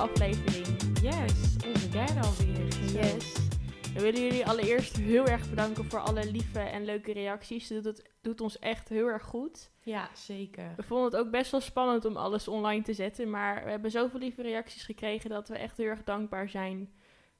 aflevering. 0.00 0.66
Yes, 1.02 1.56
onze 1.66 1.88
derde 1.88 2.20
alweer. 2.20 2.66
Yes. 3.02 3.48
We 3.94 4.00
willen 4.00 4.20
jullie 4.22 4.46
allereerst 4.46 4.96
heel 4.96 5.26
erg 5.26 5.50
bedanken 5.50 5.84
voor 5.84 5.98
alle 6.00 6.30
lieve 6.30 6.58
en 6.60 6.84
leuke 6.84 7.12
reacties. 7.12 7.68
Dat 7.68 7.82
doet, 7.82 8.02
doet 8.20 8.40
ons 8.40 8.58
echt 8.58 8.88
heel 8.88 9.06
erg 9.06 9.22
goed. 9.22 9.70
Ja, 9.82 10.08
zeker. 10.14 10.72
We 10.76 10.82
vonden 10.82 11.06
het 11.06 11.16
ook 11.16 11.30
best 11.30 11.50
wel 11.50 11.60
spannend 11.60 12.04
om 12.04 12.16
alles 12.16 12.48
online 12.48 12.82
te 12.82 12.92
zetten. 12.94 13.30
Maar 13.30 13.64
we 13.64 13.70
hebben 13.70 13.90
zoveel 13.90 14.18
lieve 14.20 14.42
reacties 14.42 14.82
gekregen 14.84 15.30
dat 15.30 15.48
we 15.48 15.56
echt 15.56 15.76
heel 15.76 15.86
erg 15.86 16.04
dankbaar 16.04 16.48
zijn. 16.48 16.92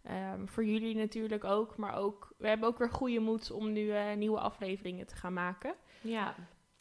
Ehm, 0.02 0.46
voor 0.46 0.64
jullie 0.64 0.95
natuurlijk 0.96 1.45
ook. 1.45 1.77
Maar 1.77 1.95
ook, 1.97 2.33
we 2.38 2.48
hebben 2.48 2.69
ook 2.69 2.78
weer 2.78 2.91
goede 2.91 3.20
moed 3.20 3.50
om 3.50 3.72
nu 3.72 3.92
nieuwe 4.16 4.41
afleveringen 4.41 5.06
te 5.06 5.16
gaan 5.16 5.33
maken. 5.33 5.74
Ja, 6.00 6.34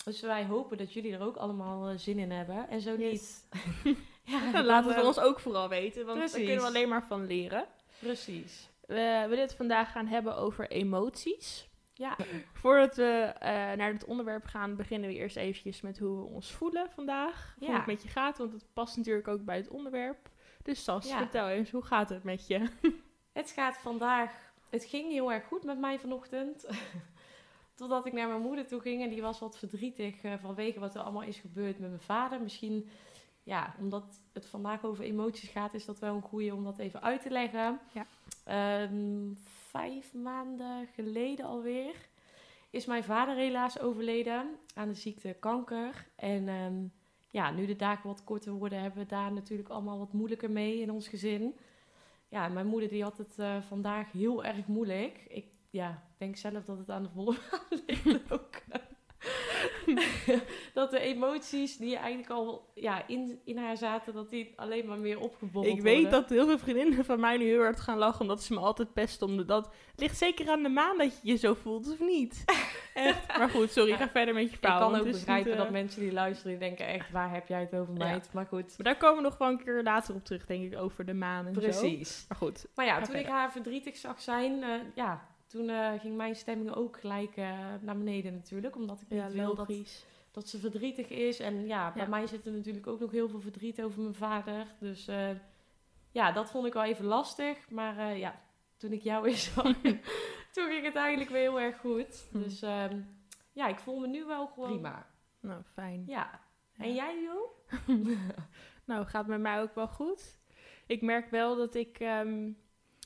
dus 0.03 0.21
wij 0.21 0.45
hopen 0.45 0.77
dat 0.77 0.93
jullie 0.93 1.13
er 1.13 1.21
ook 1.21 1.35
allemaal 1.35 1.88
eh, 1.89 1.97
zin 1.97 2.19
in 2.19 2.31
hebben. 2.31 2.69
En 2.69 2.81
zo 2.81 2.95
Yes. 2.97 3.11
niet. 3.11 3.47
ja, 4.29 4.61
dan, 4.61 4.85
we 4.88 4.93
eh, 4.93 5.05
ons 5.05 5.19
ook 5.19 5.39
vooral 5.39 5.69
weten, 5.69 6.05
want 6.05 6.17
daar 6.19 6.29
Precies. 6.29 6.45
kunnen 6.47 6.63
we 6.63 6.69
alleen 6.69 6.89
maar 6.89 7.05
van 7.05 7.25
leren. 7.27 7.65
Precies. 7.99 8.69
We 8.88 9.25
willen 9.27 9.39
het 9.43 9.55
vandaag 9.55 9.91
gaan 9.91 10.07
hebben 10.07 10.35
over 10.35 10.69
emoties. 10.71 11.67
Ja, 11.93 12.15
Voordat 12.53 12.95
we 12.95 13.33
eh, 13.39 13.52
naar 13.52 13.93
het 13.93 14.05
onderwerp 14.05 14.45
gaan, 14.45 14.75
beginnen 14.75 15.09
we 15.09 15.15
eerst 15.15 15.35
eventjes 15.38 15.81
met 15.81 15.99
hoe 15.99 16.17
we 16.17 16.25
ons 16.25 16.52
voelen 16.52 16.89
vandaag. 16.95 17.55
Hoe 17.59 17.67
Ja. 17.67 17.75
het 17.75 17.85
met 17.85 18.03
je 18.03 18.07
gaat, 18.09 18.38
want 18.38 18.53
het 18.53 18.65
past 18.73 18.97
natuurlijk 18.97 19.27
ook 19.27 19.45
bij 19.45 19.55
het 19.57 19.67
onderwerp. 19.69 20.30
Dus 20.63 20.83
Sas, 20.83 21.07
Ja. 21.07 21.17
vertel 21.17 21.47
eens, 21.49 21.71
hoe 21.71 21.81
gaat 21.85 22.09
het 22.09 22.23
met 22.23 22.47
je? 22.47 22.69
het 23.33 23.52
gaat 23.52 23.77
vandaag. 23.77 24.31
Het 24.69 24.85
ging 24.85 25.11
heel 25.11 25.31
erg 25.31 25.45
goed 25.45 25.63
met 25.63 25.80
mij 25.80 25.99
vanochtend. 25.99 26.67
Totdat 27.75 28.05
ik 28.05 28.13
naar 28.13 28.27
mijn 28.27 28.41
moeder 28.41 28.67
toe 28.67 28.80
ging 28.81 29.03
en 29.03 29.09
die 29.09 29.22
was 29.22 29.39
wat 29.39 29.57
verdrietig 29.57 30.22
eh, 30.22 30.33
vanwege 30.41 30.80
wat 30.80 30.95
er 30.95 31.02
allemaal 31.02 31.23
is 31.23 31.38
gebeurd 31.38 31.80
met 31.80 31.89
mijn 31.89 32.02
vader. 32.02 32.41
Misschien, 32.41 32.89
ja, 33.50 33.75
omdat 33.80 34.22
het 34.33 34.45
vandaag 34.45 34.83
over 34.83 35.03
emoties 35.03 35.50
gaat, 35.50 35.73
is 35.73 35.86
dat 35.86 36.00
wel 36.00 36.16
een 36.16 36.22
goeie 36.22 36.53
om 36.53 36.64
dat 36.64 36.78
even 36.78 37.02
uit 37.02 37.22
te 37.22 37.30
leggen. 37.30 37.80
Ja. 37.94 38.06
Ehm, 38.44 39.33
vijf 39.69 40.14
maanden 40.14 40.88
geleden 40.88 41.45
alweer 41.45 41.95
is 42.69 42.86
mijn 42.86 43.03
vader 43.03 43.36
helaas 43.36 43.80
overleden 43.80 44.56
aan 44.73 44.88
de 44.88 44.94
ziekte 44.94 45.36
kanker. 45.39 46.08
En 46.16 46.47
ehm, 46.47 46.83
ja, 47.31 47.52
nu 47.52 47.66
de 47.66 47.75
dagen 47.75 48.08
wat 48.08 48.23
korter 48.23 48.52
worden, 48.52 48.81
hebben 48.81 49.02
we 49.02 49.09
daar 49.09 49.33
natuurlijk 49.33 49.69
allemaal 49.69 49.97
wat 49.97 50.13
moeilijker 50.13 50.52
mee 50.52 50.81
in 50.81 50.91
ons 50.91 51.08
gezin. 51.08 51.56
Ja, 52.28 52.47
mijn 52.47 52.67
moeder 52.67 52.89
die 52.89 53.03
had 53.03 53.17
het 53.17 53.39
eh, 53.39 53.61
vandaag 53.61 54.11
heel 54.11 54.44
erg 54.44 54.67
moeilijk. 54.67 55.25
Ik 55.28 55.45
ja, 55.69 56.03
denk 56.17 56.36
zelf 56.36 56.66
dat 56.66 56.78
het 56.78 56.89
aan 56.89 57.03
de 57.03 57.09
volle 57.09 57.38
ligt 57.86 58.31
ook. 58.31 58.61
dat 60.73 60.91
de 60.91 60.99
emoties 60.99 61.77
die 61.77 61.95
eigenlijk 61.97 62.29
al 62.29 62.69
ja, 62.73 63.07
in, 63.07 63.39
in 63.45 63.57
haar 63.57 63.77
zaten, 63.77 64.13
dat 64.13 64.29
die 64.29 64.53
alleen 64.55 64.85
maar 64.85 64.97
meer 64.97 65.19
opgebobbeld 65.19 65.75
Ik 65.77 65.81
weet 65.81 66.01
worden. 66.01 66.11
dat 66.21 66.29
heel 66.29 66.45
veel 66.45 66.57
vriendinnen 66.59 67.05
van 67.05 67.19
mij 67.19 67.37
nu 67.37 67.45
heel 67.45 67.61
hard 67.61 67.79
gaan 67.79 67.97
lachen, 67.97 68.21
omdat 68.21 68.43
ze 68.43 68.53
me 68.53 68.59
altijd 68.59 68.93
pesten 68.93 69.27
om 69.27 69.37
de 69.37 69.45
dat. 69.45 69.65
Het 69.91 69.99
ligt 69.99 70.17
zeker 70.17 70.49
aan 70.49 70.63
de 70.63 70.69
maan 70.69 70.97
dat 70.97 71.13
je 71.21 71.31
je 71.31 71.35
zo 71.37 71.53
voelt, 71.53 71.91
of 71.91 71.99
niet? 71.99 72.43
Echt. 72.93 73.37
Maar 73.37 73.49
goed, 73.49 73.71
sorry, 73.71 73.95
ga 73.95 74.09
verder 74.09 74.33
met 74.33 74.43
je 74.43 74.49
Ik 74.49 74.57
verhaal. 74.59 74.79
kan 74.79 74.91
want 74.91 75.05
ook 75.05 75.11
begrijpen 75.11 75.45
niet, 75.51 75.59
eh, 75.59 75.63
dat 75.63 75.71
mensen 75.71 76.01
die 76.01 76.11
luisteren, 76.13 76.51
die 76.51 76.59
denken 76.67 76.87
echt, 76.87 77.11
waar 77.11 77.31
heb 77.33 77.47
jij 77.47 77.59
het 77.59 77.73
over, 77.75 77.93
Ja. 77.97 77.99
meid? 78.09 78.29
Maar 78.33 78.45
goed, 78.45 78.67
Maar 78.77 78.85
daar 78.93 78.97
komen 78.97 79.15
we 79.17 79.29
nog 79.29 79.37
wel 79.37 79.49
een 79.49 79.63
keer 79.63 79.83
later 79.83 80.15
op 80.15 80.25
terug, 80.25 80.45
denk 80.45 80.71
ik, 80.73 80.79
over 80.79 81.05
de 81.05 81.13
maan 81.13 81.45
en 81.47 81.53
zo. 81.53 81.59
precies. 81.59 82.25
Maar 82.27 82.37
goed, 82.37 82.65
Maar 82.75 82.85
ja, 82.85 83.01
toen 83.01 83.15
ik 83.15 83.25
haar 83.27 83.51
verdrietig 83.51 83.97
zag 83.97 84.21
zijn, 84.21 84.63
eh, 84.63 84.69
ja, 84.95 85.27
toen 85.50 85.69
eh, 85.69 86.00
ging 86.00 86.16
mijn 86.16 86.36
stemming 86.36 86.72
ook 86.75 87.00
gelijk 87.00 87.36
eh, 87.36 87.73
naar 87.81 87.97
beneden 87.97 88.33
natuurlijk. 88.33 88.75
Omdat 88.75 89.02
ik 89.02 89.08
ja, 89.09 89.25
niet 89.25 89.33
wil 89.33 89.56
dat, 89.56 90.03
dat 90.31 90.47
ze 90.50 90.59
verdrietig 90.59 91.09
is. 91.09 91.40
En 91.40 91.68
ja, 91.68 91.91
bij 91.94 92.03
Ja. 92.03 92.09
mij 92.09 92.28
zit 92.28 92.46
er 92.46 92.51
natuurlijk 92.51 92.88
ook 92.88 93.00
nog 93.00 93.12
heel 93.12 93.29
veel 93.29 93.41
verdriet 93.41 93.81
over 93.81 94.01
mijn 94.01 94.16
vader. 94.16 94.66
Dus 94.79 95.07
eh, 95.07 95.29
ja, 96.12 96.31
dat 96.31 96.50
vond 96.51 96.66
ik 96.66 96.73
wel 96.73 96.84
even 96.84 97.06
lastig. 97.06 97.69
Maar 97.69 98.18
ja, 98.18 98.41
toen 98.78 98.91
ik 98.91 99.01
jou 99.01 99.25
eens 99.28 99.53
zag, 99.53 99.63
toen 100.53 100.68
ging 100.69 100.85
het 100.85 100.96
eigenlijk 100.96 101.29
weer 101.29 101.41
heel 101.41 101.59
erg 101.59 101.78
goed. 101.79 102.28
Hm. 102.31 102.40
Dus 102.40 102.62
ehm, 102.62 103.02
ja, 103.53 103.68
ik 103.68 103.79
voel 103.79 104.00
me 104.00 104.07
nu 104.07 104.25
wel 104.25 104.47
gewoon 104.47 104.69
prima. 104.69 105.07
Nou, 105.40 105.62
fijn. 105.73 106.03
Ja. 106.07 106.40
Ja. 106.73 106.84
En 106.84 106.94
jij, 106.94 107.22
Jo? 107.22 107.56
Nou, 108.85 109.06
gaat 109.06 109.28
met 109.28 109.40
mij 109.40 109.62
ook 109.62 109.75
wel 109.75 109.88
goed. 109.88 110.40
Ik 110.85 111.02
merk 111.02 111.29
wel 111.29 111.56
dat 111.56 111.75
ik 111.75 112.00
ehm, 112.00 112.52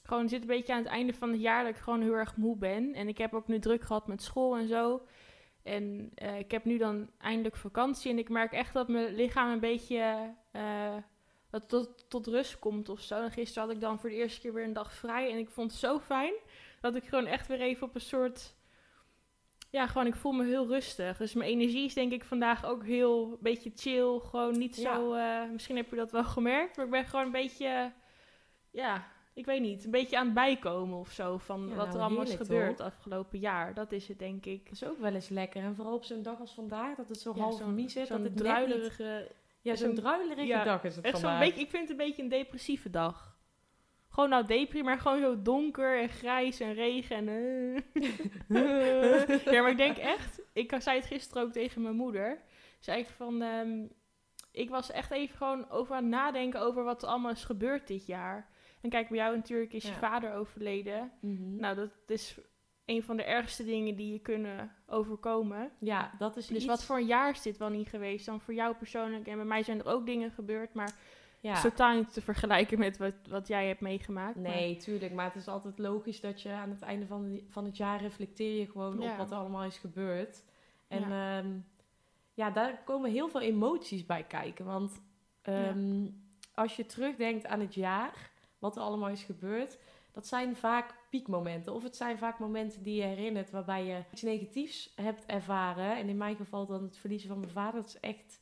gewoon 0.04 0.30
zit 0.30 0.42
een 0.42 0.48
beetje 0.48 0.74
aan 0.74 0.84
het 0.84 0.88
einde 0.92 1.14
van 1.14 1.32
het 1.32 1.42
jaar 1.42 1.64
dat 1.64 1.76
ik 1.76 1.82
gewoon 1.82 2.02
heel 2.02 2.14
erg 2.14 2.36
moe 2.38 2.58
ben. 2.58 2.94
En 2.94 3.08
ik 3.08 3.18
heb 3.18 3.34
ook 3.34 3.48
nu 3.48 3.60
druk 3.60 3.82
gehad 3.84 4.08
met 4.08 4.22
school 4.22 4.56
en 4.56 4.68
zo. 4.68 5.02
En 5.64 6.12
eh, 6.16 6.40
ik 6.40 6.52
heb 6.52 6.66
nu 6.66 6.78
dan 6.78 7.10
eindelijk 7.18 7.56
vakantie 7.56 8.12
en 8.12 8.18
ik 8.18 8.30
merk 8.30 8.52
echt 8.52 8.74
dat 8.74 8.88
mijn 8.88 9.16
lichaam 9.16 9.52
een 9.52 9.60
beetje 9.60 10.34
eh, 10.52 10.96
dat 11.50 11.70
tot, 11.70 12.10
tot 12.10 12.28
rust 12.28 12.60
komt 12.60 12.90
of 12.90 13.02
zo. 13.02 13.22
En 13.22 13.32
gisteren 13.32 13.64
had 13.68 13.76
ik 13.76 13.82
dan 13.82 14.00
voor 14.00 14.10
de 14.10 14.16
eerste 14.16 14.42
keer 14.42 14.54
weer 14.54 14.64
een 14.64 14.74
dag 14.74 14.94
vrij 14.94 15.32
en 15.32 15.38
ik 15.38 15.50
vond 15.50 15.72
het 15.72 15.80
zo 15.80 16.00
fijn 16.00 16.34
dat 16.82 16.96
ik 16.96 17.04
gewoon 17.04 17.26
echt 17.26 17.48
weer 17.48 17.62
even 17.62 17.88
op 17.88 17.96
een 17.96 18.02
soort... 18.02 18.56
Ja, 19.70 19.88
gewoon 19.88 20.08
ik 20.08 20.16
voel 20.16 20.32
me 20.32 20.46
heel 20.46 20.68
rustig. 20.68 21.18
Dus 21.18 21.34
mijn 21.34 21.50
energie 21.50 21.86
is 21.86 21.94
denk 21.94 22.12
ik 22.12 22.24
vandaag 22.24 22.66
ook 22.66 22.84
heel 22.86 23.32
een 23.32 23.38
beetje 23.40 23.72
chill. 23.76 24.20
Gewoon 24.20 24.58
niet 24.58 24.76
Ja. 24.76 24.96
zo... 24.96 25.14
eh, 25.14 25.50
misschien 25.52 25.76
heb 25.76 25.90
je 25.90 25.96
dat 25.96 26.12
wel 26.12 26.24
gemerkt. 26.24 26.76
Maar 26.76 26.86
ik 26.86 26.92
ben 26.92 27.06
gewoon 27.06 27.26
een 27.26 27.32
beetje... 27.32 27.92
ja, 28.72 29.08
ik 29.34 29.46
weet 29.46 29.62
niet. 29.62 29.86
Een 29.86 29.92
beetje 29.92 30.18
aan 30.18 30.26
het 30.26 30.34
bijkomen 30.34 30.98
of 30.98 31.12
zo. 31.12 31.38
Van 31.38 31.62
Ja, 31.70 31.76
wat 31.76 31.86
nou, 31.86 31.98
er 31.98 32.04
allemaal 32.04 32.24
is 32.24 32.34
gebeurd 32.36 32.78
toch? 32.78 32.86
afgelopen 32.86 33.40
jaar. 33.40 33.74
Dat 33.74 33.92
is 33.92 34.08
het 34.08 34.20
denk 34.20 34.46
ik. 34.46 34.64
Dat 34.64 34.74
is 34.74 34.86
ook 34.86 35.00
wel 35.00 35.14
eens 35.14 35.30
lekker. 35.30 35.64
En 35.64 35.76
vooral 35.76 35.94
op 35.94 36.04
zo'n 36.04 36.22
dag 36.24 36.40
als 36.40 36.54
vandaag, 36.54 36.96
dat 36.96 37.08
het 37.10 37.20
zo 37.20 37.34
Ja, 37.36 37.42
half 37.42 37.58
zo'n- 37.58 37.74
mies 37.76 37.96
is. 37.96 38.08
Zo'n 38.08 38.24
het 38.24 38.38
druilerige... 38.38 39.32
Ja, 39.62 39.76
zo'n 39.76 39.96
druilerige 39.96 40.48
ja, 40.48 40.64
dag 40.64 40.84
is 40.84 40.96
het 40.96 41.06
Echt 41.06 41.20
vandaag. 41.20 41.40
beetje... 41.40 41.62
Ik 41.62 41.70
vind 41.70 41.82
het 41.82 41.92
een 41.92 42.06
beetje 42.06 42.22
een 42.24 42.30
depressieve 42.30 42.90
dag. 42.90 43.32
Gewoon 44.10 44.30
nou 44.30 44.46
depri, 44.46 44.84
maar 44.84 45.00
gewoon 45.00 45.20
zo 45.22 45.42
donker 45.42 46.00
en 46.02 46.10
grijs 46.10 46.60
en 46.60 46.74
regen 46.74 47.16
en... 47.16 47.28
eh. 48.50 49.44
ja, 49.54 49.62
maar 49.62 49.72
ik 49.72 49.78
denk 49.78 49.98
echt... 49.98 50.42
Ik 50.54 50.76
zei 50.80 50.98
het 50.98 51.06
gisteren 51.08 51.44
ook 51.44 51.52
tegen 51.52 51.82
mijn 51.82 51.96
moeder. 51.96 52.42
Zei 52.80 53.00
ik 53.00 53.08
van... 53.08 53.42
ehm, 53.42 53.84
ik 54.52 54.70
was 54.70 54.92
echt 54.92 55.12
even 55.12 55.38
gewoon 55.38 55.70
over 55.70 55.96
aan 55.96 56.02
het 56.04 56.12
nadenken 56.12 56.60
over 56.62 56.84
wat 56.84 57.02
er 57.04 57.10
allemaal 57.10 57.32
is 57.32 57.44
gebeurd 57.46 57.88
dit 57.88 58.06
jaar. 58.06 58.50
En 58.84 58.90
kijk, 58.90 59.10
bij 59.10 59.18
jou 59.18 59.36
natuurlijk 59.36 59.74
is 59.74 59.84
je 59.84 59.94
vader 59.94 60.34
overleden. 60.34 61.12
Mhm. 61.20 61.56
Nou, 61.56 61.76
dat 61.76 61.90
is 62.08 62.38
een 62.86 63.04
van 63.04 63.18
de 63.18 63.24
ergste 63.24 63.64
dingen 63.66 63.96
die 63.96 64.12
je 64.14 64.20
kunnen 64.20 64.72
overkomen. 64.88 65.72
ja, 65.80 66.12
dat 66.18 66.38
is 66.38 66.48
Dus 66.48 66.58
iets... 66.58 66.66
wat 66.66 66.84
voor 66.84 66.98
een 66.98 67.06
jaar 67.06 67.30
is 67.32 67.42
dit 67.42 67.58
wel 67.58 67.70
niet 67.70 67.90
geweest? 67.90 68.26
Dan 68.26 68.42
voor 68.42 68.54
jou 68.54 68.76
persoonlijk. 68.76 69.28
En 69.28 69.36
bij 69.36 69.46
mij 69.46 69.64
zijn 69.64 69.80
er 69.80 69.86
ook 69.88 70.06
dingen 70.06 70.32
gebeurd, 70.32 70.74
maar 70.74 70.94
Ja. 71.40 71.62
totaal 71.62 71.96
niet 71.96 72.14
te 72.14 72.22
vergelijken 72.22 72.80
met 72.80 72.98
wat, 72.98 73.14
wat 73.30 73.48
jij 73.48 73.68
hebt 73.68 73.82
meegemaakt. 73.82 74.36
maar- 74.36 74.44
Nee, 74.52 74.78
tuurlijk. 74.78 75.14
Maar 75.14 75.26
het 75.26 75.36
is 75.36 75.48
altijd 75.48 75.80
logisch 75.80 76.22
dat 76.22 76.42
je 76.42 76.50
aan 76.52 76.70
het 76.70 76.82
einde 76.82 77.06
van, 77.08 77.24
de- 77.32 77.44
van 77.50 77.66
het 77.66 77.78
jaar 77.78 78.02
reflecteer 78.02 78.60
je 78.60 78.66
gewoon 78.72 79.02
Ja. 79.02 79.12
op 79.12 79.18
wat 79.18 79.32
er 79.32 79.38
allemaal 79.38 79.64
is 79.64 79.78
gebeurd. 79.78 80.44
En 80.88 81.00
Ja. 81.10 81.38
ja, 81.38 81.44
ja 82.34 82.50
daar 82.50 82.82
komen 82.86 83.12
heel 83.12 83.30
veel 83.30 83.42
emoties 83.42 84.06
bij 84.06 84.24
kijken. 84.24 84.66
Want 84.66 85.02
ehm, 85.42 86.06
als 86.56 86.76
je 86.76 86.86
terugdenkt 86.86 87.46
aan 87.46 87.60
het 87.60 87.74
jaar, 87.74 88.32
wat 88.64 88.76
er 88.76 88.82
allemaal 88.82 89.10
is 89.10 89.24
gebeurd, 89.24 89.78
dat 90.12 90.28
zijn 90.28 90.56
vaak 90.56 90.96
piekmomenten. 91.10 91.74
Of 91.74 91.84
het 91.84 91.96
zijn 91.96 92.18
vaak 92.18 92.40
momenten 92.40 92.84
die 92.84 92.96
je 92.96 93.02
herinnert 93.02 93.52
waarbij 93.52 93.86
je 93.86 94.04
iets 94.12 94.22
negatiefs 94.22 94.94
hebt 94.96 95.26
ervaren. 95.26 95.98
En 95.98 96.10
in 96.10 96.18
mijn 96.18 96.36
geval 96.36 96.66
dan 96.66 96.84
het 96.84 96.98
verliezen 96.98 97.30
van 97.30 97.40
mijn 97.40 97.52
vader. 97.52 97.82
Dat 97.82 97.90
is 97.90 98.00
echt, 98.00 98.40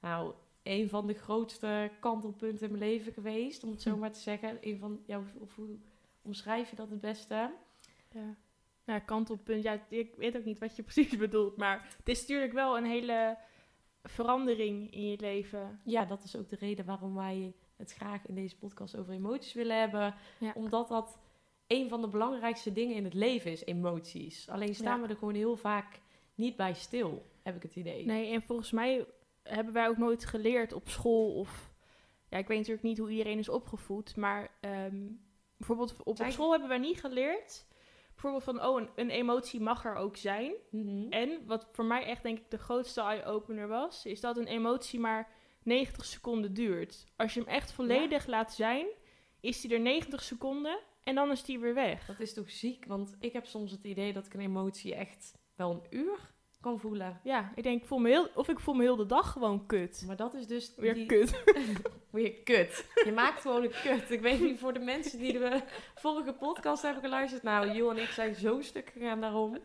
nou, 0.00 0.34
een 0.62 0.88
van 0.88 1.06
de 1.06 1.14
grootste 1.14 1.90
kantelpunten 2.00 2.66
in 2.66 2.78
mijn 2.78 2.90
leven 2.90 3.12
geweest. 3.12 3.64
Om 3.64 3.70
het 3.70 3.82
zo 3.82 3.92
Hm. 3.92 3.98
maar 3.98 4.12
te 4.12 4.20
zeggen. 4.20 4.58
Een 4.60 4.78
van, 4.78 5.02
ja, 5.06 5.22
of 5.38 5.54
hoe 5.54 5.76
omschrijf 6.22 6.70
je 6.70 6.76
dat 6.76 6.90
het 6.90 7.00
beste? 7.00 7.50
Ja. 8.10 8.34
Ja, 8.84 8.98
kantelpunt. 8.98 9.62
Ja, 9.62 9.80
ik 9.88 10.14
weet 10.16 10.36
ook 10.36 10.44
niet 10.44 10.58
wat 10.58 10.76
je 10.76 10.82
precies 10.92 11.16
bedoelt. 11.16 11.56
Maar 11.56 11.94
het 11.96 12.08
is 12.08 12.20
natuurlijk 12.20 12.52
wel 12.52 12.76
een 12.76 12.86
hele 12.86 13.38
verandering 14.02 14.92
in 14.92 15.10
je 15.10 15.16
leven. 15.20 15.80
Ja, 15.84 16.04
dat 16.04 16.24
is 16.24 16.36
ook 16.36 16.48
de 16.48 16.56
reden 16.56 16.84
waarom 16.84 17.14
wij 17.14 17.54
het 17.76 17.92
graag 17.92 18.26
in 18.26 18.34
deze 18.34 18.58
podcast 18.58 18.96
over 18.96 19.14
emoties 19.14 19.52
willen 19.52 19.78
hebben. 19.78 20.14
Ja. 20.38 20.52
Omdat 20.54 20.88
dat 20.88 21.18
een 21.66 21.88
van 21.88 22.00
de 22.00 22.08
belangrijkste 22.08 22.72
dingen 22.72 22.96
in 22.96 23.04
het 23.04 23.14
leven 23.14 23.50
is, 23.50 23.64
emoties. 23.64 24.48
Alleen 24.48 24.74
staan 24.74 25.00
Ja. 25.00 25.06
we 25.06 25.12
er 25.12 25.18
gewoon 25.18 25.34
heel 25.34 25.56
vaak 25.56 26.00
niet 26.34 26.56
bij 26.56 26.74
stil, 26.74 27.26
heb 27.42 27.56
ik 27.56 27.62
het 27.62 27.76
idee. 27.76 28.06
Nee, 28.06 28.32
en 28.32 28.42
volgens 28.42 28.70
mij 28.70 29.06
hebben 29.42 29.74
wij 29.74 29.88
ook 29.88 29.96
nooit 29.96 30.24
geleerd 30.24 30.72
op 30.72 30.88
school 30.88 31.34
of... 31.34 31.72
Ja, 32.28 32.38
ik 32.38 32.46
weet 32.46 32.58
natuurlijk 32.58 32.86
niet 32.86 32.98
hoe 32.98 33.10
iedereen 33.10 33.38
is 33.38 33.48
opgevoed, 33.48 34.16
maar 34.16 34.50
ehm, 34.60 35.06
bijvoorbeeld 35.56 35.96
op, 36.00 36.06
op 36.06 36.26
school 36.28 36.50
hebben 36.50 36.68
wij 36.68 36.78
niet 36.78 37.00
geleerd... 37.00 37.66
Bijvoorbeeld 38.14 38.44
van, 38.44 38.68
oh, 38.68 38.80
een, 38.80 38.88
een 38.94 39.10
emotie 39.10 39.60
mag 39.60 39.84
er 39.84 39.94
ook 39.94 40.16
zijn. 40.16 40.52
Mhm. 40.70 41.12
En 41.12 41.46
wat 41.46 41.68
voor 41.72 41.84
mij 41.84 42.04
echt 42.04 42.22
denk 42.22 42.38
ik 42.38 42.50
de 42.50 42.58
grootste 42.58 43.00
eye-opener 43.00 43.68
was, 43.68 44.06
is 44.06 44.20
dat 44.20 44.36
een 44.36 44.46
emotie 44.46 45.00
maar 45.00 45.32
90 45.64 46.04
seconden 46.04 46.54
duurt. 46.54 47.04
Als 47.16 47.34
je 47.34 47.40
hem 47.40 47.48
echt 47.48 47.72
volledig 47.72 48.26
laat 48.26 48.54
zijn, 48.54 48.86
is 49.40 49.60
die 49.60 49.74
er 49.74 49.80
90 49.80 50.22
seconden 50.22 50.78
en 51.02 51.14
dan 51.14 51.30
is 51.30 51.42
die 51.44 51.58
weer 51.58 51.74
weg. 51.74 52.06
Dat 52.06 52.20
is 52.20 52.34
toch 52.34 52.50
ziek? 52.50 52.84
Want 52.86 53.14
ik 53.20 53.32
heb 53.32 53.46
soms 53.46 53.70
het 53.70 53.84
idee 53.84 54.12
dat 54.12 54.26
ik 54.26 54.34
een 54.34 54.40
emotie 54.40 54.94
echt 54.94 55.34
wel 55.56 55.70
een 55.70 55.98
uur 55.98 56.32
kan 56.60 56.80
voelen. 56.80 57.20
Ja, 57.24 57.52
ik 57.54 57.62
denk, 57.62 57.80
ik 57.82 57.86
voel 57.88 57.98
me 57.98 58.08
heel, 58.08 58.28
of 58.34 58.48
ik 58.48 58.60
voel 58.60 58.74
me 58.74 58.82
heel 58.82 58.96
de 58.96 59.06
dag 59.06 59.32
gewoon 59.32 59.66
kut. 59.66 60.02
Maar 60.06 60.16
dat 60.16 60.34
is 60.34 60.46
dus... 60.46 60.72
Weer 60.76 60.94
die- 60.94 61.06
kut. 61.06 61.42
Weer 62.10 62.32
kut. 62.32 62.84
Je 63.04 63.12
maakt 63.12 63.40
gewoon 63.40 63.62
een 63.62 63.72
kut. 63.82 64.10
Ik 64.10 64.20
weet 64.20 64.40
niet, 64.40 64.58
voor 64.58 64.72
de 64.72 64.78
mensen 64.78 65.18
die 65.18 65.32
de 65.32 65.62
vorige 65.94 66.32
podcast 66.32 66.82
hebben 66.82 67.02
geluisterd. 67.02 67.42
Nou, 67.42 67.70
Joel 67.72 67.90
en 67.90 68.02
ik 68.02 68.08
zijn 68.08 68.34
zo 68.34 68.60
stuk 68.60 68.90
gegaan 68.90 69.20
daarom. 69.20 69.58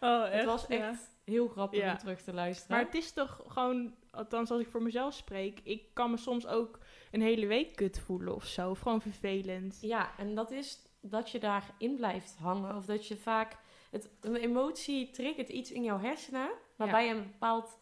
Oh, 0.00 0.30
Het 0.30 0.44
was 0.44 0.66
echt 0.66 0.80
ja. 0.80 0.98
Heel 1.24 1.48
grappig 1.48 1.80
Ja. 1.80 1.92
om 1.92 1.98
terug 1.98 2.22
te 2.22 2.32
luisteren. 2.32 2.76
Maar 2.76 2.84
het 2.84 2.94
is 2.94 3.12
toch 3.12 3.42
gewoon, 3.46 3.94
althans 4.10 4.50
als 4.50 4.60
ik 4.60 4.68
voor 4.68 4.82
mezelf 4.82 5.14
spreek, 5.14 5.60
ik 5.62 5.84
kan 5.92 6.10
me 6.10 6.16
soms 6.16 6.46
ook 6.46 6.78
een 7.10 7.22
hele 7.22 7.46
week 7.46 7.76
kut 7.76 7.98
voelen 7.98 8.34
of 8.34 8.44
zo. 8.44 8.70
Of 8.70 8.80
gewoon 8.80 9.02
vervelend. 9.02 9.78
Ja, 9.80 10.18
en 10.18 10.34
dat 10.34 10.50
is 10.50 10.78
dat 11.00 11.30
je 11.30 11.38
daarin 11.38 11.96
blijft 11.96 12.36
hangen. 12.36 12.76
Of 12.76 12.84
dat 12.84 13.06
je 13.06 13.16
vaak... 13.16 13.56
Het, 13.90 14.10
een 14.20 14.36
emotie 14.36 15.10
triggert 15.10 15.48
iets 15.48 15.72
in 15.72 15.82
jouw 15.82 15.98
hersenen... 15.98 16.50
waarbij 16.76 17.06
je 17.06 17.14
een 17.14 17.30
bepaald 17.30 17.78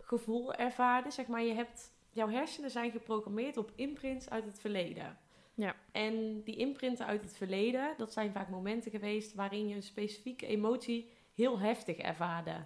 gevoel 0.00 0.54
ervaarde. 0.54 1.10
Zeg 1.10 1.26
maar, 1.26 1.42
je 1.42 1.54
hebt... 1.54 1.90
Jouw 2.14 2.28
hersenen 2.28 2.70
zijn 2.70 2.90
geprogrammeerd 2.90 3.56
op 3.56 3.72
imprints 3.74 4.30
uit 4.30 4.44
het 4.44 4.60
verleden. 4.60 5.18
Ja. 5.54 5.76
En 5.92 6.42
die 6.42 6.56
imprinten 6.56 7.06
uit 7.06 7.24
het 7.24 7.36
verleden... 7.36 7.94
dat 7.96 8.12
zijn 8.12 8.32
vaak 8.32 8.48
momenten 8.48 8.90
geweest... 8.90 9.34
waarin 9.34 9.68
je 9.68 9.74
een 9.74 9.82
specifieke 9.82 10.46
emotie 10.46 11.10
heel 11.34 11.58
heftig 11.58 11.96
ervaarde. 11.96 12.64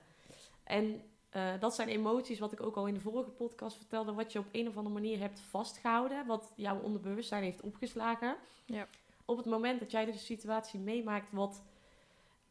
En 0.65 1.03
eh, 1.31 1.53
dat 1.61 1.75
zijn 1.75 1.89
emoties, 1.89 2.39
wat 2.39 2.53
ik 2.53 2.63
ook 2.63 2.77
al 2.77 2.87
in 2.87 2.95
de 2.95 3.01
vorige 3.01 3.31
podcast 3.31 3.77
vertelde... 3.77 4.13
wat 4.13 4.33
je 4.33 4.39
op 4.39 4.49
een 4.53 4.69
of 4.69 4.77
andere 4.77 4.95
manier 4.95 5.19
hebt 5.19 5.41
vastgehouden... 5.41 6.27
wat 6.27 6.53
jouw 6.57 6.81
onderbewustzijn 6.81 7.43
heeft 7.43 7.61
opgeslagen. 7.61 8.37
Ja. 8.65 8.87
Op 9.25 9.37
het 9.37 9.47
moment 9.47 9.81
dat 9.81 9.91
jij 9.91 10.05
dus 10.05 10.15
een 10.15 10.21
situatie 10.21 10.81
meemaakt... 10.81 11.33
wat 11.33 11.63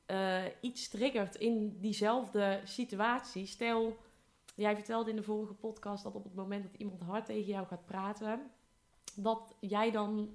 eh, 0.05 0.43
iets 0.61 0.89
triggert 0.89 1.35
in 1.35 1.77
diezelfde 1.79 2.61
situatie. 2.63 3.45
Stel, 3.45 3.97
jij 4.55 4.75
vertelde 4.75 5.09
in 5.09 5.15
de 5.15 5.23
vorige 5.23 5.53
podcast 5.53 6.03
dat 6.03 6.15
op 6.15 6.23
het 6.23 6.35
moment 6.35 6.63
dat 6.63 6.73
iemand 6.81 7.01
hard 7.01 7.25
tegen 7.25 7.51
jou 7.51 7.67
gaat 7.67 7.85
praten, 7.85 8.51
dat 9.15 9.55
jij 9.59 9.91
dan 9.91 10.29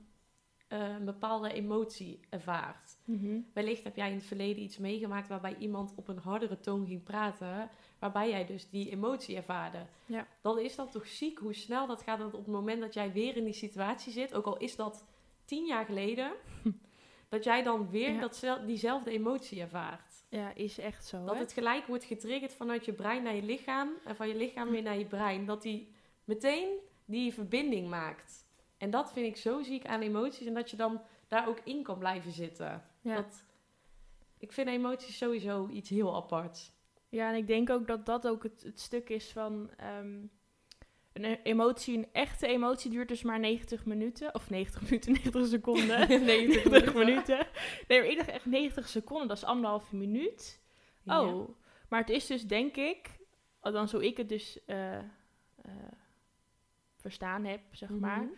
eh, 0.70 0.88
een 0.88 1.04
bepaalde 1.04 1.52
emotie 1.52 2.20
ervaart. 2.28 2.96
Mhm. 3.04 3.40
Wellicht 3.52 3.84
heb 3.84 3.96
jij 3.96 4.08
in 4.08 4.14
het 4.14 4.24
verleden 4.26 4.62
iets 4.62 4.78
meegemaakt 4.78 5.28
waarbij 5.28 5.56
iemand 5.58 5.92
op 5.96 6.08
een 6.08 6.18
hardere 6.18 6.60
toon 6.60 6.86
ging 6.86 7.02
praten, 7.02 7.70
waarbij 7.98 8.28
jij 8.28 8.46
dus 8.46 8.68
die 8.70 8.90
emotie 8.90 9.36
ervaarde. 9.36 9.86
Ja. 10.06 10.26
Dan 10.40 10.58
is 10.58 10.74
dat 10.76 10.92
toch 10.92 11.06
ziek 11.06 11.38
hoe 11.38 11.54
snel 11.54 11.86
dat 11.86 12.02
gaat 12.02 12.18
dat 12.18 12.34
op 12.34 12.44
het 12.44 12.54
moment 12.54 12.80
dat 12.80 12.94
jij 12.94 13.12
weer 13.12 13.36
in 13.36 13.44
die 13.44 13.52
situatie 13.52 14.12
zit, 14.12 14.34
ook 14.34 14.46
al 14.46 14.56
is 14.56 14.76
dat 14.76 15.04
tien 15.44 15.66
jaar 15.66 15.84
geleden, 15.84 16.32
dat 17.28 17.44
jij 17.44 17.62
dan 17.62 17.90
weer 17.90 18.12
Ja. 18.12 18.20
datzel- 18.20 18.66
diezelfde 18.66 19.10
emotie 19.10 19.60
ervaart. 19.60 20.24
Ja, 20.28 20.54
is 20.54 20.78
echt 20.78 21.06
zo. 21.06 21.24
Dat 21.24 21.34
hè? 21.34 21.40
het 21.40 21.52
gelijk 21.52 21.86
wordt 21.86 22.04
getriggerd 22.04 22.52
vanuit 22.54 22.84
je 22.84 22.92
brein 22.92 23.22
naar 23.22 23.34
je 23.34 23.42
lichaam 23.42 23.90
en 24.04 24.16
van 24.16 24.28
je 24.28 24.34
lichaam 24.36 24.70
weer 24.70 24.82
naar 24.82 24.98
je 24.98 25.06
brein. 25.06 25.46
Dat 25.46 25.62
die 25.62 25.92
meteen 26.24 26.68
die 27.04 27.34
verbinding 27.34 27.88
maakt. 27.88 28.48
En 28.80 28.90
dat 28.90 29.12
vind 29.12 29.26
ik 29.26 29.36
zo 29.36 29.62
ziek 29.62 29.86
aan 29.86 30.00
emoties 30.00 30.46
en 30.46 30.54
dat 30.54 30.70
je 30.70 30.76
dan 30.76 31.00
daar 31.28 31.48
ook 31.48 31.60
in 31.64 31.82
kan 31.82 31.98
blijven 31.98 32.32
zitten. 32.32 32.84
Ja. 33.00 33.14
Dat, 33.14 33.44
ik 34.38 34.52
vind 34.52 34.68
emoties 34.68 35.18
sowieso 35.18 35.68
iets 35.68 35.88
heel 35.90 36.16
aparts. 36.16 36.72
Ja, 37.08 37.28
en 37.30 37.36
ik 37.36 37.46
denk 37.46 37.70
ook 37.70 37.86
dat 37.86 38.06
dat 38.06 38.26
ook 38.28 38.42
het, 38.42 38.62
het 38.62 38.80
stuk 38.80 39.08
is 39.08 39.32
van 39.32 39.70
ehm, 39.76 40.18
een 41.12 41.24
e- 41.24 41.40
emotie, 41.42 41.96
een 41.98 42.08
echte 42.12 42.46
emotie 42.46 42.90
duurt 42.90 43.08
dus 43.08 43.22
maar 43.22 43.38
90 43.40 43.84
minuten. 43.84 44.34
Of 44.34 44.50
90 44.50 44.82
minuten, 44.90 45.12
90 45.12 45.46
seconden. 45.46 46.08
90 46.08 46.64
90 46.64 46.94
minuten. 46.94 47.46
Nee, 47.88 48.00
maar 48.00 48.10
ik 48.10 48.16
dacht 48.16 48.28
echt 48.28 48.46
90 48.46 48.88
seconden, 48.88 49.28
dat 49.28 49.36
is 49.36 49.44
anderhalve 49.44 49.96
minuut. 49.96 50.60
Ja. 51.02 51.22
Oh, 51.24 51.48
maar 51.88 52.00
het 52.00 52.10
is 52.10 52.26
dus 52.26 52.46
denk 52.46 52.76
ik, 52.76 53.10
althans 53.60 53.92
hoe 53.92 54.06
ik 54.06 54.16
het 54.16 54.28
dus 54.28 54.64
eh, 54.64 54.98
eh, 54.98 55.04
verstaan 56.96 57.44
heb, 57.44 57.60
zeg 57.70 57.90
maar, 57.90 58.20
Mhm. 58.22 58.32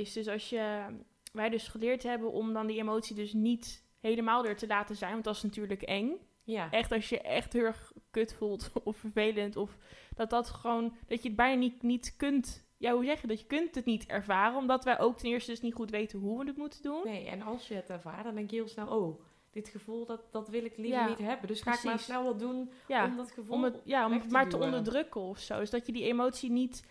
Is 0.00 0.12
dus 0.12 0.28
als 0.28 0.48
je, 0.48 0.84
wij 1.32 1.48
dus 1.48 1.68
geleerd 1.68 2.02
hebben 2.02 2.32
om 2.32 2.52
dan 2.52 2.66
die 2.66 2.78
emotie 2.78 3.16
dus 3.16 3.32
niet 3.32 3.84
helemaal 4.00 4.44
er 4.44 4.56
te 4.56 4.66
laten 4.66 4.96
zijn, 4.96 5.12
want 5.12 5.24
dat 5.24 5.36
is 5.36 5.42
natuurlijk 5.42 5.82
eng. 5.82 6.12
Ja. 6.44 6.70
Echt 6.70 6.92
als 6.92 7.08
je 7.08 7.20
echt 7.20 7.52
heel 7.52 7.64
erg 7.64 7.92
kut 8.10 8.34
voelt 8.34 8.70
of 8.84 8.96
vervelend 8.96 9.56
of 9.56 9.76
dat 10.16 10.30
dat 10.30 10.48
gewoon, 10.50 10.96
dat 11.06 11.22
je 11.22 11.28
het 11.28 11.36
bijna 11.36 11.58
niet, 11.58 11.82
niet 11.82 12.16
kunt, 12.16 12.66
ja 12.76 12.92
hoe 12.92 13.04
zeg 13.04 13.20
je 13.20 13.26
dat, 13.26 13.40
je 13.40 13.46
kunt 13.46 13.74
het 13.74 13.84
niet 13.84 14.06
ervaren, 14.06 14.58
omdat 14.58 14.84
wij 14.84 14.98
ook 14.98 15.18
ten 15.18 15.28
eerste 15.28 15.50
dus 15.50 15.60
niet 15.60 15.74
goed 15.74 15.90
weten 15.90 16.18
hoe 16.18 16.38
we 16.38 16.46
het 16.46 16.56
moeten 16.56 16.82
doen. 16.82 17.00
Nee, 17.04 17.26
en 17.26 17.42
als 17.42 17.68
je 17.68 17.74
het 17.74 17.90
ervaart, 17.90 18.24
dan 18.24 18.34
denk 18.34 18.50
je 18.50 18.56
heel 18.56 18.68
snel, 18.68 18.86
oh, 18.86 19.20
dit 19.50 19.68
gevoel, 19.68 20.06
dat, 20.06 20.32
dat 20.32 20.48
wil 20.48 20.64
ik 20.64 20.76
liever 20.76 21.00
Ja, 21.00 21.08
niet 21.08 21.18
hebben. 21.18 21.48
Dus 21.48 21.60
ga 21.60 21.74
ik 21.74 21.82
maar 21.82 21.98
snel 21.98 22.24
wat 22.24 22.38
doen 22.38 22.70
Ja, 22.88 23.04
om 23.04 23.16
dat 23.16 23.30
gevoel 23.30 23.54
om 23.54 23.64
het, 23.64 23.80
ja, 23.84 24.06
om 24.06 24.12
het 24.12 24.30
maar 24.30 24.48
te 24.48 24.58
onderdrukken 24.58 25.20
of 25.20 25.38
zo. 25.38 25.58
Dus 25.58 25.70
dat 25.70 25.86
je 25.86 25.92
die 25.92 26.04
emotie 26.04 26.50
niet 26.50 26.84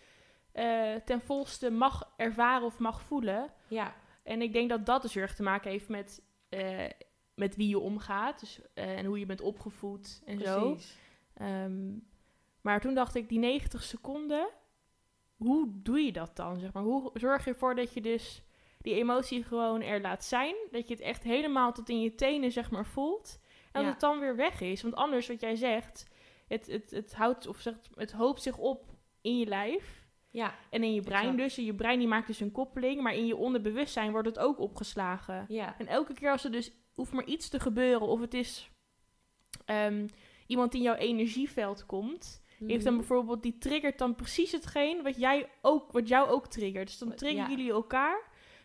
eh, 0.57 0.95
ten 1.05 1.21
volste 1.21 1.69
mag 1.69 2.13
ervaren 2.15 2.65
of 2.65 2.79
mag 2.79 3.01
voelen. 3.01 3.49
Ja, 3.67 3.95
En 4.23 4.41
ik 4.41 4.53
denk 4.53 4.69
dat 4.69 4.85
dat 4.85 5.01
dus 5.01 5.13
heel 5.13 5.23
erg 5.23 5.35
te 5.35 5.43
maken 5.43 5.71
heeft 5.71 5.89
met, 5.89 6.21
eh, 6.49 6.89
met 7.35 7.55
wie 7.55 7.67
je 7.67 7.79
omgaat. 7.79 8.39
Dus, 8.39 8.59
eh, 8.73 8.97
en 8.97 9.05
hoe 9.05 9.19
je 9.19 9.25
bent 9.25 9.41
opgevoed 9.41 10.21
en 10.25 10.39
zo. 10.39 10.77
Ehm, 11.33 11.93
maar 12.61 12.81
toen 12.81 12.93
dacht 12.93 13.15
ik, 13.15 13.29
die 13.29 13.39
90 13.39 13.83
seconden, 13.83 14.49
hoe 15.35 15.67
doe 15.73 15.99
je 15.99 16.11
dat 16.11 16.35
dan? 16.35 16.59
Zeg 16.59 16.73
maar? 16.73 16.83
Hoe 16.83 17.11
zorg 17.13 17.43
je 17.45 17.51
ervoor 17.51 17.75
dat 17.75 17.93
je 17.93 18.01
dus 18.01 18.43
die 18.77 18.93
emotie 18.93 19.43
gewoon 19.43 19.81
er 19.81 20.01
laat 20.01 20.25
zijn? 20.25 20.55
Dat 20.71 20.87
je 20.87 20.93
het 20.93 21.03
echt 21.03 21.23
helemaal 21.23 21.73
tot 21.73 21.89
in 21.89 22.01
je 22.01 22.15
tenen 22.15 22.51
zeg 22.51 22.71
maar, 22.71 22.85
voelt. 22.85 23.39
En 23.71 23.83
dat 23.83 23.91
het 23.91 24.01
dan 24.01 24.19
weer 24.19 24.35
weg 24.35 24.61
is. 24.61 24.81
Want 24.81 24.95
anders, 24.95 25.27
wat 25.27 25.41
jij 25.41 25.55
zegt, 25.55 26.07
het, 26.47 26.67
het, 26.67 26.91
het, 26.91 27.15
houdt, 27.15 27.47
of 27.47 27.59
zegt, 27.59 27.89
het 27.95 28.11
hoopt 28.11 28.41
zich 28.41 28.57
op 28.57 28.85
in 29.21 29.37
je 29.37 29.45
lijf. 29.45 30.06
Ja, 30.31 30.53
En 30.69 30.83
in 30.83 30.93
je 30.93 31.01
brein 31.01 31.21
Exact. 31.21 31.37
dus. 31.37 31.57
En 31.57 31.63
je 31.65 31.73
brein 31.75 31.99
die 31.99 32.07
maakt 32.07 32.27
dus 32.27 32.39
een 32.39 32.51
koppeling. 32.51 33.01
Maar 33.01 33.13
in 33.15 33.25
je 33.25 33.35
onderbewustzijn 33.35 34.11
wordt 34.11 34.27
het 34.27 34.39
ook 34.39 34.59
opgeslagen. 34.59 35.45
ja. 35.47 35.75
En 35.77 35.87
elke 35.87 36.13
keer 36.13 36.31
als 36.31 36.43
er 36.43 36.51
dus 36.51 36.71
hoeft 36.95 37.11
maar 37.13 37.25
iets 37.25 37.49
te 37.49 37.59
gebeuren, 37.59 38.07
of 38.07 38.19
het 38.19 38.33
is 38.33 38.69
ehm, 39.65 40.07
iemand 40.47 40.71
die 40.71 40.81
in 40.81 40.87
jouw 40.87 40.95
energieveld 40.95 41.85
komt, 41.85 42.43
heeft 42.67 42.83
dan 42.83 42.93
Mhm. 42.93 43.01
bijvoorbeeld 43.01 43.43
die 43.43 43.57
triggert 43.57 43.97
dan 43.97 44.15
precies 44.15 44.51
hetgeen 44.51 45.03
wat 45.03 45.17
jij 45.17 45.49
ook, 45.61 45.91
wat 45.91 46.07
jou 46.07 46.29
ook 46.29 46.47
triggert. 46.47 46.87
Dus 46.87 46.97
dan 46.97 47.13
triggeren 47.15 47.49
ja. 47.49 47.55
jullie 47.57 47.71
elkaar. 47.71 48.21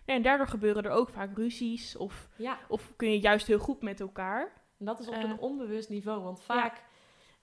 Nee, 0.07 0.17
en 0.17 0.23
daardoor 0.23 0.47
gebeuren 0.49 0.83
er 0.83 0.91
ook 0.91 1.09
vaak 1.09 1.37
ruzies, 1.37 1.97
of, 1.97 2.29
Ja, 2.37 2.59
of 2.69 2.93
kun 2.97 3.11
je 3.11 3.21
juist 3.21 3.47
heel 3.47 3.59
goed 3.59 3.83
met 3.83 4.01
elkaar. 4.01 4.53
en 4.79 4.85
dat 4.85 5.01
is 5.01 5.09
op 5.09 5.15
Eh, 5.15 5.21
een 5.23 5.39
onbewust 5.39 5.89
niveau. 5.89 6.23
Want 6.23 6.43
vaak 6.43 6.83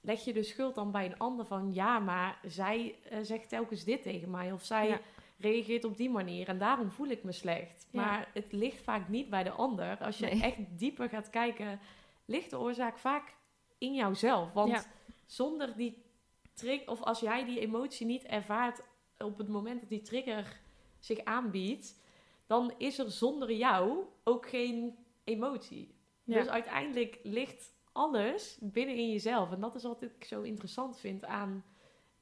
leg 0.02 0.24
je 0.26 0.34
de 0.34 0.44
schuld 0.44 0.76
dan 0.76 0.92
bij 0.92 1.06
een 1.06 1.18
ander 1.18 1.46
van... 1.46 1.74
ja, 1.74 2.00
maar 2.00 2.40
zij 2.46 2.96
eh, 3.10 3.20
zegt 3.22 3.50
telkens 3.50 3.84
dit 3.84 4.02
tegen 4.02 4.30
mij. 4.32 4.52
Of 4.52 4.64
zij 4.64 4.88
Ja. 4.88 5.00
reageert 5.38 5.84
op 5.84 5.98
die 5.98 6.10
manier 6.10 6.48
en 6.48 6.58
daarom 6.58 6.92
voel 6.92 7.08
ik 7.08 7.24
me 7.24 7.32
slecht. 7.32 7.88
Ja. 7.92 8.02
Maar 8.06 8.30
het 8.34 8.52
ligt 8.52 8.82
vaak 8.82 9.08
niet 9.10 9.30
bij 9.30 9.44
de 9.44 9.52
ander. 9.52 9.98
Als 9.98 10.18
je 10.18 10.26
Nee. 10.26 10.42
echt 10.42 10.58
dieper 10.78 11.10
gaat 11.10 11.30
kijken... 11.30 11.80
ligt 12.26 12.50
de 12.50 12.60
oorzaak 12.60 12.98
vaak 12.98 13.34
in 13.78 13.94
jouzelf. 13.94 14.54
Want 14.54 14.72
Ja. 14.72 14.84
zonder 15.26 15.76
die 15.76 16.04
trigger... 16.54 16.90
of 16.90 17.02
als 17.02 17.20
jij 17.20 17.46
die 17.46 17.60
emotie 17.60 18.06
niet 18.06 18.24
ervaart... 18.24 18.82
op 19.18 19.38
het 19.38 19.48
moment 19.48 19.80
dat 19.80 19.90
die 19.90 20.02
trigger 20.02 20.60
zich 21.00 21.24
aanbiedt... 21.24 22.00
dan 22.48 22.74
is 22.78 23.00
er 23.00 23.12
zonder 23.12 23.52
jou 23.52 24.04
ook 24.24 24.50
geen 24.50 24.98
emotie. 25.24 25.98
Dus 26.24 26.48
uiteindelijk 26.48 27.20
ligt 27.24 27.74
alles 28.00 28.58
binnen 28.62 28.96
in 28.96 29.12
jezelf. 29.12 29.52
En 29.52 29.60
dat 29.60 29.76
is 29.76 29.84
wat 29.84 30.02
ik 30.02 30.24
zo 30.24 30.42
interessant 30.42 31.00
vind 31.00 31.26
aan 31.26 31.64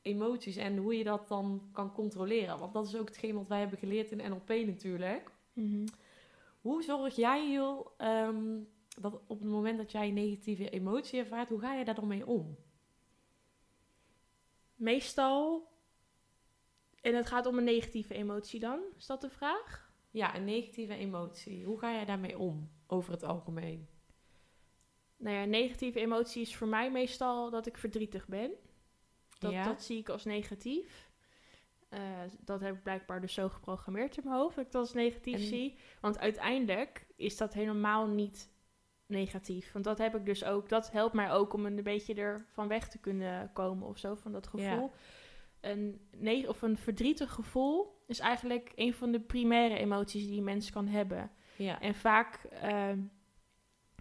emoties 0.01 0.55
en 0.55 0.77
hoe 0.77 0.97
je 0.97 1.03
dat 1.03 1.27
dan 1.27 1.69
kan 1.71 1.93
controleren. 1.93 2.59
Want 2.59 2.73
dat 2.73 2.87
is 2.87 2.95
ook 2.95 3.07
hetgeen 3.07 3.35
wat 3.35 3.47
wij 3.47 3.59
hebben 3.59 3.77
geleerd 3.77 4.11
in 4.11 4.29
NLP 4.31 4.49
natuurlijk. 4.49 5.31
Mhm. 5.53 5.87
Hoe 6.61 6.83
zorg 6.83 7.15
jij, 7.15 7.51
Jul, 7.51 7.91
ehm, 7.97 8.59
dat 8.99 9.21
op 9.27 9.39
het 9.39 9.49
moment 9.49 9.77
dat 9.77 9.91
jij 9.91 10.07
een 10.07 10.13
negatieve 10.13 10.69
emotie 10.69 11.19
ervaart, 11.19 11.49
hoe 11.49 11.59
ga 11.59 11.73
je 11.73 11.85
daar 11.85 11.95
dan 11.95 12.07
mee 12.07 12.27
om? 12.27 12.55
Meestal, 14.75 15.67
en 17.01 17.15
het 17.15 17.27
gaat 17.27 17.45
om 17.45 17.57
een 17.57 17.63
negatieve 17.63 18.13
emotie 18.13 18.59
dan, 18.59 18.79
is 18.97 19.05
dat 19.05 19.21
de 19.21 19.29
vraag? 19.29 19.91
Ja, 20.11 20.35
een 20.35 20.45
negatieve 20.45 20.93
emotie. 20.93 21.65
Hoe 21.65 21.79
ga 21.79 21.91
jij 21.91 22.05
daarmee 22.05 22.37
om, 22.37 22.69
over 22.87 23.11
het 23.11 23.23
algemeen? 23.23 23.87
Nou 25.17 25.35
ja, 25.35 25.45
negatieve 25.45 25.99
emotie 25.99 26.41
is 26.41 26.55
voor 26.55 26.67
mij 26.67 26.91
meestal 26.91 27.49
dat 27.49 27.65
ik 27.65 27.77
verdrietig 27.77 28.27
ben. 28.27 28.51
Dat, 29.39 29.51
Ja. 29.51 29.63
dat 29.63 29.83
zie 29.83 29.97
ik 29.97 30.09
als 30.09 30.25
negatief. 30.25 31.09
Eh, 31.89 31.99
dat 32.39 32.61
heb 32.61 32.75
ik 32.75 32.83
blijkbaar 32.83 33.21
dus 33.21 33.33
zo 33.33 33.49
geprogrammeerd 33.49 34.17
in 34.17 34.23
mijn 34.25 34.35
hoofd, 34.35 34.55
dat 34.55 34.65
ik 34.65 34.71
dat 34.71 34.81
als 34.81 34.93
negatief 34.93 35.33
En- 35.33 35.39
zie. 35.39 35.77
Want 36.01 36.19
uiteindelijk 36.19 37.07
is 37.15 37.37
dat 37.37 37.53
helemaal 37.53 38.07
niet 38.07 38.49
negatief. 39.05 39.71
Want 39.71 39.85
dat 39.85 39.97
heb 39.97 40.15
ik 40.15 40.25
dus 40.25 40.43
ook, 40.43 40.69
dat 40.69 40.91
helpt 40.91 41.13
mij 41.13 41.31
ook 41.31 41.53
om 41.53 41.65
een 41.65 41.83
beetje 41.83 42.13
er 42.13 42.45
van 42.51 42.67
weg 42.67 42.87
te 42.89 42.97
kunnen 42.99 43.53
komen 43.53 43.87
of 43.87 43.97
zo, 43.97 44.15
van 44.15 44.31
dat 44.31 44.47
gevoel. 44.47 44.91
Ja. 44.91 45.69
Een, 45.71 46.07
nee, 46.11 46.49
of 46.49 46.61
een 46.61 46.77
verdrietig 46.77 47.31
gevoel 47.31 48.03
is 48.07 48.19
eigenlijk 48.19 48.71
een 48.75 48.93
van 48.93 49.11
de 49.11 49.19
primaire 49.19 49.77
emoties 49.77 50.25
die 50.27 50.37
een 50.37 50.43
mens 50.43 50.71
kan 50.71 50.87
hebben. 50.87 51.31
Ja, 51.55 51.81
En 51.81 51.95
vaak, 51.95 52.43
ehm, 52.43 52.99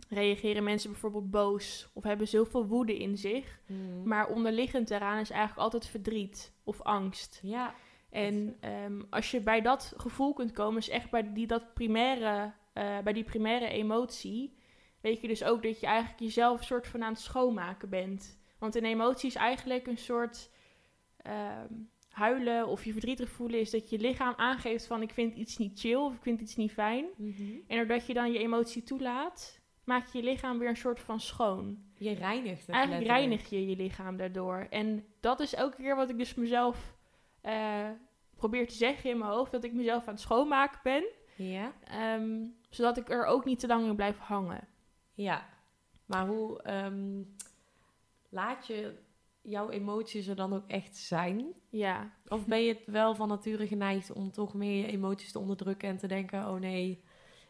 reageren 0.09 0.65
mensen 0.65 0.91
bijvoorbeeld 0.91 1.31
boos 1.31 1.89
of 1.95 2.03
hebben 2.03 2.29
zoveel 2.29 2.67
woede 2.67 2.99
in 2.99 3.17
zich. 3.17 3.61
Mhm. 3.67 4.09
Maar 4.09 4.29
onderliggend 4.29 4.89
daaraan 4.89 5.19
is 5.19 5.31
eigenlijk 5.31 5.61
altijd 5.61 5.87
verdriet 5.87 6.53
of 6.65 6.83
angst. 6.83 7.41
Ja, 7.43 7.75
En 8.11 8.57
ehm, 8.61 9.03
als 9.11 9.31
je 9.31 9.41
bij 9.41 9.61
dat 9.61 9.95
gevoel 9.97 10.33
kunt 10.33 10.53
komen, 10.53 10.79
is 10.79 10.89
echt 10.89 11.11
bij 11.11 11.33
die, 11.33 11.47
dat 11.47 11.75
primaire, 11.75 12.53
eh, 12.73 12.99
bij 12.99 13.13
die 13.13 13.25
primaire 13.25 13.69
emotie, 13.69 14.57
weet 15.01 15.21
je 15.21 15.29
dus 15.29 15.45
ook 15.45 15.63
dat 15.63 15.81
je 15.81 15.87
eigenlijk 15.87 16.21
jezelf 16.21 16.65
soort 16.65 16.87
van 16.87 17.03
aan 17.03 17.13
het 17.13 17.21
schoonmaken 17.21 17.89
bent. 17.89 18.39
Want 18.59 18.75
een 18.75 18.85
emotie 18.85 19.29
is 19.29 19.35
eigenlijk 19.35 19.87
een 19.87 19.99
soort 19.99 20.51
ehm, 21.17 21.75
huilen 22.09 22.67
of 22.67 22.85
je 22.85 22.93
verdrietig 22.93 23.29
voelen, 23.31 23.61
is 23.61 23.71
dat 23.71 23.91
je 23.91 23.99
lichaam 23.99 24.35
aangeeft 24.37 24.87
van 24.87 25.03
ik 25.03 25.13
vind 25.13 25.35
iets 25.35 25.57
niet 25.57 25.81
chill 25.81 25.95
of 25.97 26.15
ik 26.15 26.23
vind 26.23 26.41
iets 26.41 26.57
niet 26.57 26.73
fijn. 26.73 27.07
Mhm. 27.17 27.43
En 27.67 27.77
doordat 27.77 28.07
je 28.07 28.15
dan 28.15 28.33
je 28.33 28.39
emotie 28.39 28.83
toelaat, 28.83 29.61
maak 29.87 30.07
je 30.07 30.19
je 30.19 30.25
lichaam 30.25 30.59
weer 30.59 30.69
een 30.69 30.77
soort 30.77 31.01
van 31.01 31.21
schoon. 31.21 31.79
je 31.95 32.13
reinigt 32.13 32.67
het 32.67 32.69
Eigenlijk 32.75 33.07
letterlijk. 33.07 33.09
reinig 33.41 33.51
je 33.51 33.69
je 33.69 33.77
lichaam 33.77 34.17
daardoor. 34.17 34.67
En 34.71 35.05
dat 35.21 35.41
is 35.41 35.55
elke 35.55 35.77
keer 35.77 35.97
wat 35.97 36.11
ik 36.11 36.19
dus 36.19 36.35
mezelf 36.35 36.97
eh, 37.41 37.89
probeer 38.37 38.69
te 38.69 38.75
zeggen 38.75 39.11
in 39.11 39.19
mijn 39.19 39.31
hoofd. 39.31 39.53
Dat 39.53 39.65
ik 39.65 39.73
mezelf 39.73 40.07
aan 40.07 40.13
het 40.13 40.23
schoonmaken 40.23 40.81
ben. 40.83 41.05
Ja, 41.37 41.73
ehm, 41.85 42.45
zodat 42.71 42.97
ik 42.97 43.11
er 43.11 43.25
ook 43.25 43.45
niet 43.45 43.59
te 43.59 43.67
lang 43.67 43.87
in 43.87 43.97
blijf 43.97 44.19
hangen. 44.19 44.69
ja. 45.15 45.55
Maar 46.07 46.27
hoe 46.27 46.63
ehm, 46.63 47.23
laat 48.29 48.67
je 48.67 48.95
jouw 49.43 49.71
emoties 49.71 50.27
er 50.27 50.37
dan 50.37 50.55
ook 50.55 50.65
echt 50.67 50.97
zijn? 50.97 51.47
Ja, 51.71 52.11
Of 52.29 52.47
ben 52.47 52.63
je 52.63 52.73
het 52.75 52.83
wel 52.87 53.15
van 53.15 53.29
nature 53.29 53.67
geneigd 53.67 54.13
om 54.13 54.31
toch 54.33 54.55
meer 54.55 54.77
je 54.87 54.87
emoties 54.93 55.33
te 55.33 55.39
onderdrukken 55.39 55.89
en 55.89 55.97
te 55.97 56.07
denken: 56.07 56.49
oh 56.49 56.61
nee, 56.61 57.03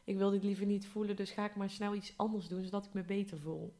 ik 0.06 0.16
wil 0.16 0.30
dit 0.30 0.42
liever 0.42 0.66
niet 0.66 0.86
voelen, 0.86 1.16
dus 1.16 1.30
ga 1.30 1.44
ik 1.44 1.54
maar 1.56 1.70
snel 1.70 1.94
iets 1.94 2.12
anders 2.16 2.48
doen 2.48 2.64
zodat 2.64 2.84
ik 2.86 2.92
me 2.92 3.02
beter 3.02 3.38
voel? 3.38 3.74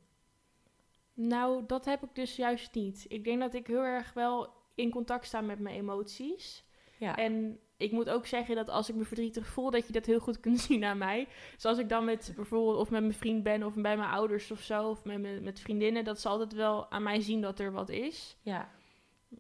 nou 1.15 1.63
dat 1.67 1.85
heb 1.85 2.03
ik 2.03 2.15
dus 2.15 2.37
juist 2.37 2.75
niet. 2.75 3.05
Ik 3.09 3.25
denk 3.25 3.41
dat 3.41 3.55
ik 3.55 3.67
heel 3.67 3.83
erg 3.85 4.13
wel 4.13 4.49
in 4.75 4.91
contact 4.91 5.27
sta 5.27 5.41
met 5.41 5.59
mijn 5.59 5.77
emoties. 5.77 6.65
Ja, 6.99 7.17
En 7.17 7.59
ik 7.77 7.93
moet 7.93 8.11
ook 8.11 8.27
zeggen 8.27 8.55
dat 8.57 8.69
als 8.69 8.89
ik 8.89 8.95
me 8.95 9.05
verdrietig 9.05 9.47
voel, 9.47 9.71
dat 9.71 9.87
je 9.87 9.93
dat 9.93 10.07
heel 10.07 10.19
goed 10.19 10.41
kunt 10.41 10.61
zien 10.69 10.85
aan 10.85 10.99
mij. 10.99 11.29
Dus 11.55 11.65
als 11.65 11.79
ik 11.79 11.89
dan 11.89 12.05
met 12.05 12.33
bijvoorbeeld 12.37 12.77
of 12.79 12.91
met 12.91 13.01
mijn 13.01 13.15
vriend 13.15 13.43
ben 13.43 13.63
of 13.63 13.75
bij 13.75 13.97
mijn 13.97 14.11
ouders 14.11 14.51
of 14.51 14.61
zo, 14.61 14.89
of 14.89 15.05
met, 15.05 15.21
mijn- 15.21 15.43
met 15.43 15.61
vriendinnen, 15.61 16.05
dat 16.05 16.21
ze 16.21 16.29
altijd 16.29 16.53
wel 16.53 16.91
aan 16.91 17.03
mij 17.03 17.21
zien 17.21 17.41
dat 17.41 17.59
er 17.59 17.73
wat 17.73 17.89
is. 17.89 18.37
ja, 18.43 18.71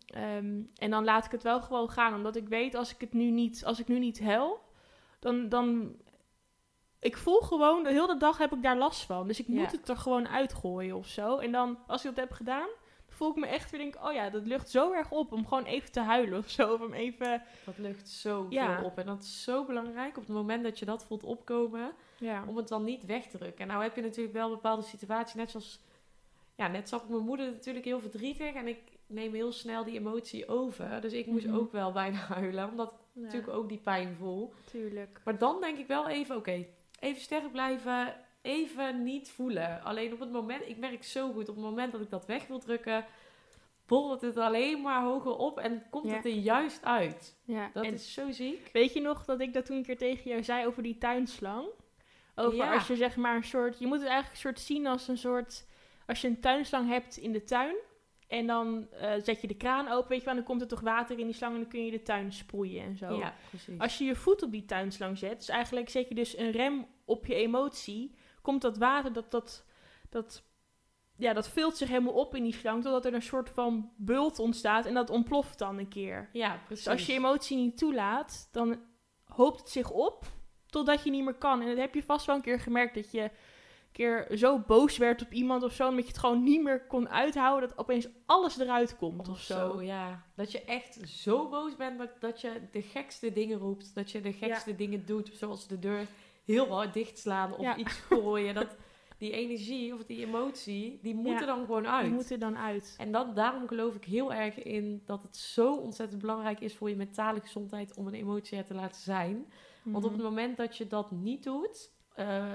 Ehm, 0.07 0.61
en 0.75 0.91
dan 0.91 1.05
laat 1.05 1.25
ik 1.25 1.31
het 1.31 1.43
wel 1.43 1.61
gewoon 1.61 1.91
gaan, 1.91 2.15
omdat 2.15 2.37
ik 2.37 2.49
weet 2.49 2.75
als 2.75 2.95
ik 2.95 3.01
het 3.01 3.13
nu 3.13 3.31
niet, 3.31 3.65
als 3.65 3.81
ik 3.81 3.89
nu 3.89 3.99
niet 3.99 4.19
hel, 4.19 4.61
dan, 5.19 5.49
dan 5.49 5.97
ik 7.01 7.17
voel 7.17 7.41
gewoon 7.41 7.83
de 7.83 7.91
hele 7.93 8.17
dag 8.17 8.39
heb 8.39 8.53
ik 8.53 8.63
daar 8.63 8.77
last 8.77 9.03
van. 9.05 9.27
Dus 9.27 9.41
ik 9.41 9.47
Ja. 9.49 9.55
moet 9.55 9.73
het 9.73 9.89
er 9.89 9.97
gewoon 9.97 10.29
uitgooien 10.29 10.97
of 10.97 11.07
zo. 11.07 11.37
En 11.39 11.53
dan 11.53 11.79
als 11.87 12.05
ik 12.05 12.11
dat 12.15 12.19
heb 12.29 12.33
gedaan, 12.33 12.69
voel 13.09 13.31
ik 13.31 13.37
me 13.37 13.47
echt 13.47 13.71
weer 13.71 13.81
denk, 13.81 14.05
oh 14.05 14.13
ja, 14.13 14.31
dat 14.31 14.47
lucht 14.47 14.71
zo 14.71 14.93
erg 14.93 15.11
op 15.11 15.33
om 15.33 15.47
gewoon 15.47 15.65
even 15.65 15.93
te 15.93 16.01
huilen 16.01 16.39
of 16.39 16.49
zo, 16.51 16.73
of 16.73 16.81
om 16.81 16.93
even, 16.93 17.43
dat 17.65 17.79
lucht 17.79 18.09
zo 18.09 18.47
Ja. 18.51 18.77
veel 18.77 18.85
op. 18.87 18.99
En 18.99 19.07
dat 19.07 19.23
is 19.23 19.43
zo 19.43 19.65
belangrijk 19.65 20.17
op 20.17 20.27
het 20.27 20.37
moment 20.37 20.63
dat 20.63 20.79
je 20.79 20.85
dat 20.85 21.05
voelt 21.05 21.25
opkomen, 21.25 21.93
ja, 22.19 22.45
om 22.47 22.57
het 22.57 22.69
dan 22.69 22.85
niet 22.85 23.05
weg 23.07 23.27
te 23.27 23.39
drukken. 23.39 23.61
En 23.61 23.67
nou 23.67 23.83
heb 23.83 23.95
je 23.97 24.03
natuurlijk 24.03 24.35
wel 24.35 24.49
bepaalde 24.51 24.83
situaties, 24.83 25.35
net 25.35 25.51
zoals, 25.51 25.81
ja, 26.55 26.69
net 26.69 26.89
zag 26.89 27.03
ik 27.03 27.09
mijn 27.09 27.23
moeder 27.25 27.47
natuurlijk 27.53 27.85
heel 27.85 28.01
verdrietig 28.01 28.55
en 28.55 28.67
ik 28.69 28.79
neem 29.07 29.35
heel 29.35 29.53
snel 29.53 29.85
die 29.85 29.99
emotie 29.99 30.49
over. 30.49 31.01
Dus 31.01 31.13
ik 31.13 31.27
moest 31.27 31.47
Mhm. 31.47 31.57
ook 31.57 31.73
wel 31.73 31.93
bijna 31.93 32.19
huilen, 32.35 32.69
omdat 32.71 32.89
ik 32.93 32.99
ja, 33.13 33.21
natuurlijk 33.21 33.53
ook 33.53 33.69
die 33.69 33.79
pijn 33.79 34.17
voel. 34.19 34.53
tuurlijk. 34.71 35.21
Maar 35.25 35.39
dan 35.39 35.61
denk 35.61 35.79
ik 35.79 35.87
wel 35.87 36.09
even, 36.09 36.37
oké, 36.37 36.67
even 36.99 37.23
sterk 37.23 37.53
blijven, 37.53 38.15
even 38.43 39.03
niet 39.03 39.31
voelen. 39.31 39.83
Alleen 39.85 40.13
op 40.13 40.21
het 40.21 40.31
moment, 40.33 40.69
ik 40.69 40.77
merk 40.77 41.05
zo 41.05 41.33
goed, 41.33 41.49
op 41.49 41.55
het 41.55 41.65
moment 41.65 41.93
dat 41.93 42.01
ik 42.01 42.11
dat 42.11 42.27
weg 42.27 42.47
wil 42.47 42.59
drukken, 42.59 43.05
borrelt 43.87 44.21
het 44.21 44.37
alleen 44.37 44.81
maar 44.83 45.03
hoger 45.03 45.37
op 45.37 45.59
en 45.59 45.83
komt 45.91 46.07
Ja. 46.11 46.15
het 46.17 46.25
er 46.25 46.31
juist 46.31 46.85
uit. 46.85 47.37
Ja, 47.45 47.71
Dat 47.73 47.85
en 47.85 47.93
is 47.93 48.13
zo 48.13 48.31
ziek. 48.31 48.71
weet 48.73 48.93
je 48.93 49.01
nog 49.01 49.25
dat 49.25 49.41
ik 49.41 49.53
dat 49.53 49.67
toen 49.67 49.77
een 49.77 49.83
keer 49.85 49.99
tegen 49.99 50.31
jou 50.31 50.43
zei 50.45 50.67
over 50.67 50.83
die 50.83 50.99
tuinslang? 50.99 51.67
Over 52.35 52.57
Ja. 52.57 52.75
als 52.75 52.87
je 52.87 52.97
zeg 52.97 53.17
maar 53.17 53.37
een 53.37 53.45
soort, 53.45 53.79
je 53.79 53.87
moet 53.87 53.99
het 54.01 54.09
eigenlijk 54.09 54.35
een 54.35 54.41
soort 54.41 54.61
zien 54.61 54.87
als 54.87 55.09
een 55.09 55.19
soort, 55.19 55.67
als 56.07 56.21
je 56.21 56.29
een 56.29 56.41
tuinslang 56.41 56.89
hebt 56.89 57.17
in 57.17 57.33
de 57.33 57.45
tuin 57.45 57.75
en 58.27 58.47
dan 58.47 58.91
eh, 58.91 59.13
zet 59.23 59.41
je 59.41 59.47
de 59.47 59.57
kraan 59.57 59.89
open, 59.89 60.09
weet 60.09 60.19
je 60.19 60.25
wel, 60.25 60.35
en 60.35 60.41
dan 60.41 60.49
komt 60.49 60.61
er 60.61 60.69
toch 60.69 60.81
water 60.81 61.19
in 61.19 61.27
die 61.27 61.35
slang 61.35 61.55
en 61.55 61.61
dan 61.61 61.69
kun 61.69 61.85
je 61.85 61.91
de 61.91 62.03
tuin 62.03 62.33
sproeien 62.33 62.83
en 62.83 62.97
zo. 62.97 63.19
Ja, 63.19 63.35
precies. 63.49 63.79
Als 63.79 63.99
je 63.99 64.05
je 64.05 64.15
voet 64.15 64.43
op 64.43 64.51
die 64.53 64.65
tuinslang 64.65 65.19
zet, 65.19 65.39
dus 65.39 65.49
eigenlijk 65.49 65.89
zet 65.89 66.09
je 66.09 66.15
dus 66.15 66.37
een 66.37 66.51
rem 66.51 66.87
op 67.05 67.27
je 67.27 67.35
emotie, 67.35 68.15
komt 68.43 68.63
dat 68.63 68.79
water, 68.79 69.13
dat, 69.13 69.31
dat, 69.31 69.65
dat, 70.11 70.43
ja, 71.17 71.33
dat 71.33 71.49
vult 71.49 71.77
zich 71.77 71.89
helemaal 71.89 72.15
op 72.15 72.35
in 72.35 72.43
die 72.43 72.55
slang, 72.55 72.83
totdat 72.83 73.05
er 73.05 73.15
een 73.15 73.23
soort 73.23 73.51
van 73.51 73.93
bult 73.97 74.39
ontstaat 74.39 74.87
en 74.87 74.95
dat 74.95 75.11
ontploft 75.11 75.59
dan 75.59 75.79
een 75.79 75.89
keer. 75.89 76.31
ja, 76.33 76.61
precies. 76.67 76.85
Dus 76.85 76.93
als 76.93 77.07
je 77.07 77.13
emotie 77.13 77.57
niet 77.57 77.79
toelaat, 77.79 78.49
dan 78.53 78.81
hoopt 79.25 79.61
het 79.61 79.69
zich 79.71 79.91
op 79.91 80.25
totdat 80.67 81.05
je 81.05 81.11
niet 81.11 81.25
meer 81.25 81.35
kan. 81.35 81.61
En 81.61 81.69
dat 81.69 81.77
heb 81.77 81.95
je 81.95 82.03
vast 82.03 82.27
wel 82.27 82.37
een 82.37 82.43
keer 82.43 82.61
gemerkt, 82.61 82.95
dat 82.95 83.11
je 83.11 83.31
keer 83.97 84.37
zo 84.39 84.59
boos 84.59 84.97
werd 84.99 85.23
op 85.23 85.33
iemand 85.33 85.63
of 85.63 85.73
zo, 85.73 85.89
omdat 85.89 86.05
je 86.05 86.11
het 86.11 86.19
gewoon 86.21 86.43
niet 86.43 86.63
meer 86.63 86.87
kon 86.87 87.09
uithouden, 87.09 87.69
dat 87.69 87.79
opeens 87.79 88.09
alles 88.27 88.59
eruit 88.59 88.97
komt 88.97 89.29
of, 89.29 89.39
zo. 89.41 89.83
ja. 89.83 90.23
Dat 90.35 90.53
je 90.53 90.61
echt 90.65 91.09
zo 91.09 91.49
boos 91.49 91.77
bent 91.77 91.99
dat, 91.99 92.11
dat 92.21 92.41
je 92.41 92.61
de 92.73 92.83
gekste 92.83 93.33
dingen 93.33 93.59
roept. 93.59 93.95
Dat 93.95 94.11
je 94.11 94.21
de 94.21 94.33
gekste 94.33 94.77
dingen 94.77 95.07
doet, 95.07 95.31
zoals 95.33 95.67
de 95.67 95.79
deur 95.79 96.07
heel 96.45 96.67
hard 96.69 96.93
dichtslaan 96.95 97.53
of 97.55 97.61
Ja. 97.61 97.77
iets 97.77 97.93
gooien. 97.93 98.55
Dat, 98.55 98.77
die 99.19 99.31
energie 99.33 99.95
of 99.95 100.05
die 100.05 100.27
emotie, 100.27 100.99
die 101.03 101.15
moet 101.15 101.27
Ja. 101.33 101.41
er 101.41 101.47
dan 101.47 101.65
gewoon 101.65 101.87
uit. 101.87 102.05
Die 102.05 102.15
moet 102.15 102.31
er 102.31 102.39
dan 102.39 102.57
uit. 102.57 102.95
En 102.99 103.13
dat, 103.13 103.37
daarom 103.37 103.67
geloof 103.69 103.95
ik 103.95 104.05
heel 104.05 104.33
erg 104.33 104.63
in 104.63 105.03
dat 105.07 105.23
het 105.23 105.37
zo 105.37 105.75
ontzettend 105.77 106.21
belangrijk 106.21 106.61
is 106.61 106.77
voor 106.77 106.89
je 106.89 106.97
mentale 106.97 107.41
gezondheid 107.41 107.95
om 107.95 108.07
een 108.07 108.15
emotie 108.15 108.59
er 108.59 108.65
te 108.65 108.75
laten 108.75 109.01
zijn. 109.01 109.53
Want 109.85 110.05
op 110.05 110.11
Mhm. 110.11 110.21
het 110.21 110.29
moment 110.31 110.57
dat 110.57 110.77
je 110.77 110.87
dat 110.87 111.11
niet 111.11 111.43
doet, 111.45 111.91
eh, 112.15 112.55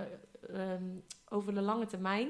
ehm, 0.50 0.84
over 1.32 1.54
de 1.54 1.62
lange 1.62 1.86
termijn, 1.86 2.28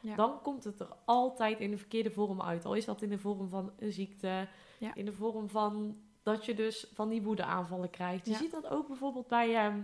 Ja. 0.00 0.14
dan 0.16 0.40
komt 0.42 0.64
het 0.64 0.80
er 0.80 0.88
altijd 1.04 1.60
in 1.60 1.70
de 1.70 1.76
verkeerde 1.78 2.10
vorm 2.10 2.42
uit. 2.42 2.64
Al 2.64 2.74
is 2.74 2.84
dat 2.84 3.02
in 3.02 3.08
de 3.08 3.18
vorm 3.18 3.48
van 3.48 3.72
een 3.78 3.92
ziekte, 3.92 4.48
Ja. 4.78 4.94
in 4.94 5.04
de 5.04 5.12
vorm 5.12 5.48
van 5.48 5.96
dat 6.22 6.44
je 6.44 6.54
dus 6.54 6.86
van 6.94 7.08
die 7.08 7.22
woedeaanvallen 7.22 7.90
krijgt. 7.90 8.26
Je 8.26 8.34
ziet 8.34 8.50
dat 8.50 8.68
ook 8.68 8.86
bijvoorbeeld 8.86 9.28
bij... 9.28 9.54
ehm, 9.56 9.80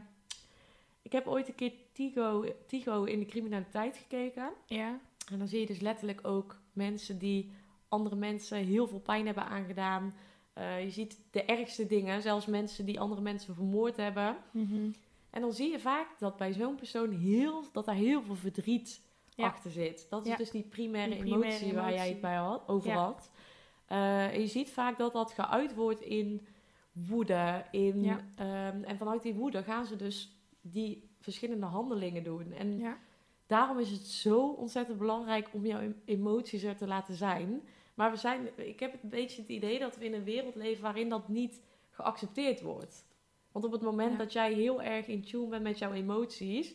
ik 1.02 1.12
heb 1.12 1.26
ooit 1.26 1.48
een 1.48 1.54
keer 1.54 1.72
Tigo, 1.92 2.44
Tigo 2.66 3.04
in 3.04 3.18
de 3.18 3.26
criminaliteit 3.26 3.96
gekeken. 3.96 4.50
Ja, 4.66 4.98
En 5.32 5.38
dan 5.38 5.48
zie 5.48 5.60
je 5.60 5.66
dus 5.66 5.80
letterlijk 5.80 6.26
ook 6.26 6.56
mensen 6.72 7.18
die 7.18 7.50
andere 7.88 8.16
mensen 8.16 8.58
heel 8.58 8.86
veel 8.88 9.00
pijn 9.00 9.26
hebben 9.26 9.44
aangedaan. 9.46 10.14
Eh, 10.52 10.84
je 10.84 10.90
ziet 10.90 11.18
de 11.30 11.44
ergste 11.44 11.86
dingen, 11.86 12.22
zelfs 12.22 12.46
mensen 12.46 12.86
die 12.86 13.00
andere 13.00 13.20
mensen 13.20 13.54
vermoord 13.54 13.96
hebben. 13.96 14.36
Mhm. 14.50 14.90
En 15.30 15.40
dan 15.40 15.52
zie 15.52 15.70
je 15.70 15.78
vaak 15.80 16.18
dat 16.18 16.36
bij 16.36 16.52
zo'n 16.52 16.74
persoon 16.76 17.10
heel, 17.10 17.62
dat 17.72 17.84
daar 17.84 17.94
heel 17.94 18.22
veel 18.22 18.34
verdriet 18.34 19.00
Ja. 19.34 19.44
achter 19.46 19.70
zit. 19.70 20.06
Dat 20.10 20.22
is 20.24 20.30
Ja. 20.30 20.36
dus 20.36 20.50
die 20.50 20.62
primaire, 20.62 21.10
Die 21.14 21.20
primaire 21.20 21.48
emotie, 21.58 21.74
waar 21.74 21.92
jij 21.92 22.08
het 22.08 22.20
bij 22.20 22.36
had, 22.36 22.68
over 22.68 22.88
Ja. 22.88 22.96
had. 22.96 23.30
Eh, 23.86 24.24
en 24.34 24.40
je 24.40 24.46
ziet 24.46 24.70
vaak 24.70 24.98
dat 24.98 25.12
dat 25.12 25.32
geuit 25.32 25.74
wordt 25.74 26.00
in 26.00 26.46
woede. 26.92 27.64
In, 27.70 28.04
ehm, 28.36 28.82
en 28.84 28.98
vanuit 28.98 29.22
die 29.22 29.34
woede 29.34 29.62
gaan 29.62 29.86
ze 29.86 29.96
dus 29.96 30.36
die 30.60 31.08
verschillende 31.20 31.66
handelingen 31.66 32.22
doen. 32.24 32.52
En 32.52 32.96
daarom 33.46 33.78
is 33.78 33.90
het 33.90 34.06
zo 34.06 34.48
ontzettend 34.48 34.98
belangrijk 34.98 35.48
om 35.52 35.66
jouw 35.66 35.80
em- 35.80 36.02
emoties 36.04 36.62
er 36.62 36.76
te 36.76 36.86
laten 36.86 37.14
zijn. 37.14 37.62
Maar 37.94 38.10
we 38.10 38.16
zijn, 38.16 38.48
ik 38.68 38.80
heb 38.80 39.02
een 39.02 39.08
beetje 39.08 39.40
het 39.40 39.50
idee 39.50 39.78
dat 39.78 39.96
we 39.96 40.04
in 40.04 40.14
een 40.14 40.24
wereld 40.24 40.54
leven 40.54 40.82
waarin 40.82 41.08
dat 41.08 41.28
niet 41.28 41.60
geaccepteerd 41.90 42.60
wordt. 42.60 43.04
Want 43.52 43.64
op 43.64 43.72
het 43.72 43.80
moment 43.82 44.10
Ja. 44.12 44.18
dat 44.18 44.32
jij 44.32 44.52
heel 44.52 44.82
erg 44.82 45.06
in 45.06 45.24
tune 45.24 45.46
bent 45.46 45.62
met 45.62 45.78
jouw 45.78 45.92
emoties, 45.92 46.74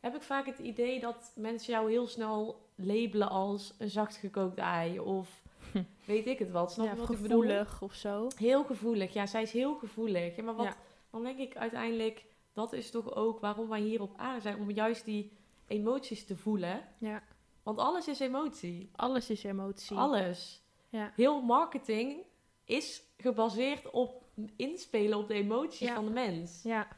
heb 0.00 0.14
ik 0.14 0.22
vaak 0.22 0.46
het 0.46 0.58
idee 0.58 1.00
dat 1.00 1.32
mensen 1.36 1.72
jou 1.72 1.90
heel 1.90 2.06
snel 2.06 2.66
labelen 2.74 3.28
als 3.30 3.74
een 3.78 3.90
zacht 3.90 4.16
gekookt 4.16 4.58
ei 4.58 4.98
of 5.00 5.42
Hm. 5.72 5.82
weet 6.04 6.26
ik 6.26 6.38
het 6.38 6.50
wat. 6.50 6.72
Snap 6.72 6.86
Ja, 6.86 6.92
je 6.92 6.98
wat 6.98 7.10
ik 7.10 7.22
bedoel? 7.22 7.40
gevoelig 7.40 7.82
of 7.82 7.94
zo. 7.94 8.28
Heel 8.36 8.64
gevoelig, 8.64 9.12
ja, 9.12 9.26
zij 9.26 9.42
is 9.42 9.52
heel 9.52 9.74
gevoelig. 9.74 10.36
Ja, 10.36 10.42
maar 10.42 10.54
wat, 10.54 10.66
Ja. 10.66 10.76
dan 11.10 11.22
denk 11.22 11.38
ik 11.38 11.56
uiteindelijk, 11.56 12.24
dat 12.52 12.72
is 12.72 12.90
toch 12.90 13.14
ook 13.14 13.40
waarom 13.40 13.68
wij 13.68 13.80
hier 13.80 14.02
op 14.02 14.12
aarde 14.16 14.40
zijn, 14.40 14.58
om 14.60 14.70
juist 14.70 15.04
die 15.04 15.32
emoties 15.66 16.26
te 16.26 16.36
voelen. 16.36 16.88
Ja. 16.98 17.22
Want 17.62 17.78
alles 17.78 18.08
is 18.08 18.20
emotie. 18.20 18.90
Alles 18.96 19.30
is 19.30 19.44
emotie. 19.44 19.96
Alles. 19.96 20.62
Ja. 20.88 21.12
Heel 21.16 21.40
marketing 21.42 22.16
is 22.64 23.02
gebaseerd 23.16 23.90
op 23.90 24.24
inspelen 24.56 25.18
op 25.18 25.28
de 25.28 25.34
emoties 25.34 25.88
Ja. 25.88 25.94
van 25.94 26.04
de 26.04 26.10
mens. 26.10 26.62
Ja, 26.62 26.88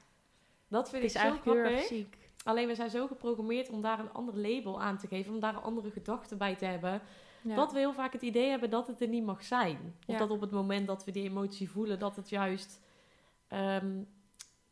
Dat 0.68 0.88
vind 0.90 1.02
ik 1.02 1.08
is 1.08 1.12
zo 1.14 1.18
eigenlijk 1.18 1.46
heel 1.50 1.58
grappig. 1.64 1.78
erg 1.80 1.88
ziek. 1.88 2.18
Alleen 2.44 2.66
we 2.66 2.74
zijn 2.74 2.90
zo 2.90 3.06
geprogrammeerd 3.06 3.68
om 3.70 3.82
daar 3.82 3.98
een 3.98 4.12
ander 4.12 4.36
label 4.38 4.80
aan 4.82 4.98
te 4.98 5.06
geven, 5.06 5.32
om 5.34 5.40
daar 5.40 5.54
een 5.54 5.62
andere 5.62 5.90
gedachte 5.90 6.36
bij 6.36 6.56
te 6.56 6.64
hebben. 6.64 7.02
Ja. 7.42 7.54
Dat 7.54 7.72
we 7.72 7.78
heel 7.78 7.92
vaak 7.92 8.12
het 8.12 8.22
idee 8.22 8.48
hebben 8.48 8.70
dat 8.70 8.86
het 8.86 9.00
er 9.00 9.08
niet 9.08 9.24
mag 9.24 9.44
zijn. 9.44 9.94
Of 10.06 10.14
Ja. 10.14 10.18
dat 10.18 10.30
op 10.30 10.40
het 10.40 10.50
moment 10.50 10.86
dat 10.86 11.04
we 11.04 11.10
die 11.10 11.28
emotie 11.28 11.70
voelen, 11.70 11.98
dat 11.98 12.16
het 12.16 12.28
juist. 12.28 12.80
ehm, 13.48 14.02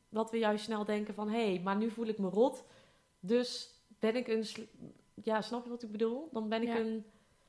dat 0.09 0.31
we 0.31 0.39
juist 0.39 0.65
snel 0.65 0.85
denken 0.85 1.15
van 1.15 1.29
hé, 1.29 1.45
hey, 1.53 1.61
maar 1.65 1.77
nu 1.77 1.91
voel 1.91 2.07
ik 2.07 2.19
me 2.19 2.29
rot. 2.29 2.65
Dus 3.21 3.71
ben 3.99 4.17
ik 4.17 4.29
een, 4.29 4.45
ja, 5.23 5.41
snap 5.43 5.65
je 5.65 5.71
wat 5.71 5.83
ik 5.83 5.91
bedoel? 5.93 6.29
Dan 6.33 6.49
ben 6.49 6.63
ik 6.63 6.69
Ja. 6.69 6.79
een 6.79 7.05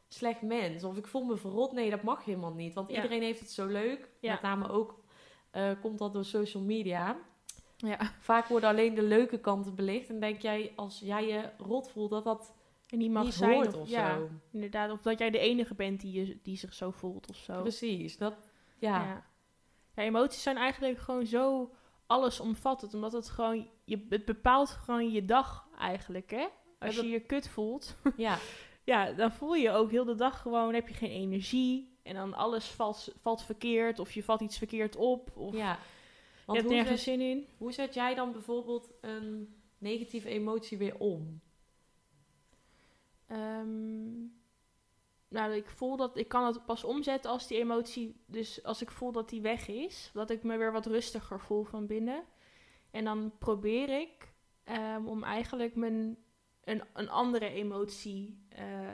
slecht 0.07 0.41
mens. 0.41 0.83
Of 0.83 0.97
ik 0.97 1.07
voel 1.07 1.23
me 1.23 1.37
verrot. 1.37 1.71
Nee, 1.71 1.89
dat 1.89 2.03
mag 2.03 2.25
helemaal 2.25 2.53
niet. 2.53 2.73
Want 2.73 2.89
iedereen 2.89 3.21
heeft 3.21 3.39
het 3.39 3.51
zo 3.51 3.67
leuk. 3.67 4.09
Ja. 4.19 4.31
Met 4.31 4.41
name 4.41 4.69
ook 4.69 4.98
eh, 5.51 5.71
komt 5.81 5.97
dat 5.99 6.13
door 6.13 6.25
social 6.25 6.63
media. 6.63 7.17
Ja. 7.77 7.99
Vaak 8.19 8.47
worden 8.47 8.69
alleen 8.69 8.95
de 8.95 9.03
leuke 9.03 9.39
kanten 9.39 9.75
belicht. 9.75 10.09
En 10.09 10.19
denk 10.19 10.41
jij, 10.41 10.73
als 10.75 10.99
jij 11.03 11.27
je 11.27 11.49
rot 11.57 11.91
voelt, 11.91 12.09
dat 12.09 12.23
dat 12.23 12.55
En 12.87 12.99
die 12.99 13.09
mag 13.09 13.23
niet 13.23 13.33
zijn. 13.33 13.53
hoort 13.53 13.67
of, 13.75 13.81
of 13.81 13.89
ja, 13.89 14.17
zo. 14.17 14.29
inderdaad. 14.51 14.91
Of 14.91 15.01
dat 15.01 15.19
jij 15.19 15.29
de 15.29 15.39
enige 15.39 15.75
bent 15.75 16.01
die, 16.01 16.11
je, 16.25 16.39
die 16.43 16.57
zich 16.57 16.73
zo 16.73 16.91
voelt 16.91 17.29
of 17.29 17.35
zo. 17.35 17.61
Precies. 17.61 18.17
Dat, 18.17 18.49
ja. 18.77 19.03
Ja. 19.03 19.25
ja, 19.95 20.03
emoties 20.03 20.43
zijn 20.43 20.57
eigenlijk 20.57 20.99
gewoon 20.99 21.25
zo 21.25 21.71
allesomvattend. 22.07 22.93
Omdat 22.93 23.11
het 23.11 23.29
gewoon, 23.29 23.67
je, 23.85 24.05
het 24.09 24.25
bepaalt 24.25 24.69
gewoon 24.69 25.11
je 25.11 25.25
dag 25.25 25.67
eigenlijk, 25.77 26.31
hè? 26.31 26.47
Als 26.79 26.95
Ja, 26.95 27.01
je 27.01 27.09
je 27.09 27.19
kut 27.19 27.47
voelt, 27.47 27.95
ja. 28.17 28.37
ja, 28.83 29.11
dan 29.11 29.31
voel 29.31 29.53
je 29.55 29.71
ook 29.71 29.91
heel 29.91 30.05
de 30.05 30.15
dag 30.15 30.41
gewoon, 30.41 30.73
heb 30.73 30.87
je 30.87 30.93
geen 30.93 31.11
energie. 31.11 31.97
En 32.09 32.15
dan 32.15 32.33
alles 32.33 32.67
valt, 32.67 33.13
valt 33.21 33.41
verkeerd, 33.41 33.99
of 33.99 34.11
je 34.11 34.23
valt 34.23 34.41
iets 34.41 34.57
verkeerd 34.57 34.95
op. 34.95 35.37
Of 35.37 35.53
ja. 35.53 35.71
je 35.71 35.77
Want 36.45 36.57
hebt 36.57 36.71
hoe 36.71 36.77
nergens 36.77 37.03
zet, 37.03 37.13
zin 37.13 37.29
in. 37.29 37.47
hoe 37.57 37.71
zet 37.71 37.93
jij 37.93 38.15
dan 38.15 38.31
bijvoorbeeld 38.31 38.91
een 39.01 39.55
negatieve 39.77 40.29
emotie 40.29 40.77
weer 40.77 40.97
om? 40.97 41.41
Ehm, 43.27 44.19
nou, 45.27 45.53
ik 45.53 45.69
voel 45.69 45.97
dat 45.97 46.17
ik 46.17 46.27
kan 46.27 46.45
het 46.45 46.65
pas 46.65 46.83
omzetten 46.83 47.31
als 47.31 47.47
die 47.47 47.57
emotie, 47.57 48.23
dus 48.25 48.63
als 48.63 48.81
ik 48.81 48.91
voel 48.91 49.11
dat 49.11 49.29
die 49.29 49.41
weg 49.41 49.67
is, 49.67 50.09
dat 50.13 50.29
ik 50.29 50.43
me 50.43 50.57
weer 50.57 50.71
wat 50.71 50.85
rustiger 50.85 51.39
voel 51.39 51.63
van 51.63 51.87
binnen. 51.87 52.23
En 52.91 53.03
dan 53.03 53.33
probeer 53.37 54.01
ik 54.01 54.33
ehm, 54.63 55.05
om 55.05 55.23
eigenlijk 55.23 55.75
mijn, 55.75 56.17
een, 56.63 56.83
een 56.93 57.09
andere 57.09 57.49
emotie 57.49 58.45
eh, 58.49 58.93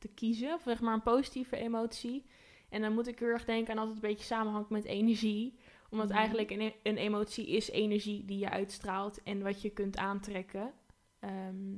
te 0.00 0.08
kiezen, 0.08 0.54
of 0.54 0.62
zeg 0.62 0.80
maar 0.80 0.94
een 0.94 1.02
positieve 1.02 1.56
emotie. 1.56 2.24
En 2.68 2.80
dan 2.80 2.92
moet 2.92 3.06
ik 3.06 3.18
heel 3.18 3.28
erg 3.28 3.44
denken 3.44 3.70
aan 3.70 3.76
dat 3.76 3.86
het 3.94 3.94
een 3.94 4.08
beetje 4.10 4.24
samenhangt 4.24 4.70
met 4.70 4.84
energie. 4.84 5.58
Omdat 5.90 6.08
Mhm. 6.08 6.16
eigenlijk 6.16 6.50
een, 6.50 6.72
een 6.82 6.96
emotie 6.96 7.46
is 7.48 7.70
energie 7.70 8.24
die 8.24 8.38
je 8.38 8.50
uitstraalt 8.50 9.22
en 9.22 9.42
wat 9.42 9.62
je 9.62 9.70
kunt 9.70 9.96
aantrekken. 9.96 10.72
Ehm, 11.18 11.74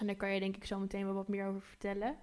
en 0.00 0.06
daar 0.06 0.16
kan 0.16 0.34
je 0.34 0.40
denk 0.40 0.56
ik 0.56 0.64
zo 0.64 0.78
meteen 0.78 1.04
wel 1.04 1.14
wat 1.14 1.28
meer 1.28 1.46
over 1.46 1.62
vertellen. 1.62 2.18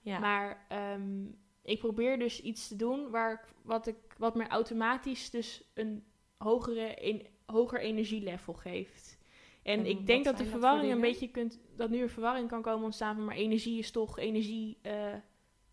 Ja. 0.00 0.18
Maar 0.18 0.64
ehm, 0.68 1.24
ik 1.62 1.78
probeer 1.78 2.18
dus 2.18 2.40
iets 2.40 2.68
te 2.68 2.76
doen 2.76 3.10
waar 3.10 3.32
ik, 3.32 3.54
wat, 3.62 3.86
ik, 3.86 3.96
wat 4.18 4.34
me 4.34 4.46
automatisch 4.46 5.30
dus 5.30 5.70
een 5.74 6.04
hogere, 6.38 7.08
een, 7.08 7.26
hoger 7.46 7.80
energielevel 7.80 8.54
geeft. 8.54 9.18
En, 9.64 9.78
En 9.78 9.86
ik 9.86 10.06
denk 10.06 10.24
dat 10.24 10.36
de 10.36 10.42
dat 10.42 10.52
verwarring 10.52 10.92
een 10.92 11.00
beetje 11.00 11.28
kunt, 11.28 11.60
dat 11.76 11.90
nu 11.90 12.02
een 12.02 12.08
verwarring 12.08 12.48
kan 12.48 12.62
komen 12.62 12.84
ontstaan 12.84 13.14
van 13.14 13.24
maar 13.24 13.36
energie 13.36 13.78
is 13.78 13.90
toch 13.90 14.18
energie 14.18 14.78
eh, 14.82 15.14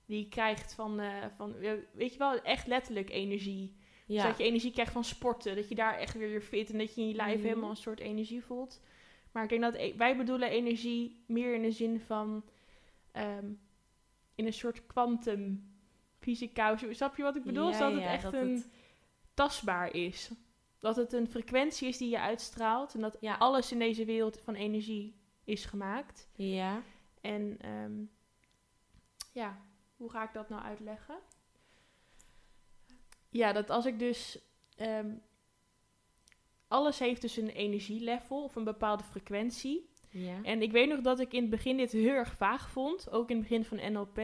die 0.06 0.20
je 0.20 0.28
krijgt 0.30 0.74
van, 0.74 1.00
eh, 1.00 1.26
van, 1.36 1.56
weet 1.94 2.12
je 2.14 2.18
wel, 2.18 2.42
echt 2.42 2.68
letterlijk 2.68 3.10
energie. 3.10 3.76
Dus 4.08 4.16
ja. 4.16 4.28
dat 4.28 4.38
je 4.38 4.44
energie 4.44 4.72
krijgt 4.72 4.92
van 4.92 5.04
sporten. 5.04 5.56
Dat 5.56 5.70
je 5.70 5.76
daar 5.76 5.98
echt 5.98 6.14
weer 6.18 6.30
weer 6.30 6.42
fit 6.42 6.72
en 6.72 6.78
dat 6.78 6.96
je 6.96 7.02
in 7.02 7.08
je 7.08 7.14
lijf 7.16 7.38
Mhm. 7.38 7.48
helemaal 7.48 7.70
een 7.70 7.76
soort 7.76 8.00
energie 8.00 8.44
voelt. 8.44 8.82
Maar 9.32 9.44
ik 9.44 9.50
denk 9.50 9.62
dat 9.62 9.76
e- 9.76 9.96
wij 9.98 10.18
bedoelen 10.18 10.50
energie 10.50 11.24
meer 11.28 11.54
in 11.56 11.62
de 11.62 11.72
zin 11.72 12.00
van 12.00 12.44
ehm, 13.12 13.46
in 14.36 14.46
een 14.46 14.54
soort 14.54 14.86
kwantum 14.86 15.72
fysica. 16.20 16.78
Snap 16.90 17.18
je 17.18 17.24
wat 17.24 17.36
ik 17.36 17.44
bedoel? 17.44 17.66
Dus 17.68 17.78
Ja, 17.78 17.84
dat 17.86 17.94
het 17.94 18.02
ja, 18.04 18.12
echt 18.12 18.24
dat 18.24 18.34
een 18.34 18.52
het- 18.54 18.70
tastbaar 19.34 19.94
is. 19.96 20.32
Dat 20.82 20.96
het 20.96 21.14
een 21.14 21.28
frequentie 21.28 21.88
is 21.88 21.98
die 21.98 22.10
je 22.10 22.20
uitstraalt. 22.20 22.94
En 22.94 23.02
dat 23.02 23.18
Ja. 23.20 23.36
alles 23.38 23.72
in 23.72 23.80
deze 23.80 24.06
wereld 24.06 24.40
van 24.40 24.56
energie 24.56 25.16
is 25.44 25.66
gemaakt. 25.66 26.30
Ja. 26.36 26.82
En 27.22 27.58
ehm, 27.60 27.94
ja, 29.34 29.62
hoe 29.96 30.10
ga 30.12 30.24
ik 30.24 30.34
dat 30.34 30.50
nou 30.50 30.62
uitleggen? 30.64 31.16
Ja, 33.30 33.52
dat 33.54 33.70
als 33.70 33.86
ik 33.86 34.00
dus. 34.00 34.40
ehm, 34.76 35.16
alles 36.68 37.00
heeft 37.00 37.22
dus 37.22 37.38
een 37.38 37.50
energielevel 37.50 38.44
of 38.44 38.56
een 38.56 38.64
bepaalde 38.64 39.04
frequentie. 39.04 39.90
Ja. 40.10 40.40
En 40.44 40.62
ik 40.62 40.72
weet 40.72 40.90
nog 40.90 41.02
dat 41.02 41.20
ik 41.20 41.34
in 41.34 41.42
het 41.42 41.50
begin 41.50 41.78
dit 41.78 41.92
heel 41.92 42.14
erg 42.14 42.34
vaag 42.36 42.70
vond, 42.70 43.10
ook 43.12 43.30
in 43.30 43.38
het 43.38 43.48
begin 43.48 43.66
van 43.66 43.92
NLP. 43.92 44.18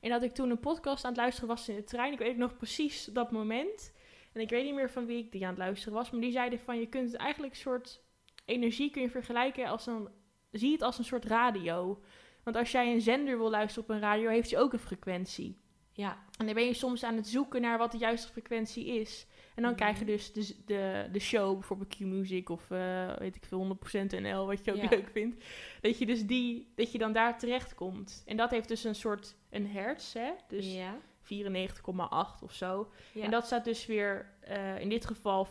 En 0.00 0.10
dat 0.10 0.22
ik 0.22 0.32
toen 0.32 0.50
een 0.50 0.60
podcast 0.60 1.04
aan 1.04 1.10
het 1.10 1.20
luisteren 1.20 1.48
was 1.48 1.68
in 1.68 1.74
de 1.76 1.84
trein. 1.84 2.12
Ik 2.12 2.18
weet 2.18 2.36
nog 2.36 2.56
precies 2.56 3.04
dat 3.04 3.30
moment. 3.32 3.92
En 4.34 4.40
ik 4.40 4.50
weet 4.50 4.64
niet 4.64 4.74
meer 4.74 4.90
van 4.90 5.06
wie 5.06 5.18
ik 5.18 5.32
die 5.32 5.42
aan 5.42 5.48
het 5.48 5.58
luisteren 5.58 5.94
was. 5.94 6.10
Maar 6.10 6.20
die 6.20 6.32
zeiden 6.32 6.58
van 6.60 6.78
je 6.78 6.86
kunt 6.86 7.12
het 7.12 7.20
eigenlijk 7.20 7.52
een 7.54 7.60
soort 7.60 8.02
energie 8.44 8.90
kun 8.90 9.02
je 9.02 9.10
vergelijken 9.10 9.66
als 9.66 9.86
een. 9.86 10.08
Zie 10.50 10.72
het 10.72 10.82
als 10.82 10.98
een 10.98 11.04
soort 11.04 11.24
radio. 11.24 12.02
Want 12.44 12.56
als 12.56 12.70
jij 12.70 12.92
een 12.92 13.00
zender 13.00 13.38
wil 13.38 13.50
luisteren 13.50 13.88
op 13.88 13.94
een 13.94 14.00
radio, 14.00 14.28
heeft 14.28 14.50
hij 14.50 14.60
ook 14.60 14.72
een 14.72 14.78
frequentie. 14.78 15.62
Ja. 15.92 16.22
En 16.38 16.46
dan 16.46 16.54
ben 16.54 16.64
je 16.64 16.74
soms 16.74 17.02
aan 17.04 17.16
het 17.16 17.26
zoeken 17.28 17.60
naar 17.60 17.78
wat 17.78 17.92
de 17.92 17.98
juiste 17.98 18.32
frequentie 18.32 18.86
is. 18.86 19.26
En 19.54 19.62
dan 19.62 19.70
Mhm. 19.72 19.80
krijg 19.80 19.98
je 19.98 20.04
dus 20.04 20.32
de, 20.32 20.54
de, 20.64 21.08
de 21.12 21.18
show, 21.18 21.52
bijvoorbeeld 21.58 21.96
Q-Music 21.96 22.48
of 22.48 22.70
eh, 22.70 23.16
weet 23.18 23.36
ik 23.36 23.44
veel, 23.44 23.58
100% 23.58 24.12
NL, 24.20 24.46
wat 24.46 24.64
je 24.64 24.72
ook 24.72 24.82
Ja. 24.82 24.88
leuk 24.90 25.08
vindt. 25.12 25.44
Dat 25.80 25.98
je 25.98 26.06
dus 26.06 26.26
die, 26.26 26.72
dat 26.74 26.92
je 26.92 26.98
dan 26.98 27.12
daar 27.12 27.38
terecht 27.38 27.74
komt. 27.74 28.22
En 28.26 28.36
dat 28.36 28.50
heeft 28.50 28.68
dus 28.68 28.84
een 28.84 28.94
soort, 28.94 29.36
een 29.50 29.66
hertz, 29.66 30.12
hè? 30.12 30.30
Dus 30.48 30.72
ja. 30.74 30.96
94,8 31.24 32.42
of 32.42 32.52
zo. 32.52 32.90
Ja. 33.12 33.22
En 33.24 33.30
dat 33.30 33.46
staat 33.46 33.64
dus 33.64 33.86
weer, 33.86 34.32
eh, 34.40 34.80
in 34.80 34.88
dit 34.88 35.06
geval 35.06 35.48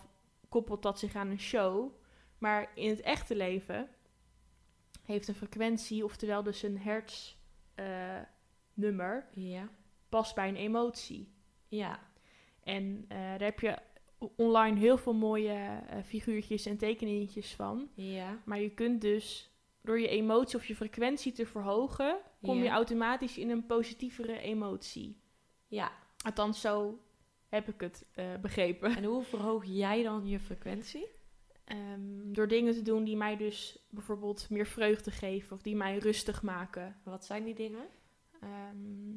koppelt 0.50 0.82
dat 0.82 1.00
zich 1.00 1.16
aan 1.16 1.30
een 1.30 1.40
show. 1.40 1.92
Maar 2.38 2.72
in 2.76 2.90
het 2.90 3.02
echte 3.02 3.36
leven 3.36 3.90
heeft 5.06 5.28
een 5.28 5.36
frequentie, 5.36 6.04
oftewel 6.04 6.44
dus 6.44 6.64
een 6.64 6.78
hertz 6.80 7.36
eh, 7.76 8.20
nummer, 8.74 9.28
Ja. 9.34 9.70
past 10.10 10.36
bij 10.36 10.48
een 10.48 10.56
emotie. 10.56 11.34
Ja. 11.68 12.00
En 12.64 13.06
eh, 13.08 13.18
daar 13.18 13.40
heb 13.44 13.60
je 13.60 13.78
online 14.36 14.80
heel 14.80 14.98
veel 14.98 15.14
mooie 15.14 15.84
figuurtjes 16.06 16.66
en 16.66 16.78
tekeningetjes 16.78 17.54
van. 17.56 17.90
Ja. 17.94 18.42
Maar 18.46 18.60
je 18.60 18.70
kunt 18.70 19.02
dus 19.02 19.52
door 19.82 20.00
je 20.00 20.08
emotie 20.08 20.58
of 20.58 20.66
je 20.66 20.76
frequentie 20.76 21.32
te 21.32 21.46
verhogen, 21.46 22.18
kom 22.42 22.64
je 22.64 22.70
automatisch 22.70 23.38
in 23.38 23.50
een 23.50 23.66
positievere 23.66 24.40
emotie. 24.40 25.22
Ja. 25.74 25.92
Althans, 26.26 26.62
zo 26.62 27.00
heb 27.48 27.68
ik 27.68 27.82
het 27.82 28.06
eh, 28.14 28.36
begrepen. 28.42 28.96
En 28.96 29.04
hoe 29.04 29.24
verhoog 29.24 29.66
jij 29.66 30.04
dan 30.04 30.28
je 30.28 30.40
frequentie? 30.40 31.08
Ehm, 31.64 32.32
door 32.32 32.48
dingen 32.48 32.74
te 32.74 32.82
doen 32.82 33.04
die 33.04 33.18
mij 33.18 33.38
dus 33.38 33.80
bijvoorbeeld 33.90 34.50
meer 34.50 34.66
vreugde 34.66 35.12
geven 35.12 35.56
of 35.56 35.62
die 35.62 35.76
mij 35.76 35.98
rustig 35.98 36.44
maken. 36.44 37.00
Wat 37.04 37.26
zijn 37.26 37.44
die 37.44 37.56
dingen? 37.56 37.88
Ehm, 38.42 39.16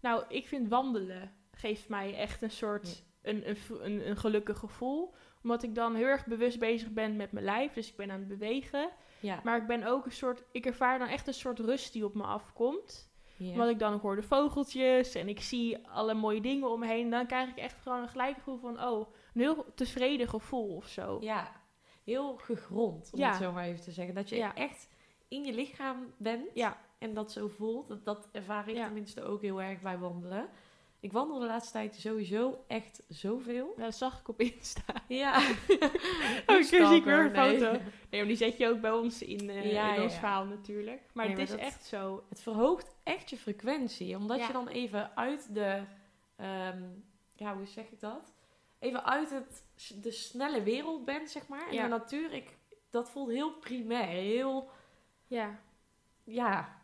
nou, 0.00 0.24
ik 0.28 0.46
vind 0.46 0.68
wandelen 0.68 1.32
geeft 1.50 1.88
mij 1.88 2.14
echt 2.14 2.42
een 2.42 2.50
soort 2.50 3.04
een, 3.22 3.48
een, 3.48 3.56
een, 3.68 4.08
een 4.08 4.16
gelukkig 4.16 4.58
gevoel. 4.58 5.14
Omdat 5.42 5.62
ik 5.62 5.74
dan 5.74 5.94
heel 5.94 6.06
erg 6.06 6.26
bewust 6.26 6.58
bezig 6.58 6.90
ben 6.90 7.16
met 7.16 7.32
mijn 7.32 7.44
lijf. 7.44 7.72
Dus 7.72 7.90
ik 7.90 7.96
ben 7.96 8.10
aan 8.10 8.18
het 8.18 8.28
bewegen. 8.28 8.90
Ja. 9.20 9.40
Maar 9.44 9.60
ik 9.60 9.66
ben 9.66 9.84
ook 9.84 10.04
een 10.04 10.12
soort. 10.12 10.42
Ik 10.52 10.66
ervaar 10.66 10.98
dan 10.98 11.08
echt 11.08 11.26
een 11.26 11.34
soort 11.34 11.58
rust 11.58 11.92
die 11.92 12.04
op 12.04 12.14
me 12.14 12.22
afkomt. 12.22 13.09
Omdat 13.40 13.68
ik 13.68 13.78
dan 13.78 13.98
hoor 13.98 14.16
de 14.16 14.22
vogeltjes 14.22 15.14
en 15.14 15.28
ik 15.28 15.40
zie 15.40 15.88
alle 15.88 16.14
mooie 16.14 16.40
dingen 16.40 16.70
om 16.70 16.80
me 16.80 16.86
heen. 16.86 17.10
Dan 17.10 17.26
krijg 17.26 17.48
ik 17.50 17.56
echt 17.56 17.76
gewoon 17.82 18.02
een 18.02 18.08
gelijk 18.08 18.34
gevoel 18.36 18.58
van 18.58 18.82
oh, 18.84 19.08
een 19.34 19.40
heel 19.40 19.66
tevreden 19.74 20.28
gevoel 20.28 20.76
of 20.76 20.86
zo. 20.86 21.16
Ja. 21.20 21.52
Heel 22.04 22.36
gegrond, 22.36 23.10
om 23.12 23.18
Ja. 23.18 23.28
het 23.28 23.42
zo 23.42 23.52
maar 23.52 23.64
even 23.64 23.82
te 23.82 23.90
zeggen. 23.92 24.14
Dat 24.14 24.28
je 24.28 24.36
Ja. 24.36 24.54
echt 24.54 24.88
in 25.28 25.44
je 25.44 25.52
lichaam 25.52 26.12
bent 26.16 26.44
Ja. 26.54 26.78
en 26.98 27.14
dat 27.14 27.32
zo 27.32 27.48
voelt. 27.48 27.88
Dat, 27.88 28.04
dat 28.04 28.28
ervaar 28.32 28.68
ik 28.68 28.74
tenminste 28.76 29.22
ook 29.22 29.42
heel 29.42 29.62
erg 29.62 29.80
bij 29.80 29.98
wandelen. 29.98 30.48
Ik 31.00 31.12
wandel 31.12 31.38
de 31.38 31.46
laatste 31.46 31.72
tijd 31.72 31.94
sowieso 31.94 32.64
echt 32.66 33.02
zoveel. 33.08 33.72
Ja, 33.76 33.82
dat 33.84 33.94
zag 33.94 34.20
ik 34.20 34.28
op 34.28 34.40
Insta. 34.40 34.82
Ja. 35.08 35.38
Oh, 36.46 36.56
ik 36.56 36.64
zie 36.64 36.80
ik 36.94 37.04
weer 37.04 37.24
een 37.24 37.32
nee. 37.32 37.58
foto. 37.58 37.70
Nee, 37.72 38.20
maar 38.20 38.26
die 38.26 38.36
zet 38.36 38.58
je 38.58 38.68
ook 38.68 38.80
bij 38.80 38.90
ons 38.92 39.22
in, 39.22 39.44
Ja, 39.44 39.52
in 39.52 39.68
ja, 39.70 40.02
ons 40.02 40.12
ja. 40.12 40.18
verhaal 40.18 40.44
natuurlijk. 40.44 41.00
Maar 41.12 41.26
Nee, 41.28 41.36
het 41.36 41.48
maar 41.48 41.58
is 41.58 41.64
dat- 41.64 41.72
echt 41.72 41.84
zo. 41.84 42.22
Het 42.28 42.40
verhoogt 42.40 42.96
echt 43.14 43.30
je 43.30 43.36
frequentie. 43.36 44.16
Omdat 44.16 44.38
Ja. 44.38 44.46
je 44.46 44.52
dan 44.52 44.68
even 44.68 45.16
uit 45.16 45.54
de... 45.54 45.82
ehm, 46.36 46.82
ja, 47.34 47.56
hoe 47.56 47.66
zeg 47.66 47.90
ik 47.90 48.00
dat? 48.00 48.32
Even 48.78 49.04
uit 49.04 49.30
het, 49.30 49.64
de 50.02 50.10
snelle 50.10 50.62
wereld 50.62 51.04
bent, 51.04 51.30
zeg 51.30 51.48
maar. 51.48 51.68
En 51.68 51.74
Ja. 51.74 51.82
de 51.82 51.88
natuur, 51.88 52.32
ik, 52.32 52.56
dat 52.90 53.10
voelt 53.10 53.30
heel 53.30 53.52
primair. 53.52 54.06
Heel... 54.08 54.70
Ja. 55.26 55.58
Ja, 56.24 56.80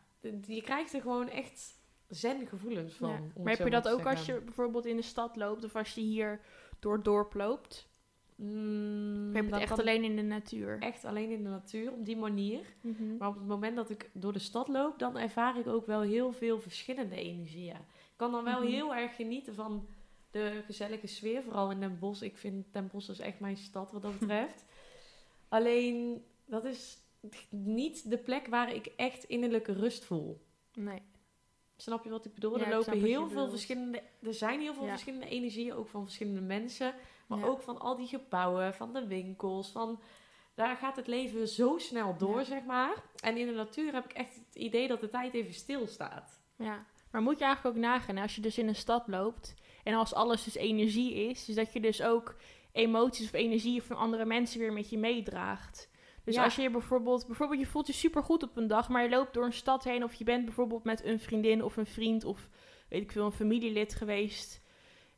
je 0.46 0.62
krijgt 0.62 0.92
er 0.92 1.00
gewoon 1.00 1.28
echt 1.28 1.74
zen 2.08 2.46
gevoelens 2.46 2.94
van. 2.94 3.10
ja. 3.10 3.18
Maar 3.42 3.56
heb 3.56 3.64
je 3.64 3.70
dat 3.70 3.88
ook 3.88 4.06
als 4.06 4.26
je 4.26 4.40
bijvoorbeeld 4.40 4.86
in 4.86 4.96
de 4.96 5.02
stad 5.02 5.36
loopt 5.36 5.64
of 5.64 5.76
als 5.76 5.94
je 5.94 6.00
hier 6.00 6.40
door 6.80 6.92
het 6.94 7.04
dorp 7.04 7.34
loopt? 7.34 7.88
Mm, 8.36 9.34
heb 9.34 9.50
het 9.50 9.60
echt 9.60 9.78
alleen 9.80 10.04
in 10.04 10.16
de 10.16 10.22
natuur? 10.22 10.76
echt 10.80 11.04
alleen 11.04 11.30
in 11.30 11.42
de 11.42 11.48
natuur, 11.48 11.92
op 11.92 12.04
die 12.04 12.16
manier. 12.16 12.60
Mhm. 12.80 13.16
Maar 13.16 13.28
op 13.28 13.34
het 13.34 13.46
moment 13.46 13.76
dat 13.76 13.90
ik 13.90 14.10
door 14.12 14.32
de 14.32 14.38
stad 14.38 14.68
loop, 14.68 14.98
dan 14.98 15.18
ervaar 15.18 15.58
ik 15.58 15.66
ook 15.66 15.86
wel 15.86 16.00
heel 16.00 16.32
veel 16.32 16.60
verschillende 16.60 17.16
energieën. 17.16 17.76
Ik 17.76 18.16
kan 18.16 18.32
dan 18.32 18.44
wel 18.44 18.60
Mhm. 18.62 18.70
heel 18.72 18.94
erg 18.94 19.16
genieten 19.16 19.54
van 19.54 19.86
de 20.30 20.62
gezellige 20.66 21.06
sfeer, 21.06 21.42
vooral 21.42 21.70
in 21.70 21.80
Den 21.80 21.98
Bosch. 21.98 22.22
Ik 22.22 22.36
vind 22.36 22.66
Den 22.72 22.88
Bosch 22.92 23.08
is 23.10 23.18
echt 23.18 23.40
mijn 23.40 23.56
stad 23.56 23.92
wat 23.92 24.02
dat 24.02 24.18
betreft. 24.18 24.64
Alleen, 25.48 26.24
dat 26.44 26.64
is 26.64 26.98
niet 27.50 28.10
de 28.10 28.18
plek 28.18 28.46
waar 28.46 28.74
ik 28.74 28.86
echt 28.96 29.24
innerlijke 29.24 29.72
rust 29.72 30.04
voel. 30.04 30.40
Nee. 30.74 31.02
Snap 31.76 32.04
je 32.04 32.10
wat 32.10 32.24
ik 32.24 32.34
bedoel? 32.34 32.58
Ja, 32.58 32.64
er 32.64 32.70
lopen 32.76 33.00
heel 33.00 33.28
veel 33.28 33.48
verschillende. 33.48 34.02
Er 34.22 34.34
zijn 34.34 34.60
heel 34.60 34.74
veel 34.74 34.84
Ja. 34.84 34.90
verschillende 34.90 35.28
energieën, 35.28 35.72
ook 35.74 35.88
van 35.88 36.02
verschillende 36.02 36.40
mensen. 36.40 36.94
Maar 37.26 37.38
Ja. 37.38 37.44
ook 37.46 37.60
van 37.62 37.78
al 37.78 37.96
die 37.96 38.06
gebouwen, 38.06 38.74
van 38.74 38.92
de 38.92 39.06
winkels. 39.06 39.70
Van, 39.70 40.00
daar 40.54 40.76
gaat 40.76 40.96
het 40.96 41.06
leven 41.06 41.48
zo 41.48 41.78
snel 41.78 42.16
door, 42.16 42.44
zeg 42.44 42.64
maar. 42.64 42.94
En 43.20 43.36
in 43.36 43.46
de 43.46 43.52
natuur 43.52 43.92
heb 43.92 44.04
ik 44.04 44.12
echt 44.12 44.34
het 44.34 44.54
idee 44.54 44.88
dat 44.88 45.00
de 45.00 45.08
tijd 45.08 45.34
even 45.34 45.54
stilstaat. 45.54 46.40
Ja, 46.56 46.86
maar 47.10 47.22
moet 47.22 47.38
je 47.38 47.44
eigenlijk 47.44 47.76
ook 47.76 47.82
nagaan, 47.82 48.18
als 48.18 48.34
je 48.34 48.40
dus 48.40 48.58
in 48.58 48.68
een 48.68 48.74
stad 48.74 49.08
loopt 49.08 49.54
en 49.84 49.94
als 49.94 50.14
alles 50.14 50.44
dus 50.44 50.54
energie 50.54 51.14
is, 51.14 51.48
is 51.48 51.54
dat 51.54 51.72
je 51.72 51.80
dus 51.80 52.02
ook 52.02 52.36
emoties 52.72 53.26
of 53.26 53.32
energie 53.32 53.82
van 53.82 53.96
andere 53.96 54.24
mensen 54.24 54.60
weer 54.60 54.72
met 54.72 54.90
je 54.90 54.98
meedraagt. 54.98 55.88
Dus 56.26 56.34
Ja. 56.34 56.44
als 56.44 56.56
je 56.56 56.70
bijvoorbeeld, 56.70 57.26
bijvoorbeeld 57.26 57.60
je 57.60 57.66
voelt 57.66 57.86
je 57.86 57.92
supergoed 57.92 58.42
op 58.42 58.56
een 58.56 58.66
dag, 58.66 58.88
maar 58.88 59.02
je 59.02 59.08
loopt 59.08 59.34
door 59.34 59.44
een 59.44 59.52
stad 59.52 59.84
heen 59.84 60.04
of 60.04 60.14
je 60.14 60.24
bent 60.24 60.44
bijvoorbeeld 60.44 60.84
met 60.84 61.04
een 61.04 61.20
vriendin 61.20 61.64
of 61.64 61.76
een 61.76 61.86
vriend 61.86 62.24
of 62.24 62.48
weet 62.88 63.02
ik 63.02 63.12
veel, 63.12 63.24
een 63.24 63.32
familielid 63.32 63.94
geweest. 63.94 64.64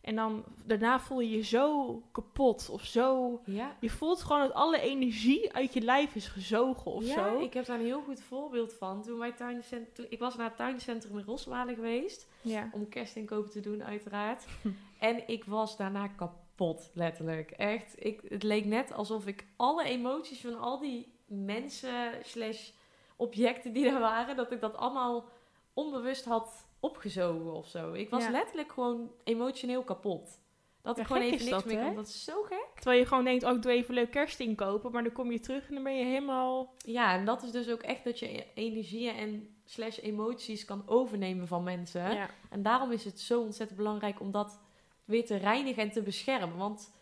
En 0.00 0.16
dan 0.16 0.44
daarna 0.64 1.00
voel 1.00 1.20
je 1.20 1.30
je 1.36 1.42
zo 1.42 1.94
kapot 2.12 2.68
of 2.72 2.84
zo. 2.84 3.40
Ja. 3.44 3.76
Je 3.80 3.90
voelt 3.90 4.22
gewoon 4.22 4.40
dat 4.40 4.52
alle 4.52 4.80
energie 4.80 5.52
uit 5.52 5.72
je 5.72 5.80
lijf 5.80 6.14
is 6.14 6.26
gezogen 6.28 6.90
of 6.92 7.04
ja, 7.06 7.14
zo. 7.14 7.38
ik 7.40 7.52
heb 7.54 7.66
daar 7.66 7.78
een 7.78 7.84
heel 7.84 8.02
goed 8.02 8.20
voorbeeld 8.20 8.72
van. 8.74 9.02
Toen 9.02 9.18
wij 9.18 9.32
tuincent- 9.32 9.94
toen- 9.94 10.06
ik 10.08 10.18
was 10.18 10.36
naar 10.36 10.46
het 10.48 10.56
tuincentrum 10.56 11.18
in 11.18 11.24
Rosmalen 11.24 11.74
geweest. 11.74 12.28
Ja. 12.40 12.68
Om 12.72 12.88
kerstinkopen 12.88 13.50
te 13.50 13.60
doen, 13.60 13.84
uiteraard. 13.84 14.46
en 14.98 15.28
ik 15.28 15.44
was 15.44 15.76
daarna 15.76 16.08
kapot, 16.08 16.46
letterlijk. 16.92 17.50
Echt, 17.50 18.04
ik, 18.04 18.20
het 18.28 18.42
leek 18.42 18.64
net 18.64 18.92
alsof 18.92 19.26
ik 19.26 19.46
alle 19.56 19.84
emoties 19.84 20.40
van 20.40 20.58
al 20.60 20.78
die 20.78 21.12
mensen 21.26 22.12
slash 22.22 22.70
objecten 23.16 23.72
die 23.72 23.84
daar 23.84 24.00
waren... 24.00 24.36
dat 24.36 24.52
ik 24.52 24.60
dat 24.60 24.76
allemaal 24.76 25.28
onbewust 25.74 26.24
had 26.24 26.66
opgezogen 26.80 27.52
of 27.52 27.66
zo. 27.68 27.92
Ik 27.92 28.10
was 28.10 28.24
Ja. 28.24 28.30
letterlijk 28.30 28.72
gewoon 28.72 29.10
emotioneel 29.24 29.82
kapot. 29.82 30.38
Dat 30.82 30.96
Ja, 30.96 31.02
ik 31.02 31.08
gewoon 31.08 31.22
even 31.22 31.38
niks 31.38 31.50
dat, 31.50 31.64
meer 31.64 31.84
kon. 31.84 31.94
Dat 31.94 32.06
is 32.08 32.24
zo 32.24 32.42
gek. 32.42 32.68
Terwijl 32.74 33.00
je 33.00 33.06
gewoon 33.06 33.24
denkt, 33.24 33.44
oh, 33.44 33.54
ik 33.54 33.62
doe 33.62 33.72
even 33.72 33.94
leuk 33.94 34.10
kerst 34.10 34.40
inkopen, 34.40 34.92
maar 34.92 35.02
dan 35.02 35.12
kom 35.12 35.32
je 35.32 35.40
terug 35.40 35.68
en 35.68 35.74
dan 35.74 35.82
ben 35.82 35.96
je 35.96 36.04
helemaal... 36.04 36.74
Ja, 36.76 37.14
en 37.14 37.24
dat 37.24 37.42
is 37.42 37.50
dus 37.50 37.70
ook 37.70 37.82
echt 37.82 38.04
dat 38.04 38.18
je 38.18 38.38
e- 38.38 38.46
energieën 38.54 39.14
en 39.16 39.56
slash 39.64 39.98
emoties 39.98 40.64
kan 40.64 40.82
overnemen 40.86 41.46
van 41.46 41.62
mensen. 41.62 42.14
Ja. 42.14 42.30
En 42.50 42.62
daarom 42.62 42.92
is 42.92 43.04
het 43.04 43.20
zo 43.20 43.40
ontzettend 43.40 43.78
belangrijk 43.78 44.20
om 44.20 44.30
dat 44.30 44.60
weer 45.08 45.26
te 45.26 45.36
reinigen 45.36 45.82
en 45.82 45.90
te 45.90 46.02
beschermen. 46.02 46.56
Want 46.56 46.94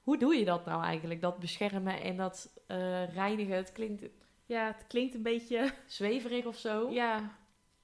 hoe 0.00 0.18
doe 0.18 0.34
je 0.36 0.44
dat 0.44 0.64
nou 0.64 0.82
eigenlijk? 0.84 1.20
Dat 1.20 1.38
beschermen 1.38 2.00
en 2.00 2.16
dat 2.16 2.62
eh, 2.66 3.14
reinigen. 3.14 3.56
Het 3.56 3.72
klinkt 3.72 4.02
ja, 4.46 4.66
het 4.66 4.86
klinkt 4.86 5.14
een 5.14 5.22
beetje... 5.22 5.70
zweverig 5.86 6.44
of 6.46 6.56
zo. 6.58 6.90
Ja, 6.90 7.30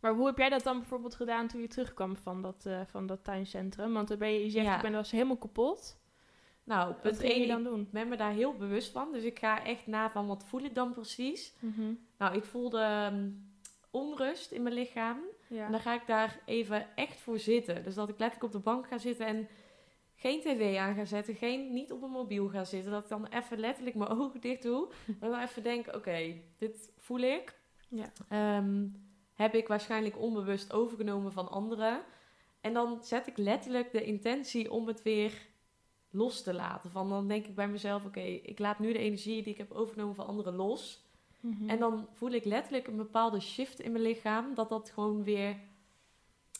maar 0.00 0.14
hoe 0.14 0.26
heb 0.26 0.38
jij 0.38 0.48
dat 0.48 0.62
dan 0.62 0.78
bijvoorbeeld 0.78 1.14
gedaan 1.14 1.48
toen 1.48 1.60
je 1.60 1.66
terugkwam 1.68 2.16
van 2.16 2.42
dat, 2.42 2.66
eh, 2.66 2.80
van 2.86 3.06
dat 3.06 3.24
tuincentrum? 3.24 3.92
Want 3.92 4.08
dan 4.08 4.18
ben 4.18 4.32
je, 4.32 4.44
je 4.44 4.50
zegt, 4.50 4.66
Ja. 4.66 4.76
ik 4.76 4.82
ben 4.82 4.92
was 4.92 5.10
helemaal 5.10 5.36
kapot. 5.36 5.98
Nou, 6.64 6.94
Wat 7.02 7.18
ging 7.18 7.32
je 7.32 7.38
1, 7.40 7.48
dan 7.48 7.58
ik 7.58 7.64
doen? 7.64 7.88
ben 7.92 8.08
me 8.08 8.16
daar 8.16 8.32
heel 8.32 8.56
bewust 8.56 8.92
van. 8.92 9.12
Dus 9.12 9.22
ik 9.22 9.38
ga 9.38 9.64
echt 9.64 9.86
na 9.86 10.10
van 10.10 10.26
wat 10.26 10.44
voel 10.44 10.60
ik 10.60 10.74
dan 10.74 10.92
precies. 10.92 11.54
Mhm. 11.58 11.92
Nou, 12.18 12.36
ik 12.36 12.44
voelde 12.44 12.80
ehm, 12.80 13.30
onrust 13.90 14.50
in 14.50 14.62
mijn 14.62 14.74
lichaam. 14.74 15.18
Ja. 15.50 15.64
En 15.64 15.70
dan 15.70 15.80
ga 15.80 15.94
ik 15.94 16.06
daar 16.06 16.40
even 16.44 16.96
echt 16.96 17.20
voor 17.20 17.38
zitten. 17.38 17.84
Dus 17.84 17.94
dat 17.94 18.08
ik 18.08 18.18
letterlijk 18.18 18.54
op 18.54 18.62
de 18.62 18.70
bank 18.70 18.86
ga 18.86 18.98
zitten 18.98 19.26
en 19.26 19.48
geen 20.14 20.40
tv 20.40 20.76
aan 20.76 20.94
ga 20.94 21.04
zetten. 21.04 21.34
Geen, 21.34 21.72
niet 21.72 21.92
op 21.92 22.02
een 22.02 22.10
mobiel 22.10 22.48
ga 22.48 22.64
zitten. 22.64 22.92
Dat 22.92 23.02
ik 23.02 23.08
dan 23.08 23.26
even 23.26 23.58
letterlijk 23.58 23.96
mijn 23.96 24.10
ogen 24.10 24.40
dicht 24.40 24.62
doe. 24.62 24.88
En 25.20 25.30
dan 25.30 25.40
even 25.40 25.62
denk, 25.62 25.94
oké, 25.94 26.40
dit 26.58 26.92
voel 26.98 27.18
ik. 27.18 27.58
Ja. 27.88 28.12
Ehm, 28.28 28.86
heb 29.34 29.54
ik 29.54 29.68
waarschijnlijk 29.68 30.18
onbewust 30.18 30.72
overgenomen 30.72 31.32
van 31.32 31.50
anderen. 31.50 32.02
En 32.60 32.72
dan 32.72 33.04
zet 33.04 33.26
ik 33.26 33.36
letterlijk 33.36 33.92
de 33.92 34.04
intentie 34.04 34.70
om 34.70 34.86
het 34.86 35.02
weer 35.02 35.48
los 36.10 36.42
te 36.42 36.54
laten. 36.54 36.90
Van 36.90 37.08
dan 37.08 37.28
denk 37.28 37.46
ik 37.46 37.54
bij 37.54 37.68
mezelf, 37.68 38.04
oké, 38.04 38.20
ik 38.20 38.58
laat 38.58 38.78
nu 38.78 38.92
de 38.92 38.98
energie 38.98 39.42
die 39.42 39.52
ik 39.52 39.58
heb 39.58 39.72
overgenomen 39.72 40.14
van 40.14 40.26
anderen 40.26 40.54
los. 40.54 41.09
Mhm. 41.40 41.68
En 41.68 41.78
dan 41.78 42.08
voel 42.12 42.30
ik 42.30 42.44
letterlijk 42.44 42.86
een 42.86 42.96
bepaalde 42.96 43.40
shift 43.40 43.80
in 43.80 43.92
mijn 43.92 44.04
lichaam, 44.04 44.54
dat 44.54 44.68
dat 44.68 44.90
gewoon 44.90 45.24
weer 45.24 45.56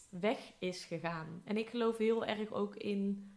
weg 0.09 0.53
is 0.59 0.85
gegaan. 0.85 1.43
En 1.45 1.57
ik 1.57 1.69
geloof 1.69 1.97
heel 1.97 2.25
erg 2.25 2.53
ook 2.53 2.77
in, 2.77 3.31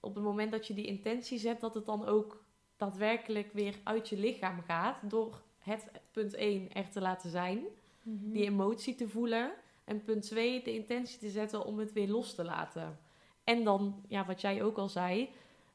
op 0.00 0.14
het 0.14 0.24
moment 0.24 0.52
dat 0.52 0.66
je 0.66 0.74
die 0.74 0.86
intentie 0.86 1.38
zet, 1.38 1.60
dat 1.60 1.74
het 1.74 1.86
dan 1.86 2.06
ook 2.06 2.44
daadwerkelijk 2.76 3.52
weer 3.52 3.74
uit 3.84 4.08
je 4.08 4.18
lichaam 4.18 4.62
gaat, 4.62 5.10
door 5.10 5.42
het 5.58 5.90
punt 6.10 6.34
1 6.34 6.72
er 6.72 6.88
te 6.88 7.00
laten 7.00 7.30
zijn, 7.30 7.64
Mhm. 8.02 8.32
die 8.32 8.44
emotie 8.44 8.94
te 8.94 9.08
voelen, 9.08 9.52
en 9.84 10.04
punt 10.04 10.22
2 10.22 10.62
de 10.62 10.74
intentie 10.74 11.18
te 11.18 11.28
zetten 11.30 11.64
om 11.64 11.78
het 11.78 11.92
weer 11.92 12.08
los 12.08 12.34
te 12.34 12.44
laten. 12.44 12.98
En 13.44 13.64
dan, 13.64 14.04
ja, 14.08 14.26
wat 14.26 14.40
jij 14.40 14.62
ook 14.62 14.76
al 14.78 14.88
zei, 14.88 15.28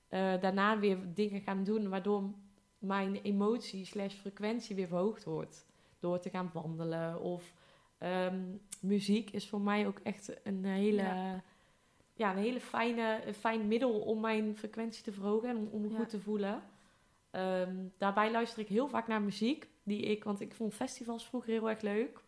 eh, 0.08 0.42
daarna 0.42 0.80
weer 0.80 0.98
dingen 1.14 1.42
gaan 1.42 1.64
doen 1.64 1.90
waardoor 1.90 2.24
mijn 2.80 3.16
emotie 3.22 3.86
slash 3.86 4.14
frequentie 4.14 4.76
weer 4.76 4.88
verhoogd 4.88 5.24
wordt. 5.24 5.66
Door 6.00 6.20
te 6.20 6.30
gaan 6.30 6.50
wandelen 6.54 7.22
of 7.22 7.54
ehm, 7.98 8.42
muziek 8.82 9.30
is 9.32 9.50
voor 9.50 9.62
mij 9.62 9.88
ook 9.88 10.00
echt 10.04 10.32
een 10.44 10.66
hele, 10.66 11.02
ja. 11.02 11.44
Ja. 12.14 12.32
een 12.32 12.38
hele 12.38 12.60
fijne, 12.60 13.22
een 13.26 13.34
fijn 13.34 13.68
middel 13.68 14.00
om 14.00 14.20
mijn 14.20 14.58
frequentie 14.58 15.04
te 15.04 15.12
verhogen 15.12 15.50
en 15.50 15.58
om, 15.58 15.68
om 15.72 15.82
me 15.82 15.90
Ja. 15.90 15.98
goed 15.98 16.10
te 16.10 16.20
voelen. 16.20 16.64
Ehm, 17.32 17.76
daarbij 17.98 18.32
luister 18.32 18.60
ik 18.60 18.68
heel 18.68 18.88
vaak 18.88 19.08
naar 19.08 19.22
muziek 19.22 19.68
die 19.84 20.02
ik, 20.02 20.24
want 20.24 20.42
ik 20.42 20.54
vond 20.56 20.74
festivals 20.74 21.26
vroeger 21.28 21.52
heel 21.52 21.70
erg 21.70 21.82
leuk. 21.82 22.24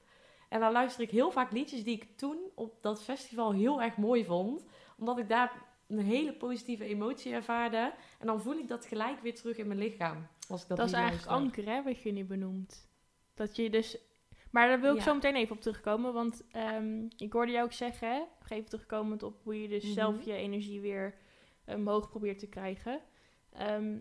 En 0.50 0.60
dan 0.60 0.72
luister 0.72 1.04
ik 1.04 1.12
heel 1.12 1.32
vaak 1.32 1.52
liedjes 1.52 1.84
die 1.84 1.96
ik 1.96 2.18
toen 2.18 2.38
op 2.56 2.78
dat 2.82 3.04
festival 3.04 3.52
heel 3.52 3.82
erg 3.82 3.98
mooi 3.98 4.26
vond. 4.26 4.66
Omdat 4.98 5.18
ik 5.18 5.30
daar 5.30 5.52
een 5.88 6.00
hele 6.00 6.34
positieve 6.34 6.86
emotie 6.86 7.34
ervaarde. 7.34 7.94
En 8.20 8.28
dan 8.28 8.42
voel 8.42 8.58
ik 8.58 8.68
dat 8.68 8.86
gelijk 8.86 9.20
weer 9.22 9.36
terug 9.36 9.58
in 9.58 9.68
mijn 9.68 9.80
lichaam. 9.80 10.28
Als 10.50 10.62
ik 10.62 10.68
dat 10.68 10.78
Dat, 10.78 10.88
is 10.88 10.94
eigenlijk 10.94 11.26
luister. 11.30 11.48
anker, 11.64 11.74
hè, 11.74 11.84
wat 11.84 12.02
je 12.02 12.12
nu 12.12 12.26
benoemt. 12.26 12.88
Dat 13.34 13.56
je 13.56 13.70
dus... 13.70 13.98
Maar 14.52 14.68
daar 14.68 14.82
wil 14.82 14.92
ik 14.92 14.98
Ja. 14.98 15.04
zo 15.04 15.14
meteen 15.14 15.36
even 15.36 15.56
op 15.56 15.62
terugkomen, 15.62 16.14
want 16.14 16.44
ehm, 16.52 17.08
ik 17.18 17.34
hoorde 17.34 17.52
jou 17.52 17.66
ook 17.66 17.74
zeggen, 17.74 18.10
hè, 18.14 18.22
even 18.56 18.70
terugkomend 18.70 19.24
op 19.24 19.40
hoe 19.44 19.62
je 19.62 19.68
dus 19.68 19.84
Mhm. 19.84 19.94
zelf 19.94 20.26
je 20.26 20.34
energie 20.34 20.82
weer 20.82 21.18
omhoog 21.66 22.10
probeert 22.10 22.40
te 22.40 22.48
krijgen. 22.48 23.02
Ehm, 23.54 23.98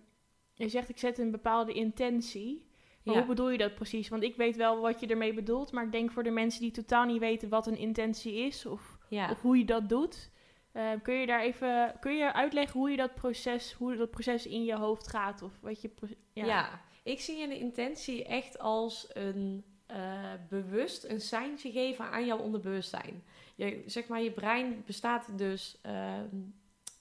je 0.54 0.68
zegt, 0.68 0.88
ik 0.88 0.98
zet 0.98 1.18
een 1.18 1.30
bepaalde 1.30 1.72
intentie. 1.72 2.66
Maar 3.02 3.14
Ja. 3.14 3.20
hoe 3.20 3.28
bedoel 3.34 3.50
je 3.50 3.58
dat 3.58 3.74
precies? 3.74 4.08
Want 4.08 4.22
ik 4.22 4.36
weet 4.36 4.56
wel 4.56 4.80
wat 4.80 5.00
je 5.00 5.06
ermee 5.06 5.34
bedoelt, 5.34 5.72
maar 5.72 5.84
ik 5.84 5.92
denk 5.92 6.10
voor 6.10 6.22
de 6.22 6.30
mensen 6.30 6.60
die 6.60 6.70
totaal 6.70 7.04
niet 7.04 7.18
weten 7.20 7.48
wat 7.48 7.66
een 7.66 7.76
intentie 7.78 8.34
is 8.34 8.66
of, 8.66 8.98
Ja. 9.08 9.30
of 9.30 9.40
hoe 9.42 9.58
je 9.58 9.64
dat 9.64 9.88
doet, 9.88 10.30
eh, 10.72 10.90
kun 11.02 11.14
je 11.14 11.26
daar 11.26 11.40
even 11.40 11.96
kun 12.00 12.16
je 12.16 12.32
uitleggen 12.32 12.80
hoe 12.80 12.90
je 12.90 12.96
dat 12.96 13.14
proces, 13.14 13.72
hoe 13.72 13.96
dat 13.96 14.10
proces 14.10 14.46
in 14.46 14.64
je 14.64 14.74
hoofd 14.76 15.08
gaat 15.08 15.42
of 15.42 15.52
wat 15.60 15.80
je 15.82 15.90
Ja. 16.32 16.80
ik 17.02 17.20
zie 17.20 17.42
een 17.42 17.52
intentie 17.60 18.24
echt 18.24 18.58
als 18.58 19.06
een 19.12 19.64
eh, 19.86 20.32
bewust 20.48 21.04
een 21.04 21.20
seintje 21.20 21.70
geven 21.70 22.04
aan 22.10 22.26
jouw 22.26 22.38
onderbewustzijn. 22.38 23.24
Je, 23.54 23.82
zeg 23.86 24.06
maar, 24.06 24.20
je 24.22 24.30
brein 24.32 24.82
bestaat 24.86 25.38
dus 25.38 25.78
ehm, 25.82 26.36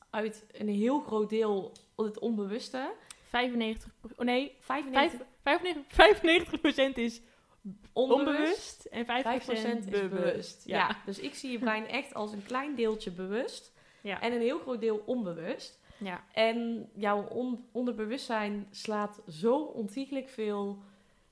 uit 0.10 0.46
een 0.52 0.68
heel 0.70 1.00
groot 1.00 1.30
deel 1.30 1.72
het 1.96 2.20
onbewuste. 2.20 2.94
95, 3.24 3.92
oh 4.16 4.26
nee, 4.26 4.56
95 4.60 5.28
vijf- 5.44 5.60
95, 5.92 6.92
95% 6.92 6.94
is 6.98 7.22
onbewust, 7.98 8.30
onbewust 8.30 8.86
en 8.86 9.06
5%, 9.06 9.86
5% 9.86 9.86
is 9.94 10.00
bewust. 10.10 10.66
Ja. 10.66 10.78
Ja. 10.78 10.96
dus 11.06 11.20
ik 11.20 11.36
zie 11.36 11.52
je 11.52 11.60
brein 11.60 11.88
echt 11.88 12.14
als 12.14 12.32
een 12.32 12.44
klein 12.44 12.76
deeltje 12.76 13.12
bewust 13.12 13.74
Ja. 14.02 14.22
en 14.22 14.34
een 14.34 14.42
heel 14.42 14.60
groot 14.60 14.80
deel 14.82 15.02
onbewust. 15.06 15.80
ja. 15.98 16.24
En 16.34 16.90
jouw 16.96 17.24
on- 17.28 17.66
onderbewustzijn 17.72 18.68
slaat 18.72 19.22
zo 19.28 19.58
ontiegelijk 19.58 20.30
veel 20.30 20.78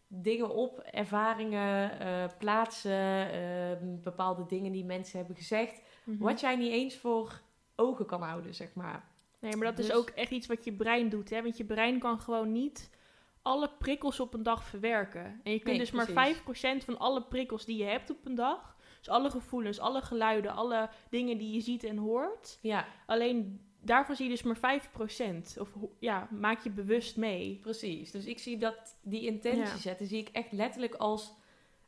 dingen 0.07 0.49
op, 0.49 0.79
ervaringen, 0.79 1.99
eh, 1.99 2.23
plaatsen, 2.37 3.31
eh, 3.31 3.71
bepaalde 3.81 4.45
dingen 4.45 4.71
die 4.71 4.85
mensen 4.85 5.17
hebben 5.17 5.35
gezegd, 5.35 5.81
Mhm. 6.03 6.23
wat 6.23 6.39
jij 6.39 6.55
niet 6.55 6.71
eens 6.71 6.95
voor 6.97 7.41
ogen 7.75 8.05
kan 8.05 8.21
houden, 8.21 8.53
zeg 8.55 8.73
maar. 8.73 9.03
Nee, 9.39 9.55
maar 9.55 9.67
dat 9.69 9.79
is 9.79 9.85
Dus- 9.87 9.95
ook 9.95 10.09
echt 10.09 10.31
iets 10.31 10.47
wat 10.47 10.63
je 10.65 10.73
brein 10.73 11.09
doet, 11.09 11.29
hè? 11.29 11.41
Want 11.41 11.57
je 11.57 11.63
brein 11.65 11.99
kan 11.99 12.19
gewoon 12.19 12.51
niet 12.51 12.89
alle 13.45 13.69
prikkels 13.79 14.19
op 14.19 14.33
een 14.33 14.43
dag 14.43 14.63
verwerken. 14.63 15.25
En 15.43 15.51
je 15.51 15.57
kunt 15.59 15.65
Nee, 15.65 15.77
dus 15.77 15.91
maar 15.91 16.11
precies. 16.11 16.37
5% 16.81 16.85
van 16.85 16.97
alle 16.99 17.23
prikkels 17.23 17.65
die 17.65 17.77
je 17.77 17.83
hebt 17.83 18.09
op 18.09 18.25
een 18.25 18.35
dag, 18.35 18.75
dus 18.97 19.09
alle 19.09 19.29
gevoelens, 19.29 19.79
alle 19.79 20.01
geluiden, 20.01 20.51
alle 20.55 20.89
dingen 21.09 21.37
die 21.37 21.53
je 21.53 21.61
ziet 21.61 21.83
en 21.83 21.97
hoort, 21.97 22.59
Ja, 22.61 22.85
alleen 23.05 23.61
daarvan 23.81 24.15
zie 24.15 24.25
je 24.29 24.31
dus 24.31 24.43
maar 24.43 24.57
5%. 24.57 25.57
Of 25.59 25.73
ja, 25.99 26.27
maak 26.31 26.63
je 26.63 26.69
bewust 26.69 27.17
mee. 27.17 27.59
precies. 27.61 28.11
Dus 28.11 28.25
ik 28.25 28.39
zie 28.39 28.57
dat 28.57 28.97
die 29.01 29.25
intentie 29.25 29.61
Ja. 29.63 29.77
zetten, 29.77 30.07
zie 30.07 30.19
ik 30.19 30.29
echt 30.29 30.51
letterlijk 30.51 30.95
als 30.95 31.33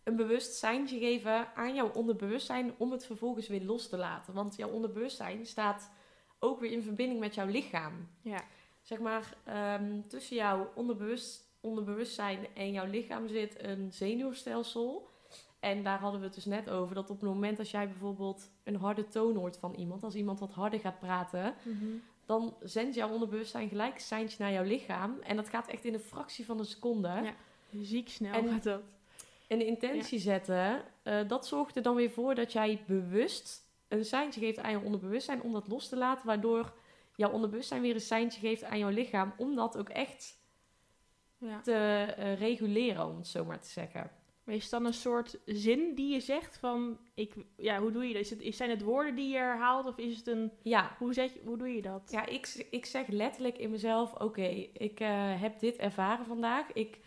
een 0.03 0.15
bewustzijntje 0.15 0.99
geven 0.99 1.55
aan 1.55 1.75
jouw 1.75 1.91
onderbewustzijn 1.93 2.73
om 2.77 2.91
het 2.91 3.05
vervolgens 3.05 3.47
weer 3.47 3.63
los 3.63 3.89
te 3.89 3.97
laten. 3.97 4.33
Want 4.33 4.55
jouw 4.55 4.69
onderbewustzijn 4.69 5.45
staat 5.45 5.91
ook 6.39 6.59
weer 6.59 6.71
in 6.71 6.83
verbinding 6.83 7.19
met 7.19 7.35
jouw 7.35 7.47
lichaam. 7.47 8.07
Ja. 8.21 8.43
zeg 8.81 8.99
maar, 8.99 9.37
ehm, 9.43 10.01
tussen 10.07 10.35
jouw 10.35 10.71
onderbewust, 10.75 11.46
onderbewustzijn 11.61 12.47
en 12.53 12.71
jouw 12.71 12.85
lichaam 12.85 13.27
zit 13.27 13.63
een 13.63 13.91
zenuwstelsel. 13.93 15.09
En 15.59 15.83
daar 15.83 15.99
hadden 15.99 16.19
we 16.19 16.25
het 16.25 16.35
dus 16.35 16.45
net 16.45 16.69
over. 16.69 16.95
Dat 16.95 17.09
op 17.09 17.19
het 17.21 17.29
moment 17.29 17.59
als 17.59 17.71
jij 17.71 17.87
bijvoorbeeld 17.87 18.49
een 18.63 18.75
harde 18.75 19.07
toon 19.07 19.35
hoort 19.35 19.57
van 19.57 19.73
iemand, 19.73 20.03
als 20.03 20.15
iemand 20.15 20.39
wat 20.39 20.51
harder 20.51 20.79
gaat 20.79 20.99
praten, 20.99 21.55
Mhm. 21.63 21.85
dan 22.25 22.55
zendt 22.63 22.95
jouw 22.95 23.09
onderbewustzijn 23.11 23.69
gelijk 23.69 23.93
een 23.95 24.01
seintje 24.01 24.37
naar 24.39 24.51
jouw 24.51 24.63
lichaam. 24.63 25.17
En 25.21 25.35
dat 25.35 25.49
gaat 25.49 25.67
echt 25.67 25.85
in 25.85 25.93
een 25.93 25.99
fractie 25.99 26.45
van 26.45 26.59
een 26.59 26.65
seconde. 26.65 27.07
Ja. 27.07 27.33
Ziek 27.81 28.09
snel 28.09 28.33
En- 28.33 28.49
gaat 28.49 28.63
dat. 28.63 28.81
En 29.47 29.57
de 29.59 29.65
intentie 29.65 30.19
zetten, 30.19 30.81
eh, 31.03 31.27
dat 31.27 31.47
zorgt 31.47 31.75
er 31.75 31.81
dan 31.81 31.95
weer 31.95 32.11
voor 32.11 32.35
dat 32.35 32.51
jij 32.51 32.83
bewust 32.87 33.65
een 33.87 34.05
seintje 34.05 34.39
geeft 34.39 34.57
aan 34.59 34.71
je 34.71 34.81
onderbewustzijn 34.83 35.41
om 35.41 35.53
dat 35.53 35.67
los 35.67 35.89
te 35.89 35.97
laten, 35.97 36.25
waardoor 36.25 36.73
jouw 37.15 37.31
onderbewustzijn 37.31 37.81
weer 37.81 37.93
een 37.93 38.01
seintje 38.01 38.39
geeft 38.39 38.63
aan 38.63 38.77
jouw 38.79 38.89
lichaam 38.89 39.33
om 39.37 39.55
dat 39.55 39.77
ook 39.77 39.89
echt 39.89 40.37
Ja. 41.39 41.61
te 41.61 41.73
eh, 42.17 42.39
reguleren, 42.39 43.05
om 43.05 43.17
het 43.17 43.27
zo 43.27 43.45
maar 43.45 43.59
te 43.59 43.69
zeggen. 43.69 44.11
Maar 44.43 44.55
is 44.55 44.61
het 44.61 44.71
dan 44.71 44.85
een 44.85 44.93
soort 44.93 45.39
zin 45.45 45.95
die 45.95 46.13
je 46.13 46.19
zegt 46.19 46.57
van, 46.57 46.97
ik, 47.13 47.33
ja, 47.57 47.79
hoe 47.79 47.91
doe 47.91 48.07
je 48.07 48.13
dat? 48.13 48.21
Is 48.21 48.29
het, 48.29 48.55
zijn 48.55 48.69
het 48.69 48.81
woorden 48.81 49.15
die 49.15 49.29
je 49.29 49.37
herhaalt 49.37 49.85
of 49.85 49.97
is 49.97 50.17
het 50.17 50.27
een, 50.27 50.51
Ja, 50.61 50.95
hoe, 50.99 51.13
je, 51.13 51.31
hoe 51.45 51.57
doe 51.57 51.75
je 51.75 51.81
dat? 51.81 52.09
ja 52.11 52.25
ik, 52.25 52.67
ik 52.71 52.85
zeg 52.85 53.07
letterlijk 53.07 53.57
in 53.57 53.71
mezelf, 53.71 54.13
oké, 54.13 54.47
ik 54.73 54.99
eh, 54.99 55.41
heb 55.41 55.59
dit 55.59 55.75
ervaren 55.75 56.25
vandaag. 56.25 56.71
Ik 56.73 56.99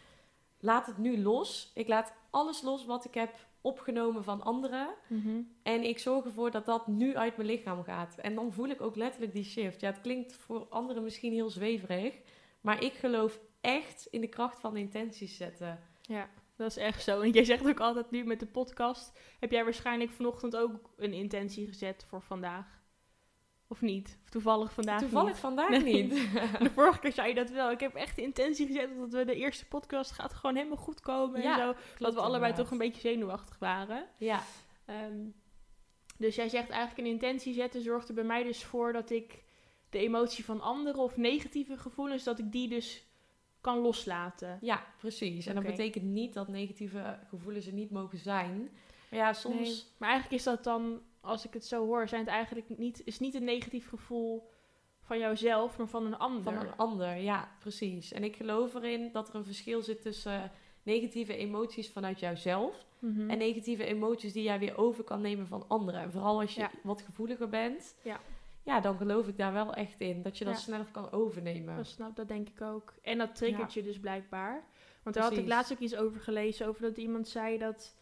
laat 0.58 0.86
het 0.86 0.98
nu 0.98 1.22
los. 1.22 1.70
Ik 1.74 1.88
laat 1.88 2.14
alles 2.30 2.62
los 2.62 2.84
wat 2.84 3.04
ik 3.04 3.14
heb 3.14 3.48
opgenomen 3.60 4.24
van 4.24 4.42
anderen. 4.42 4.88
Mhm. 5.06 5.40
En 5.62 5.82
ik 5.82 5.98
zorg 5.98 6.24
ervoor 6.24 6.50
dat 6.50 6.66
dat 6.66 6.86
nu 6.86 7.16
uit 7.16 7.36
mijn 7.36 7.48
lichaam 7.48 7.82
gaat. 7.82 8.18
En 8.18 8.34
dan 8.34 8.52
voel 8.52 8.68
ik 8.68 8.80
ook 8.80 8.96
letterlijk 8.96 9.32
die 9.32 9.44
shift. 9.44 9.80
Ja, 9.80 9.90
het 9.90 10.00
klinkt 10.00 10.32
voor 10.32 10.66
anderen 10.68 11.02
misschien 11.02 11.32
heel 11.32 11.50
zweverig. 11.50 12.14
Maar 12.60 12.82
ik 12.82 12.92
geloof 12.92 13.40
echt 13.60 14.06
in 14.10 14.20
de 14.20 14.28
kracht 14.28 14.60
van 14.60 14.76
intenties 14.76 15.36
zetten. 15.36 15.80
Ja, 16.02 16.28
dat 16.56 16.70
is 16.70 16.76
echt 16.76 17.02
zo. 17.02 17.20
En 17.20 17.30
jij 17.30 17.44
zegt 17.44 17.66
ook 17.68 17.80
altijd 17.80 18.10
nu 18.10 18.24
met 18.24 18.40
de 18.40 18.46
podcast, 18.46 19.18
heb 19.40 19.50
jij 19.50 19.64
waarschijnlijk 19.64 20.10
vanochtend 20.10 20.56
ook 20.56 20.90
een 20.96 21.12
intentie 21.12 21.66
gezet 21.66 22.04
voor 22.08 22.22
vandaag? 22.22 22.78
Of 23.68 23.80
niet? 23.80 24.18
Of 24.24 24.30
toevallig 24.30 24.72
vandaag 24.72 25.00
Toevallig 25.00 25.28
niet? 25.28 25.38
vandaag 25.38 25.68
Nee. 25.70 26.02
niet. 26.02 26.10
De 26.62 26.70
vorige 26.74 26.98
keer 27.00 27.12
zei 27.12 27.28
je 27.28 27.34
dat 27.34 27.50
wel. 27.50 27.70
Ik 27.70 27.80
heb 27.80 27.94
echt 27.94 28.16
de 28.16 28.22
intentie 28.22 28.66
gezet 28.66 28.96
dat 28.98 29.12
we 29.12 29.24
de 29.24 29.34
eerste 29.34 29.66
podcast 29.66 30.10
gaat 30.10 30.34
gewoon 30.34 30.56
helemaal 30.56 30.76
goed 30.76 31.00
komen 31.00 31.42
Ja, 31.42 31.52
en 31.52 31.58
zo. 31.58 31.74
Dat 31.98 32.14
we 32.14 32.20
allebei 32.20 32.34
inderdaad. 32.34 32.56
toch 32.56 32.70
een 32.70 32.78
beetje 32.78 33.00
zenuwachtig 33.00 33.58
waren. 33.58 34.06
Ja, 34.18 34.42
Ehm, 34.84 35.18
dus 36.18 36.34
jij 36.34 36.48
zegt 36.48 36.68
eigenlijk 36.70 37.06
een 37.08 37.12
intentie 37.14 37.54
zetten 37.54 37.82
zorgt 37.82 38.08
er 38.08 38.14
bij 38.14 38.24
mij 38.24 38.42
dus 38.42 38.64
voor 38.64 38.92
dat 38.92 39.10
ik 39.10 39.42
de 39.90 39.98
emotie 39.98 40.44
van 40.44 40.60
anderen 40.60 41.00
of 41.00 41.16
negatieve 41.16 41.76
gevoelens, 41.76 42.24
dat 42.24 42.38
ik 42.38 42.52
die 42.52 42.68
dus 42.68 43.04
kan 43.60 43.78
loslaten. 43.78 44.58
ja, 44.60 44.84
precies. 44.98 45.46
En 45.46 45.54
dat 45.54 45.64
betekent 45.64 46.04
niet 46.04 46.34
dat 46.34 46.48
negatieve 46.48 47.18
gevoelens 47.28 47.66
er 47.66 47.72
niet 47.72 47.90
mogen 47.90 48.18
zijn. 48.18 48.70
Maar 49.10 49.18
ja, 49.18 49.32
soms... 49.32 49.56
Nee. 49.56 49.82
Maar 49.96 50.08
eigenlijk 50.08 50.38
is 50.38 50.44
dat 50.44 50.64
dan, 50.64 51.00
als 51.20 51.46
ik 51.46 51.52
het 51.52 51.66
zo 51.66 51.86
hoor, 51.86 52.08
zijn 52.08 52.20
het 52.20 52.30
eigenlijk 52.30 52.78
niet, 52.78 53.02
is 53.04 53.18
niet 53.20 53.34
een 53.34 53.44
negatief 53.44 53.88
gevoel 53.88 54.50
van 55.02 55.18
jouzelf, 55.18 55.78
maar 55.78 55.86
van 55.86 56.06
een 56.06 56.18
ander. 56.18 56.42
Van 56.42 56.56
een 56.66 56.76
ander, 56.76 57.16
ja, 57.16 57.48
precies. 57.58 58.12
En 58.12 58.24
ik 58.24 58.36
geloof 58.36 58.74
erin 58.74 59.12
dat 59.12 59.28
er 59.28 59.34
een 59.34 59.44
verschil 59.44 59.82
zit 59.82 60.02
tussen 60.02 60.50
negatieve 60.82 61.36
emoties 61.36 61.90
vanuit 61.90 62.20
jouzelf 62.20 62.88
Mhm. 62.98 63.30
en 63.30 63.38
negatieve 63.38 63.84
emoties 63.84 64.32
die 64.32 64.42
jij 64.42 64.58
weer 64.58 64.76
over 64.78 65.04
kan 65.04 65.20
nemen 65.20 65.46
van 65.46 65.64
anderen. 65.68 66.00
En 66.00 66.12
vooral 66.12 66.40
als 66.40 66.54
je 66.54 66.60
Ja. 66.60 66.70
wat 66.82 67.02
gevoeliger 67.02 67.48
bent, 67.48 67.94
Ja. 68.04 68.20
Ja, 68.70 68.80
dan 68.80 68.96
geloof 68.96 69.28
ik 69.28 69.36
daar 69.36 69.52
wel 69.52 69.74
echt 69.74 70.00
in. 70.00 70.22
Dat 70.22 70.38
je 70.38 70.44
dat 70.44 70.54
Ja. 70.54 70.60
sneller 70.60 70.86
kan 70.90 71.10
overnemen. 71.12 71.76
Dat 71.76 71.86
snap, 71.86 72.16
dat 72.16 72.28
denk 72.28 72.48
ik 72.48 72.60
ook. 72.60 72.94
En 73.02 73.18
dat 73.18 73.34
triggert 73.34 73.74
je 73.74 73.82
dus 73.82 73.98
blijkbaar. 74.00 74.64
Want 75.02 75.16
daar 75.16 75.24
had 75.24 75.36
ik 75.36 75.46
laatst 75.46 75.72
ook 75.72 75.78
iets 75.78 75.96
over 75.96 76.20
gelezen, 76.20 76.66
over 76.66 76.82
dat 76.82 76.96
iemand 76.96 77.28
zei 77.28 77.58
dat 77.58 77.96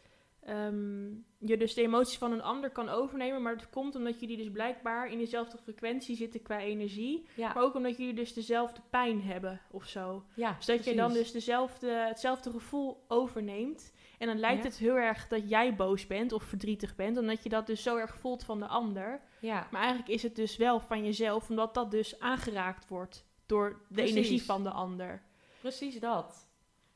ehm, 0.49 1.07
je 1.39 1.57
dus 1.57 1.75
de 1.75 1.83
emoties 1.83 2.19
van 2.19 2.33
een 2.33 2.43
ander 2.43 2.71
kan 2.71 2.89
overnemen, 2.89 3.43
maar 3.43 3.53
het 3.53 3.71
komt 3.71 3.95
omdat 3.97 4.21
jullie 4.21 4.37
dus 4.37 4.51
blijkbaar 4.51 5.11
in 5.11 5.19
dezelfde 5.19 5.59
frequentie 5.59 6.17
zitten 6.17 6.43
qua 6.43 6.59
energie, 6.61 7.27
Ja, 7.35 7.53
maar 7.55 7.63
ook 7.63 7.75
omdat 7.75 7.97
jullie 7.97 8.15
dus 8.15 8.33
dezelfde 8.33 8.81
pijn 8.91 9.23
hebben 9.23 9.61
of 9.71 9.87
zo. 9.87 10.25
ja 10.35 10.53
Dus 10.57 10.67
dat 10.67 10.85
je 10.85 10.95
dan 10.95 11.13
dus 11.13 11.33
dezelfde, 11.33 11.91
hetzelfde 11.91 12.51
gevoel 12.51 13.05
overneemt. 13.09 13.93
En 14.19 14.27
dan 14.27 14.39
lijkt 14.39 14.63
Ja. 14.63 14.69
het 14.69 14.79
heel 14.79 14.95
erg 14.97 15.29
dat 15.29 15.49
jij 15.49 15.77
boos 15.77 16.07
bent 16.07 16.33
of 16.33 16.43
verdrietig 16.43 16.97
bent, 16.97 17.19
omdat 17.19 17.43
je 17.43 17.49
dat 17.49 17.67
dus 17.67 17.83
zo 17.83 17.97
erg 17.97 18.17
voelt 18.17 18.45
van 18.45 18.59
de 18.61 18.67
ander. 18.67 19.21
Ja, 19.41 19.67
Maar 19.71 19.81
eigenlijk 19.81 20.11
is 20.11 20.23
het 20.23 20.37
dus 20.37 20.57
wel 20.57 20.81
van 20.81 21.05
jezelf, 21.05 21.49
omdat 21.49 21.75
dat 21.75 21.91
dus 21.91 22.21
aangeraakt 22.21 22.89
wordt 22.89 23.27
door 23.47 23.69
de 23.89 23.95
Precies. 23.95 24.15
energie 24.15 24.43
van 24.43 24.63
de 24.63 24.71
ander. 24.71 25.23
precies 25.61 26.01
dat. 26.01 26.47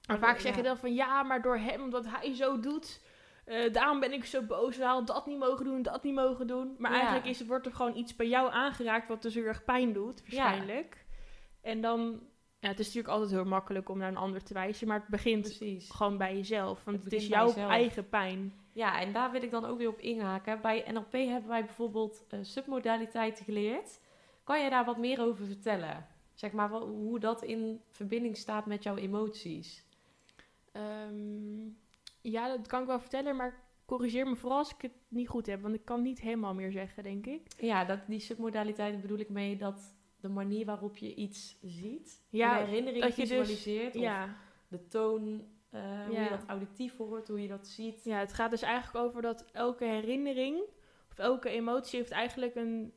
Maar 0.06 0.18
vaak 0.18 0.36
ja. 0.36 0.42
zeg 0.42 0.56
je 0.56 0.62
dan 0.62 0.76
van 0.76 0.94
ja, 0.94 1.22
maar 1.22 1.42
door 1.42 1.56
hem, 1.56 1.82
omdat 1.82 2.06
hij 2.08 2.34
zo 2.34 2.60
doet, 2.60 3.00
eh, 3.44 3.72
daarom 3.72 4.00
ben 4.00 4.12
ik 4.12 4.24
zo 4.24 4.42
boos. 4.42 4.76
We 4.76 4.84
hadden 4.84 5.06
dat 5.06 5.26
niet 5.26 5.38
mogen 5.38 5.64
doen, 5.64 5.82
dat 5.82 6.02
niet 6.02 6.14
mogen 6.14 6.46
doen. 6.46 6.74
Maar 6.78 6.90
Ja. 6.90 6.96
eigenlijk 6.96 7.26
is, 7.26 7.46
wordt 7.46 7.66
er 7.66 7.74
gewoon 7.74 7.96
iets 7.96 8.16
bij 8.16 8.28
jou 8.28 8.52
aangeraakt 8.52 9.08
wat 9.08 9.22
dus 9.22 9.34
heel 9.34 9.44
erg 9.44 9.64
pijn 9.64 9.92
doet, 9.92 10.20
waarschijnlijk. 10.20 11.04
En 11.60 11.80
dan, 11.80 12.20
ja, 12.60 12.68
het 12.68 12.78
is 12.78 12.86
natuurlijk 12.86 13.14
altijd 13.14 13.30
heel 13.30 13.44
makkelijk 13.44 13.88
om 13.88 13.98
naar 13.98 14.08
een 14.08 14.16
ander 14.16 14.42
te 14.42 14.54
wijzen, 14.54 14.88
maar 14.88 14.98
het 14.98 15.08
begint 15.08 15.42
Precies. 15.42 15.90
gewoon 15.90 16.18
bij 16.18 16.36
jezelf. 16.36 16.84
Want 16.84 16.96
Het 16.96 17.04
het, 17.04 17.14
is 17.22 17.26
jouw 17.26 17.46
jezelf. 17.46 17.70
eigen 17.70 18.08
pijn. 18.08 18.54
Ja, 18.72 19.00
en 19.00 19.12
daar 19.12 19.30
wil 19.30 19.42
ik 19.42 19.50
dan 19.50 19.64
ook 19.64 19.78
weer 19.78 19.88
op 19.88 19.98
inhaken. 19.98 20.60
Bij 20.60 20.84
NLP 20.92 21.12
hebben 21.12 21.48
wij 21.48 21.64
bijvoorbeeld 21.64 22.24
eh, 22.28 22.38
submodaliteiten 22.42 23.44
geleerd. 23.44 24.00
Kan 24.44 24.62
je 24.64 24.70
daar 24.70 24.84
wat 24.84 24.98
meer 24.98 25.20
over 25.20 25.46
vertellen? 25.46 26.06
Zeg 26.34 26.52
maar 26.52 26.70
wel- 26.70 26.86
hoe 26.88 27.18
dat 27.18 27.42
in 27.42 27.80
verbinding 27.90 28.36
staat 28.36 28.66
met 28.66 28.82
jouw 28.82 28.96
emoties. 28.96 29.84
Ehm, 30.72 31.68
ja, 32.22 32.56
dat 32.56 32.66
kan 32.66 32.80
ik 32.80 32.86
wel 32.86 33.00
vertellen, 33.00 33.36
maar 33.36 33.62
corrigeer 33.86 34.26
me 34.28 34.36
vooral 34.36 34.58
als 34.58 34.70
ik 34.74 34.82
het 34.82 34.92
niet 35.08 35.28
goed 35.28 35.46
heb. 35.46 35.60
Want 35.62 35.74
ik 35.74 35.84
kan 35.84 36.02
niet 36.02 36.20
helemaal 36.20 36.54
meer 36.54 36.72
zeggen, 36.72 37.02
denk 37.02 37.26
ik. 37.26 37.42
Ja, 37.60 37.84
dat, 37.84 37.98
die 38.06 38.20
submodaliteiten 38.20 39.00
bedoel 39.00 39.18
ik 39.18 39.28
mee 39.28 39.56
dat 39.56 39.94
de 40.20 40.28
manier 40.28 40.64
waarop 40.66 40.96
je 40.96 41.14
iets 41.14 41.58
ziet, 41.62 42.22
Ja, 42.28 42.56
herinnering 42.64 43.02
dat 43.02 43.16
je 43.16 43.20
dus- 43.26 43.30
visualiseert, 43.30 43.96
of 43.96 44.02
de 44.68 44.86
toon, 44.86 45.44
eh, 45.70 46.06
hoe 46.06 46.20
je 46.20 46.28
dat 46.28 46.44
auditief 46.46 46.96
hoort, 46.96 47.28
hoe 47.28 47.42
je 47.42 47.48
dat 47.48 47.66
ziet. 47.66 48.04
ja, 48.04 48.18
het 48.18 48.32
gaat 48.32 48.50
dus 48.50 48.62
eigenlijk 48.62 49.04
over 49.06 49.22
dat 49.22 49.44
elke 49.52 49.84
herinnering 49.84 50.62
of 51.10 51.18
elke 51.18 51.48
emotie 51.48 51.98
heeft 51.98 52.10
eigenlijk 52.10 52.54
een... 52.54 52.92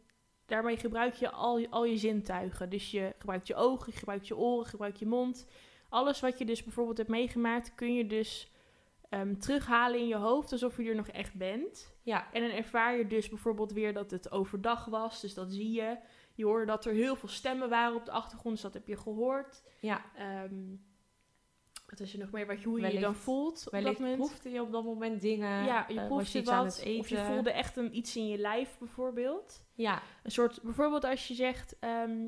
Daarmee 0.45 0.77
gebruik 0.77 1.13
je 1.13 1.31
al, 1.31 1.57
je- 1.59 1.69
al 1.69 1.85
je 1.85 1.97
zintuigen. 1.97 2.69
Dus 2.69 2.91
je 2.91 3.13
gebruikt 3.17 3.47
je 3.47 3.55
ogen, 3.55 3.91
je 3.91 3.97
gebruikt 3.99 4.27
je 4.27 4.37
oren, 4.37 4.63
je 4.63 4.69
gebruikt 4.69 4.99
je 4.99 5.05
mond. 5.05 5.47
Alles 5.89 6.19
wat 6.19 6.37
je 6.37 6.45
dus 6.45 6.63
bijvoorbeeld 6.63 6.97
hebt 6.97 7.09
meegemaakt, 7.09 7.75
kun 7.75 7.93
je 7.93 8.05
dus 8.07 8.51
ehm, 9.09 9.35
terughalen 9.37 9.99
in 9.99 10.07
je 10.07 10.15
hoofd 10.15 10.51
alsof 10.51 10.77
je 10.77 10.89
er 10.89 10.95
nog 10.95 11.07
echt 11.07 11.33
bent. 11.33 11.97
Ja, 12.01 12.33
En 12.33 12.41
dan 12.41 12.51
ervaar 12.51 12.97
je 12.97 13.07
dus 13.07 13.29
bijvoorbeeld 13.29 13.71
weer 13.71 13.93
dat 13.93 14.11
het 14.11 14.31
overdag 14.31 14.85
was, 14.85 15.21
dus 15.21 15.33
dat 15.33 15.51
zie 15.51 15.71
je. 15.71 15.97
Je 16.35 16.45
hoorde 16.45 16.65
dat 16.65 16.85
er 16.85 16.93
heel 16.93 17.15
veel 17.15 17.29
stemmen 17.29 17.69
waren 17.69 17.95
op 17.95 18.05
de 18.05 18.11
achtergrond, 18.11 18.53
dus 18.53 18.63
dat 18.63 18.73
heb 18.73 18.87
je 18.87 18.97
gehoord. 18.97 19.63
ja. 19.79 20.05
Ehm, 20.15 20.75
wat 21.85 21.99
is 21.99 22.13
er 22.13 22.19
nog 22.19 22.31
meer, 22.31 22.47
wat 22.47 22.61
je, 22.61 22.67
hoe 22.67 22.81
je 22.81 22.93
je 22.93 22.99
dan 22.99 23.15
voelt 23.15 23.63
op 23.65 23.71
dat 23.81 23.99
moment? 23.99 24.17
proefde 24.17 24.49
je 24.49 24.61
op 24.61 24.71
dat 24.71 24.83
moment 24.83 25.21
dingen. 25.21 25.65
ja, 25.65 25.85
je 25.87 25.99
eh, 25.99 26.07
proefde 26.07 26.39
je 26.39 26.43
wat, 26.43 26.77
eten. 26.77 26.99
of 26.99 27.09
je 27.09 27.25
voelde 27.25 27.51
echt 27.51 27.77
een, 27.77 27.97
iets 27.97 28.15
in 28.15 28.27
je 28.27 28.37
lijf 28.37 28.77
bijvoorbeeld. 28.77 29.65
Ja, 29.73 30.01
Een 30.23 30.31
soort, 30.31 30.61
bijvoorbeeld 30.61 31.03
als 31.03 31.27
je 31.27 31.33
zegt, 31.33 31.79
ehm 31.79 32.21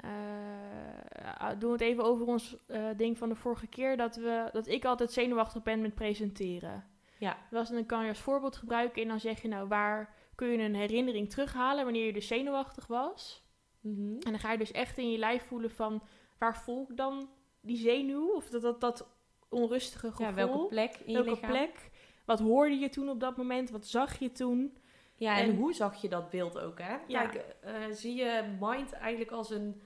eh, 0.00 1.48
doen 1.58 1.68
we 1.70 1.72
het 1.72 1.80
even 1.80 2.04
over 2.04 2.26
ons 2.26 2.56
eh, 2.66 2.84
ding 2.96 3.18
van 3.18 3.28
de 3.28 3.34
vorige 3.34 3.66
keer, 3.66 3.96
dat, 3.96 4.16
we, 4.16 4.48
dat 4.52 4.66
ik 4.66 4.84
altijd 4.84 5.12
zenuwachtig 5.12 5.62
ben 5.62 5.80
met 5.80 5.94
presenteren. 5.94 6.84
ja, 7.18 7.36
Was, 7.50 7.70
dan 7.70 7.86
kan 7.86 8.02
je 8.02 8.08
als 8.08 8.18
voorbeeld 8.20 8.56
gebruiken 8.56 9.02
en 9.02 9.08
dan 9.08 9.20
zeg 9.20 9.42
je 9.42 9.48
nou 9.48 9.68
waar 9.68 10.14
kun 10.34 10.48
je 10.48 10.58
een 10.58 10.74
herinnering 10.74 11.30
terughalen 11.30 11.84
wanneer 11.84 12.06
je 12.06 12.12
dus 12.12 12.26
zenuwachtig 12.26 12.86
was. 12.86 13.44
Mhm. 13.80 14.12
En 14.12 14.30
dan 14.30 14.38
ga 14.38 14.52
je 14.52 14.58
dus 14.58 14.72
echt 14.72 14.98
in 14.98 15.10
je 15.10 15.18
lijf 15.18 15.42
voelen 15.42 15.70
van 15.70 16.02
waar 16.38 16.56
voel 16.56 16.86
ik 16.90 16.96
dan 16.96 17.28
die 17.60 17.76
zenuw 17.76 18.28
of 18.34 18.48
dat, 18.48 18.62
dat, 18.62 18.80
dat 18.80 19.08
onrustige 19.48 20.06
gevoel. 20.10 20.26
ja 20.26 20.34
welke 20.34 20.66
plek 20.66 20.94
in 20.94 21.06
je 21.06 21.12
Welke 21.12 21.30
lichaam. 21.30 21.50
plek? 21.50 21.90
Wat 22.24 22.40
hoorde 22.40 22.78
je 22.78 22.88
toen 22.88 23.08
op 23.08 23.20
dat 23.20 23.36
moment? 23.36 23.70
Wat 23.70 23.86
zag 23.86 24.18
je 24.18 24.32
toen? 24.32 24.76
Ja, 25.16 25.38
en, 25.38 25.44
En- 25.50 25.56
hoe 25.56 25.72
zag 25.74 26.00
je 26.02 26.08
dat 26.08 26.30
beeld 26.30 26.58
ook, 26.58 26.78
hè? 26.78 26.96
Ja. 27.06 27.26
Kijk, 27.26 27.56
eh, 27.60 27.72
zie 27.90 28.14
je 28.14 28.56
mind 28.60 28.92
eigenlijk 28.92 29.30
als 29.30 29.50
een 29.50 29.80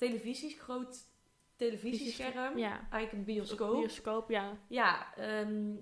televisies, 0.00 0.54
groot 0.60 0.98
televisiescherm. 1.56 2.58
Ja. 2.58 2.88
Eigenlijk 2.90 3.12
een 3.12 3.24
bioscoop. 3.34 3.76
Bioscoop, 3.80 4.30
ja. 4.30 4.56
Ja, 4.68 5.14
ehm, 5.16 5.72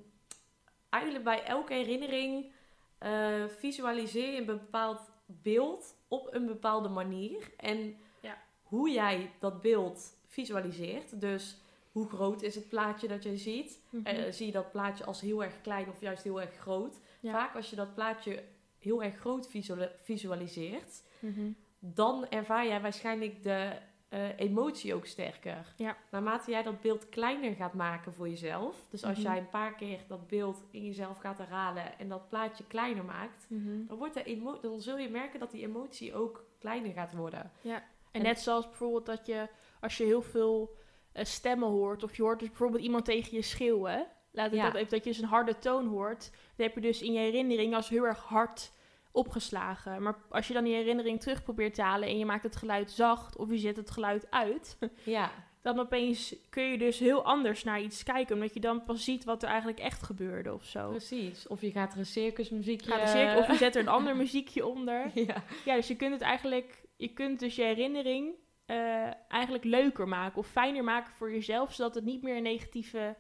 eigenlijk 0.89 1.25
bij 1.25 1.45
elke 1.45 1.73
herinnering 1.75 2.53
eh, 2.99 3.45
visualiseer 3.47 4.33
je 4.33 4.39
een 4.41 4.47
bepaald 4.47 5.11
beeld 5.27 5.95
op 6.09 6.29
een 6.35 6.47
bepaalde 6.47 6.89
manier. 6.89 7.51
En 7.57 7.97
Ja. 8.21 8.39
hoe 8.63 8.91
jij 8.91 9.31
dat 9.39 9.61
beeld 9.63 10.17
visualiseert, 10.27 11.21
dus 11.21 11.57
hoe 11.93 12.09
groot 12.09 12.43
is 12.43 12.55
het 12.55 12.69
plaatje 12.69 13.09
dat 13.09 13.23
je 13.23 13.37
ziet, 13.37 13.81
Mhm. 13.91 14.07
eh, 14.07 14.33
zie 14.33 14.47
je 14.47 14.53
dat 14.53 14.71
plaatje 14.73 15.05
als 15.05 15.21
heel 15.21 15.45
erg 15.45 15.61
klein 15.61 15.89
of 15.89 16.01
juist 16.01 16.23
heel 16.23 16.41
erg 16.41 16.55
groot. 16.57 17.01
Ja. 17.21 17.33
Vaak 17.33 17.55
als 17.55 17.71
je 17.71 17.77
dat 17.77 17.95
plaatje 17.95 18.43
heel 18.79 19.03
erg 19.03 19.17
groot 19.17 19.49
visuali- 19.49 19.91
visualiseert, 20.03 21.03
Mhm. 21.21 21.51
dan 21.79 22.29
ervaar 22.29 22.67
jij 22.67 22.81
waarschijnlijk 22.81 23.43
de 23.43 23.73
eh, 24.09 24.39
emotie 24.39 24.95
ook 24.95 25.07
sterker. 25.07 25.73
Ja. 25.77 25.97
Naarmate 26.11 26.51
jij 26.51 26.63
dat 26.63 26.81
beeld 26.81 27.09
kleiner 27.09 27.55
gaat 27.55 27.75
maken 27.75 28.15
voor 28.15 28.29
jezelf. 28.29 28.77
Dus 28.91 29.05
als 29.05 29.19
Mhm. 29.19 29.27
jij 29.27 29.39
een 29.39 29.49
paar 29.49 29.75
keer 29.75 29.99
dat 30.09 30.27
beeld 30.27 30.63
in 30.71 30.85
jezelf 30.85 31.19
gaat 31.19 31.39
herhalen 31.39 31.99
en 31.99 32.09
dat 32.09 32.29
plaatje 32.29 32.65
kleiner 32.65 33.05
maakt, 33.05 33.47
dan, 33.89 33.97
wordt 33.99 34.15
de 34.15 34.23
emo- 34.25 34.61
dan 34.61 34.81
zul 34.81 34.99
je 34.99 35.09
merken 35.09 35.41
dat 35.41 35.51
die 35.51 35.63
emotie 35.67 36.15
ook 36.15 36.45
kleiner 36.59 36.93
gaat 36.93 37.13
worden. 37.15 37.51
En 37.63 37.83
En- 38.13 38.23
net 38.23 38.41
zoals 38.41 38.67
bijvoorbeeld 38.67 39.07
dat 39.07 39.27
je, 39.27 39.49
als 39.81 39.97
je 39.97 40.05
heel 40.05 40.23
veel 40.23 40.77
eh, 41.13 41.25
stemmen 41.25 41.69
hoort, 41.69 42.03
of 42.03 42.17
je 42.17 42.23
hoort 42.23 42.39
dus 42.39 42.49
bijvoorbeeld 42.49 42.83
iemand 42.83 43.05
tegen 43.05 43.37
je 43.37 43.43
schreeuwen, 43.43 44.07
laat 44.33 44.47
ik 44.53 44.59
Ja. 44.59 44.65
dat 44.65 44.75
even, 44.75 44.91
dat 44.91 45.05
je 45.05 45.11
dus 45.11 45.19
een 45.21 45.29
harde 45.29 45.59
toon 45.59 45.87
hoort, 45.87 46.31
dan 46.57 46.67
heb 46.67 46.75
je 46.75 46.81
dus 46.81 47.03
in 47.03 47.13
je 47.13 47.19
herinnering 47.19 47.75
als 47.75 47.89
heel 47.89 48.05
erg 48.07 48.19
hard 48.19 48.73
opgeslagen. 49.19 50.03
Maar 50.03 50.17
als 50.29 50.49
je 50.49 50.55
dan 50.55 50.65
die 50.65 50.75
herinnering 50.75 51.21
terug 51.21 51.43
probeert 51.43 51.75
te 51.75 51.83
halen 51.83 52.09
en 52.09 52.19
je 52.19 52.27
maakt 52.27 52.43
het 52.43 52.57
geluid 52.57 52.91
zacht, 52.91 53.37
of 53.37 53.51
je 53.51 53.59
zet 53.59 53.77
het 53.77 53.91
geluid 53.91 54.31
uit, 54.31 54.79
Ja, 55.05 55.31
dan 55.63 55.79
opeens 55.79 56.35
kun 56.51 56.63
je 56.63 56.79
dus 56.79 56.99
heel 56.99 57.25
anders 57.25 57.65
naar 57.65 57.81
iets 57.81 58.03
kijken, 58.03 58.35
omdat 58.35 58.55
je 58.55 58.61
dan 58.61 58.85
pas 58.85 59.05
ziet 59.05 59.25
wat 59.25 59.43
er 59.43 59.49
eigenlijk 59.49 59.79
echt 59.79 60.03
gebeurde 60.03 60.55
of 60.55 60.65
zo. 60.65 60.91
precies. 60.91 61.47
Of 61.47 61.61
je 61.61 61.71
gaat 61.71 61.93
er 61.93 61.99
een 61.99 62.07
circusmuziekje... 62.07 62.91
Gaat 62.91 63.11
zeker, 63.11 63.37
of 63.39 63.47
je 63.47 63.57
zet 63.57 63.75
er 63.75 63.81
een 63.81 63.89
ander 63.99 64.17
muziekje 64.17 64.67
onder. 64.67 65.11
Ja. 65.15 65.43
Ja, 65.65 65.75
dus 65.75 65.89
je 65.89 65.97
kunt 65.97 66.13
het 66.13 66.23
eigenlijk, 66.23 66.83
je 66.97 67.09
kunt 67.09 67.39
dus 67.39 67.57
je 67.57 67.63
herinnering 67.63 68.35
eh, 68.67 69.11
eigenlijk 69.29 69.65
leuker 69.65 70.09
maken 70.09 70.39
of 70.39 70.47
fijner 70.47 70.85
maken 70.85 71.13
voor 71.13 71.33
jezelf, 71.33 71.75
zodat 71.75 71.95
het 71.95 72.05
niet 72.05 72.23
meer 72.23 72.37
een 72.37 72.43
negatieve, 72.43 73.17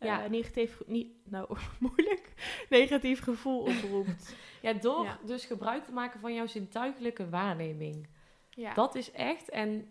eh, 0.00 0.06
Ja. 0.08 0.26
negatief, 0.28 0.80
niet, 0.86 1.08
nou 1.30 1.56
moeilijk, 1.78 2.32
negatief 2.68 3.22
gevoel 3.22 3.60
oproept. 3.60 4.36
ja, 4.62 4.72
door 4.72 5.04
Ja. 5.04 5.18
dus 5.24 5.44
gebruik 5.44 5.84
te 5.84 5.92
maken 5.92 6.20
van 6.20 6.34
jouw 6.34 6.46
zintuigelijke 6.46 7.28
waarneming. 7.28 8.08
ja. 8.50 8.74
Dat 8.74 8.94
is 8.94 9.10
echt. 9.12 9.48
En 9.48 9.88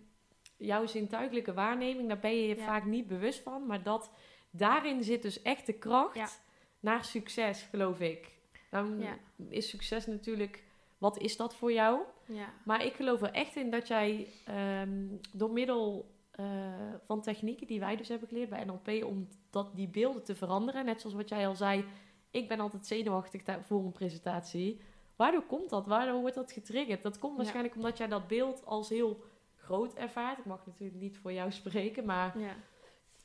jouw 0.57 0.85
zintuigelijke 0.85 1.53
waarneming, 1.53 2.07
daar 2.07 2.19
ben 2.19 2.35
je 2.35 2.47
je 2.47 2.55
Ja. 2.55 2.65
vaak 2.65 2.85
niet 2.85 3.07
bewust 3.07 3.39
van. 3.39 3.65
Maar 3.65 3.83
dat, 3.83 4.11
daarin 4.51 5.03
zit 5.03 5.21
dus 5.21 5.41
echt 5.41 5.65
de 5.65 5.73
kracht 5.73 6.41
naar 6.79 7.05
succes, 7.05 7.61
geloof 7.61 7.99
ik. 7.99 8.31
Dan 8.69 9.03
is 9.49 9.69
succes 9.69 10.05
natuurlijk, 10.05 10.63
wat 10.97 11.17
is 11.17 11.37
dat 11.37 11.55
voor 11.55 11.71
jou? 11.73 12.01
ja. 12.25 12.53
Maar 12.65 12.85
ik 12.85 12.93
geloof 12.93 13.21
er 13.21 13.31
echt 13.31 13.55
in 13.55 13.69
dat 13.71 13.87
jij 13.87 14.27
ehm, 14.45 15.07
door 15.33 15.51
middel 15.51 16.11
eh, 16.39 16.45
van 17.03 17.21
technieken 17.21 17.67
die 17.67 17.79
wij 17.79 17.95
dus 17.95 18.07
hebben 18.07 18.27
geleerd 18.27 18.49
bij 18.49 18.63
NLP, 18.65 19.03
om 19.03 19.27
dat, 19.49 19.75
die 19.75 19.87
beelden 19.87 20.23
te 20.23 20.35
veranderen, 20.35 20.85
net 20.85 21.01
zoals 21.01 21.15
wat 21.15 21.29
jij 21.29 21.47
al 21.47 21.55
zei, 21.55 21.85
ik 22.31 22.47
ben 22.47 22.59
altijd 22.59 22.85
zenuwachtig 22.87 23.41
voor 23.61 23.83
een 23.83 23.91
presentatie. 23.91 24.79
Waardoor 25.15 25.43
komt 25.45 25.69
dat? 25.69 25.87
Waardoor 25.87 26.19
wordt 26.19 26.35
dat 26.35 26.51
getriggerd? 26.51 27.03
Dat 27.03 27.19
komt 27.19 27.31
Ja. 27.31 27.37
waarschijnlijk 27.37 27.75
omdat 27.75 27.97
jij 27.97 28.07
dat 28.07 28.27
beeld 28.27 28.65
als 28.65 28.89
heel 28.89 29.23
groot 29.55 29.93
ervaart. 29.93 30.37
Ik 30.37 30.45
mag 30.45 30.65
natuurlijk 30.65 30.99
niet 30.99 31.17
voor 31.17 31.33
jou 31.33 31.51
spreken, 31.51 32.05
maar 32.05 32.39
ja. 32.39 32.55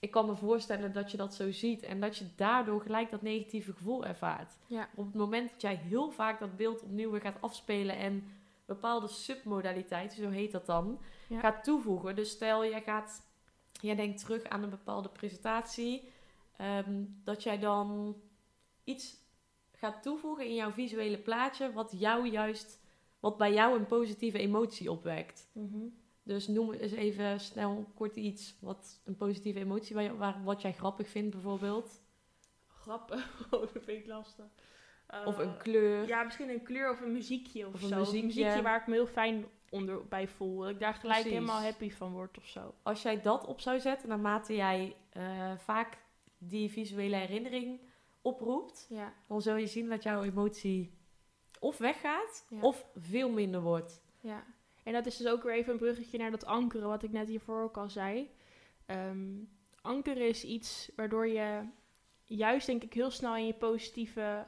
ik 0.00 0.11
kan 0.11 0.27
me 0.27 0.37
voorstellen 0.37 0.92
dat 0.92 1.11
je 1.11 1.16
dat 1.16 1.35
zo 1.35 1.50
ziet 1.53 1.83
en 1.83 2.00
dat 2.00 2.16
je 2.16 2.27
daardoor 2.37 2.81
gelijk 2.81 3.11
dat 3.11 3.22
negatieve 3.22 3.72
gevoel 3.72 4.05
ervaart. 4.05 4.57
Ja. 4.66 4.88
Op 4.94 5.07
het 5.07 5.14
moment 5.14 5.50
dat 5.50 5.61
jij 5.61 5.74
heel 5.74 6.11
vaak 6.11 6.38
dat 6.38 6.57
beeld 6.57 6.83
opnieuw 6.83 7.11
weer 7.11 7.20
gaat 7.20 7.40
afspelen 7.40 7.96
en 7.96 8.24
bepaalde 8.64 9.09
submodaliteiten, 9.09 10.22
zo 10.22 10.31
heet 10.31 10.53
dat 10.53 10.66
dan, 10.66 11.00
Ja. 11.29 11.40
gaat 11.40 11.64
toevoegen. 11.64 12.16
Dus 12.16 12.31
stel, 12.31 12.64
jij 12.64 12.83
gaat, 12.83 13.27
jij 13.81 13.94
denkt 13.94 14.20
terug 14.20 14.44
aan 14.44 14.62
een 14.62 14.70
bepaalde 14.70 15.09
presentatie, 15.09 16.09
ehm, 16.57 17.05
dat 17.24 17.42
jij 17.42 17.59
dan 17.59 18.16
iets 18.85 19.16
gaat 19.72 20.03
toevoegen 20.03 20.46
in 20.46 20.55
jouw 20.55 20.70
visuele 20.70 21.18
plaatje, 21.18 21.72
wat 21.72 21.94
jou 21.98 22.29
juist, 22.29 22.81
wat 23.20 23.37
bij 23.37 23.53
jou 23.53 23.79
een 23.79 23.87
positieve 23.87 24.38
emotie 24.38 24.90
opwekt. 24.90 25.48
Mhm. 25.53 25.87
Dus 26.22 26.48
noem 26.48 26.72
eens 26.72 26.92
even 26.92 27.40
snel 27.40 27.90
kort 27.94 28.16
iets 28.16 28.57
wat 28.61 29.00
een 29.05 29.16
positieve 29.16 29.59
emotie 29.59 29.96
waar, 30.16 30.44
wat 30.44 30.62
jij 30.62 30.72
grappig 30.72 31.09
vindt 31.09 31.31
bijvoorbeeld. 31.31 32.00
Grappig, 32.66 33.31
oh, 33.50 33.61
dat 33.61 33.70
vind 33.72 33.88
ik 34.00 34.07
lastig. 34.07 34.44
Of 35.24 35.38
Eh, 35.38 35.44
een 35.46 35.57
kleur. 35.57 36.07
Ja, 36.07 36.22
misschien 36.22 36.48
een 36.50 36.62
kleur 36.62 36.90
of 36.90 37.00
een 37.00 37.12
muziekje 37.12 37.66
of, 37.66 37.74
Of 37.74 37.83
een 37.83 37.88
zo. 37.88 37.94
Of 37.94 38.00
muziekje. 38.00 38.18
Een 38.20 38.27
muziekje 38.27 38.62
waar 38.62 38.81
ik 38.81 38.87
me 38.87 38.94
heel 38.94 39.07
fijn 39.07 39.44
onder, 39.70 40.09
bij 40.09 40.29
voel. 40.29 40.59
Dat 40.59 40.70
ik 40.70 40.81
daar 40.81 40.94
gelijk 40.94 41.20
Precies. 41.20 41.38
helemaal 41.38 41.62
happy 41.62 41.90
van 41.90 42.12
word 42.12 42.38
of 42.38 42.46
zo. 42.46 42.74
Als 42.83 43.03
jij 43.03 43.20
dat 43.20 43.46
op 43.46 43.61
zou 43.61 43.81
zetten, 43.81 44.09
naarmate 44.09 44.55
jij 44.55 44.96
eh, 45.11 45.53
vaak 45.59 45.98
die 46.38 46.70
visuele 46.70 47.16
herinnering 47.16 47.81
oproept, 48.22 48.87
Ja. 48.88 49.12
dan 49.29 49.42
zul 49.42 49.57
je 49.57 49.66
zien 49.66 49.88
dat 49.88 50.03
jouw 50.03 50.22
emotie 50.22 50.98
of 51.61 51.79
weggaat 51.79 52.46
Ja. 52.48 52.61
of 52.61 52.87
veel 52.94 53.31
minder 53.31 53.61
wordt. 53.62 54.03
Ja, 54.20 54.44
en 54.83 54.92
dat 54.92 55.07
is 55.07 55.16
dus 55.16 55.27
ook 55.27 55.42
weer 55.42 55.53
even 55.55 55.72
een 55.72 55.79
bruggetje 55.79 56.18
naar 56.18 56.31
dat 56.31 56.44
ankeren, 56.44 56.88
wat 56.88 57.03
ik 57.03 57.12
net 57.12 57.29
hiervoor 57.29 57.62
ook 57.62 57.77
al 57.77 57.88
zei. 57.90 58.31
Ehm, 58.87 59.33
ankeren 59.81 60.29
is 60.29 60.44
iets 60.44 60.90
waardoor 60.96 61.27
je 61.29 61.68
juist, 62.24 62.66
denk 62.66 62.83
ik, 62.83 62.92
heel 62.94 63.11
snel 63.11 63.37
in 63.37 63.46
je 63.46 63.55
positieve 63.55 64.46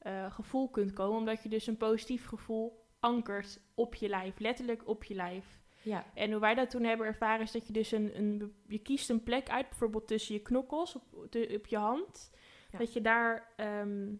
eh, 0.00 0.32
gevoel 0.32 0.68
kunt 0.70 0.92
komen. 0.92 1.18
Omdat 1.18 1.42
je 1.42 1.48
dus 1.48 1.66
een 1.66 1.76
positief 1.76 2.26
gevoel 2.26 2.88
ankert 3.00 3.60
op 3.74 3.94
je 3.94 4.08
lijf, 4.08 4.38
letterlijk 4.38 4.88
op 4.88 5.04
je 5.04 5.14
lijf. 5.14 5.58
Ja, 5.82 6.04
En 6.14 6.30
hoe 6.30 6.40
wij 6.40 6.54
dat 6.54 6.70
toen 6.70 6.84
hebben 6.84 7.06
ervaren, 7.06 7.44
is 7.44 7.52
dat 7.52 7.66
je 7.66 7.72
dus 7.72 7.92
een, 7.92 8.18
een 8.18 8.54
je 8.66 8.78
kiest 8.78 9.10
een 9.10 9.22
plek 9.22 9.48
uit, 9.50 9.68
bijvoorbeeld 9.68 10.06
tussen 10.08 10.34
je 10.34 10.40
knokkels 10.42 10.94
op, 10.96 11.26
de- 11.32 11.54
op 11.58 11.66
je 11.66 11.76
hand. 11.76 12.30
Ja. 12.72 12.78
Dat 12.78 12.92
je 12.92 13.00
daar 13.00 13.52
ehm, 13.56 14.12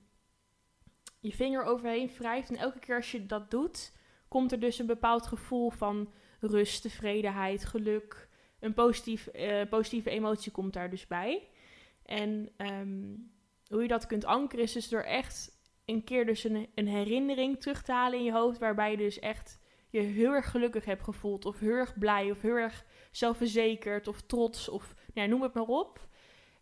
je 1.21 1.33
vinger 1.33 1.63
overheen 1.65 2.11
wrijft. 2.19 2.49
En 2.51 2.57
elke 2.57 2.79
keer 2.79 2.97
als 2.97 3.11
je 3.13 3.27
dat 3.27 3.51
doet, 3.51 3.97
komt 4.29 4.53
er 4.53 4.61
dus 4.61 4.79
een 4.79 4.87
bepaald 4.87 5.27
gevoel 5.27 5.71
van 5.71 6.13
rust, 6.41 6.83
tevredenheid, 6.83 7.65
geluk. 7.65 8.29
Een 8.61 8.75
positief, 8.75 9.27
eh, 9.27 9.69
positieve 9.69 10.11
emotie 10.11 10.53
komt 10.53 10.73
daar 10.73 10.91
dus 10.91 11.07
bij. 11.07 11.49
En 12.05 12.51
ehm, 12.57 13.15
hoe 13.69 13.83
je 13.83 13.89
dat 13.89 14.07
kunt 14.07 14.25
ankeren 14.25 14.65
is 14.65 14.73
dus 14.73 14.89
door 14.89 15.03
echt 15.03 15.59
een 15.95 16.05
keer 16.05 16.27
dus 16.27 16.45
een, 16.45 16.69
een 16.75 16.89
herinnering 16.89 17.61
terug 17.61 17.83
te 17.83 17.93
halen 17.93 18.19
in 18.19 18.25
je 18.25 18.33
hoofd. 18.33 18.59
Waarbij 18.59 18.91
je 18.91 18.97
dus 18.97 19.19
echt 19.19 19.61
je 19.91 20.01
heel 20.01 20.33
erg 20.33 20.51
gelukkig 20.51 20.85
hebt 20.85 21.03
gevoeld. 21.03 21.45
Of 21.45 21.59
heel 21.59 21.75
erg 21.75 21.99
blij. 21.99 22.31
Of 22.31 22.41
heel 22.41 22.55
erg 22.57 22.85
zelfverzekerd. 23.11 24.09
Of 24.09 24.21
trots. 24.21 24.69
Of 24.69 24.95
nou 25.15 25.27
ja, 25.29 25.33
noem 25.35 25.43
het 25.43 25.55
maar 25.55 25.65
op. 25.65 26.09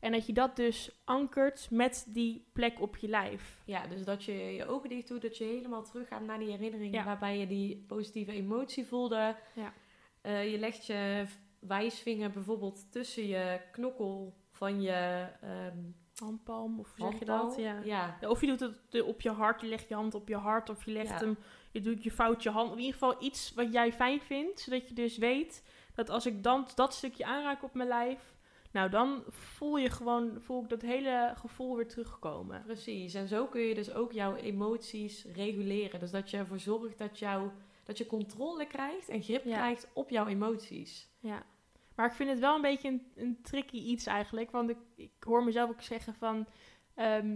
En 0.00 0.12
dat 0.12 0.26
je 0.26 0.32
dat 0.32 0.56
dus 0.56 1.00
ankert 1.04 1.68
met 1.70 2.06
die 2.08 2.48
plek 2.52 2.80
op 2.80 2.96
je 2.96 3.08
lijf. 3.08 3.62
ja, 3.64 3.86
dus 3.86 4.04
dat 4.04 4.24
je 4.24 4.32
je 4.32 4.66
ogen 4.66 4.88
dicht 4.88 5.08
doet, 5.08 5.22
dat 5.22 5.36
je 5.36 5.44
helemaal 5.44 5.82
teruggaat 5.84 6.22
naar 6.22 6.38
die 6.38 6.50
herinnering 6.50 6.94
Ja. 6.94 7.04
waarbij 7.04 7.38
je 7.38 7.46
die 7.46 7.84
positieve 7.86 8.32
emotie 8.32 8.86
voelde. 8.86 9.36
Ja. 9.54 9.72
Eh, 10.20 10.50
je 10.50 10.58
legt 10.58 10.86
je 10.86 11.24
wijsvinger 11.60 12.30
bijvoorbeeld 12.30 12.92
tussen 12.92 13.26
je 13.26 13.60
knokkel 13.72 14.34
van 14.50 14.82
je 14.82 15.26
ehm 15.40 15.78
Handpalm, 16.18 16.78
of 16.78 16.94
hoe 16.96 17.10
zeg 17.10 17.18
je 17.18 17.24
dat? 17.24 17.54
Ja. 17.58 17.80
ja. 17.84 18.16
Ja, 18.20 18.28
Of 18.28 18.40
je 18.40 18.46
doet 18.46 18.60
het 18.60 18.76
eh, 18.90 19.06
op 19.06 19.20
je 19.20 19.30
hart, 19.30 19.60
je 19.60 19.66
legt 19.66 19.88
je 19.88 19.94
hand 19.94 20.14
op 20.14 20.28
je 20.28 20.36
hart, 20.36 20.70
of 20.70 20.84
je 20.84 20.90
legt 20.90 21.08
Ja. 21.08 21.18
hem, 21.18 21.38
je 21.72 21.80
doet 21.80 22.02
je 22.02 22.10
fout 22.10 22.42
je 22.42 22.50
hand. 22.50 22.70
In 22.72 22.78
ieder 22.78 22.92
geval 22.92 23.22
iets 23.22 23.52
wat 23.54 23.72
jij 23.72 23.92
fijn 23.92 24.20
vindt, 24.20 24.60
zodat 24.60 24.88
je 24.88 24.94
dus 24.94 25.16
weet 25.18 25.62
dat 25.94 26.10
als 26.10 26.26
ik 26.26 26.42
dan 26.42 26.66
dat 26.74 26.94
stukje 26.94 27.24
aanraak 27.24 27.62
op 27.62 27.74
mijn 27.74 27.88
lijf, 27.88 28.34
nou 28.72 28.90
dan 28.90 29.22
voel 29.28 29.76
je 29.78 29.90
gewoon, 29.90 30.36
voel 30.40 30.62
ik 30.62 30.68
dat 30.68 30.82
hele 30.82 31.32
gevoel 31.36 31.76
weer 31.76 31.88
terugkomen. 31.88 32.62
Precies, 32.62 33.14
en 33.14 33.28
zo 33.28 33.46
kun 33.46 33.60
je 33.60 33.74
dus 33.74 33.92
ook 33.92 34.12
jouw 34.12 34.34
emoties 34.34 35.24
reguleren. 35.34 36.00
Dus 36.00 36.10
dat 36.10 36.30
je 36.30 36.36
ervoor 36.36 36.58
zorgt 36.60 36.98
dat, 36.98 37.18
jou, 37.18 37.50
dat 37.84 37.98
je 37.98 38.06
controle 38.06 38.66
krijgt 38.66 39.08
en 39.08 39.22
grip 39.22 39.42
krijgt 39.42 39.88
op 39.92 40.10
jouw 40.10 40.26
emoties. 40.26 41.08
Ja. 41.20 41.42
Maar 41.98 42.06
ik 42.06 42.12
vind 42.12 42.30
het 42.30 42.38
wel 42.38 42.54
een 42.54 42.60
beetje 42.60 42.88
een, 42.88 43.12
een 43.16 43.38
tricky 43.42 43.76
iets 43.76 44.06
eigenlijk, 44.06 44.50
want 44.50 44.70
ik, 44.70 44.76
ik 44.96 45.12
hoor 45.20 45.44
mezelf 45.44 45.70
ook 45.70 45.82
zeggen 45.82 46.14
van, 46.14 46.46
ehm, 46.94 47.28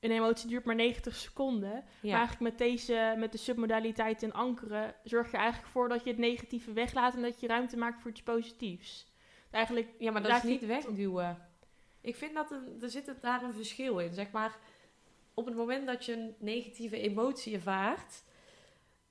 een 0.00 0.10
emotie 0.10 0.48
duurt 0.48 0.64
maar 0.64 0.74
90 0.74 1.16
seconden. 1.16 1.70
Ja, 1.70 1.84
Maar 2.00 2.18
eigenlijk 2.18 2.40
met 2.40 2.58
deze, 2.58 3.14
met 3.18 3.32
de 3.32 3.38
submodaliteit 3.38 4.22
en 4.22 4.32
ankeren, 4.32 4.94
zorg 5.04 5.30
je 5.30 5.36
eigenlijk 5.36 5.72
voor 5.72 5.88
dat 5.88 6.04
je 6.04 6.10
het 6.10 6.18
negatieve 6.18 6.72
weglaat 6.72 7.14
en 7.14 7.22
dat 7.22 7.40
je 7.40 7.46
ruimte 7.46 7.76
maakt 7.76 8.00
voor 8.00 8.10
iets 8.10 8.22
positiefs. 8.22 9.12
Eigenlijk, 9.50 9.88
ja 9.98 10.10
maar 10.10 10.22
dat 10.22 10.36
is 10.36 10.42
niet 10.42 10.66
wegduwen. 10.66 11.48
Ik 12.00 12.16
vind 12.16 12.34
dat 12.34 12.50
er, 12.50 12.62
er 12.80 12.90
zit 12.90 13.14
daar 13.20 13.42
een 13.42 13.54
verschil 13.54 13.98
in. 13.98 14.14
Zeg 14.14 14.30
maar, 14.30 14.56
op 15.34 15.46
het 15.46 15.56
moment 15.56 15.86
dat 15.86 16.04
je 16.04 16.12
een 16.12 16.34
negatieve 16.38 17.00
emotie 17.00 17.54
ervaart, 17.54 18.22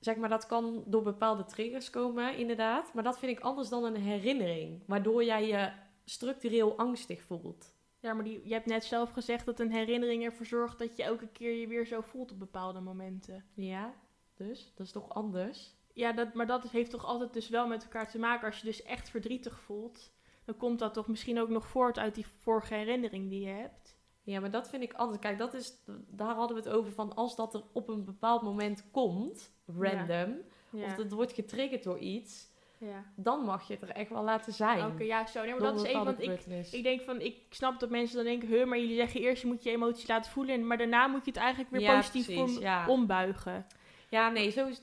zeg 0.04 0.16
maar, 0.16 0.28
dat 0.28 0.46
kan 0.46 0.84
door 0.86 1.02
bepaalde 1.02 1.44
triggers 1.44 1.90
komen, 1.90 2.36
inderdaad. 2.36 2.94
Maar 2.94 3.04
dat 3.04 3.18
vind 3.18 3.38
ik 3.38 3.44
anders 3.44 3.68
dan 3.68 3.84
een 3.84 3.96
herinnering, 3.96 4.82
waardoor 4.86 5.24
jij 5.24 5.46
je 5.46 5.72
structureel 6.04 6.76
angstig 6.76 7.22
voelt. 7.22 7.74
Ja, 8.00 8.14
maar 8.14 8.24
die, 8.24 8.40
je 8.44 8.52
hebt 8.52 8.66
net 8.66 8.84
zelf 8.84 9.10
gezegd 9.10 9.46
dat 9.46 9.60
een 9.60 9.72
herinnering 9.72 10.24
ervoor 10.24 10.46
zorgt 10.46 10.78
dat 10.78 10.96
je 10.96 11.02
elke 11.02 11.28
keer 11.28 11.52
je 11.52 11.66
weer 11.66 11.86
zo 11.86 12.00
voelt 12.00 12.32
op 12.32 12.38
bepaalde 12.38 12.80
momenten. 12.80 13.44
Ja, 13.54 13.94
dus 14.34 14.72
dat 14.74 14.86
is 14.86 14.92
toch 14.92 15.08
anders? 15.08 15.74
Ja, 15.92 16.12
dat, 16.12 16.34
maar 16.34 16.46
dat 16.46 16.70
heeft 16.70 16.90
toch 16.90 17.04
altijd 17.04 17.32
dus 17.32 17.48
wel 17.48 17.66
met 17.66 17.82
elkaar 17.82 18.10
te 18.10 18.18
maken. 18.18 18.46
Als 18.46 18.58
je 18.58 18.66
dus 18.66 18.82
echt 18.82 19.10
verdrietig 19.10 19.60
voelt, 19.60 20.12
dan 20.44 20.56
komt 20.56 20.78
dat 20.78 20.94
toch 20.94 21.08
misschien 21.08 21.40
ook 21.40 21.48
nog 21.48 21.66
voort 21.66 21.98
uit 21.98 22.14
die 22.14 22.26
vorige 22.26 22.74
herinnering 22.74 23.28
die 23.28 23.40
je 23.40 23.52
hebt. 23.52 23.83
Ja, 24.24 24.40
maar 24.40 24.50
dat 24.50 24.68
vind 24.68 24.82
ik 24.82 24.92
anders. 24.92 25.18
Kijk, 25.20 25.38
dat 25.38 25.54
is, 25.54 25.72
daar 26.10 26.34
hadden 26.34 26.56
we 26.56 26.62
het 26.62 26.72
over 26.72 26.92
van 26.92 27.14
als 27.14 27.36
dat 27.36 27.54
er 27.54 27.62
op 27.72 27.88
een 27.88 28.04
bepaald 28.04 28.42
moment 28.42 28.84
komt, 28.90 29.52
random, 29.66 30.36
Ja. 30.70 30.84
of 30.84 30.96
het 30.96 31.12
wordt 31.12 31.32
getriggerd 31.32 31.82
door 31.82 31.98
iets, 31.98 32.48
Ja. 32.78 33.04
dan 33.16 33.40
mag 33.40 33.66
je 33.68 33.72
het 33.74 33.82
er 33.82 33.88
echt 33.90 34.10
wel 34.10 34.22
laten 34.24 34.52
zijn. 34.52 34.86
Oké, 34.86 35.02
ja, 35.02 35.26
zo. 35.26 35.40
Nee, 35.42 35.50
maar 35.50 35.60
dat 35.60 35.76
is 35.76 35.82
even, 35.82 36.04
want 36.04 36.22
ik, 36.22 36.40
ik 36.72 36.82
denk 36.82 37.00
van, 37.02 37.20
ik 37.20 37.36
snap 37.50 37.80
dat 37.80 37.90
mensen 37.90 38.16
dan 38.16 38.24
denken, 38.24 38.68
maar 38.68 38.78
jullie 38.78 38.96
zeggen 38.96 39.20
eerst 39.20 39.42
je 39.42 39.48
moet 39.48 39.62
je 39.62 39.70
emotie 39.70 40.08
laten 40.08 40.30
voelen, 40.30 40.54
en- 40.54 40.66
maar 40.66 40.78
daarna 40.78 41.06
moet 41.06 41.24
je 41.24 41.30
het 41.30 41.40
eigenlijk 41.40 41.70
weer 41.70 41.80
Ja, 41.80 41.96
positief 41.96 42.26
precies, 42.26 42.56
om- 42.56 42.62
ja. 42.62 42.88
ombuigen. 42.88 43.66
Ja, 44.10 44.28
nee, 44.30 44.50
zo 44.50 44.66
is, 44.66 44.82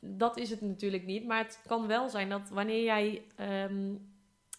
dat 0.00 0.36
is 0.38 0.50
het 0.50 0.60
natuurlijk 0.60 1.04
niet. 1.04 1.26
Maar 1.26 1.38
het 1.38 1.62
kan 1.66 1.86
wel 1.86 2.08
zijn 2.08 2.28
dat 2.28 2.48
wanneer 2.48 2.84
jij 2.84 3.22
ehm, 3.36 3.94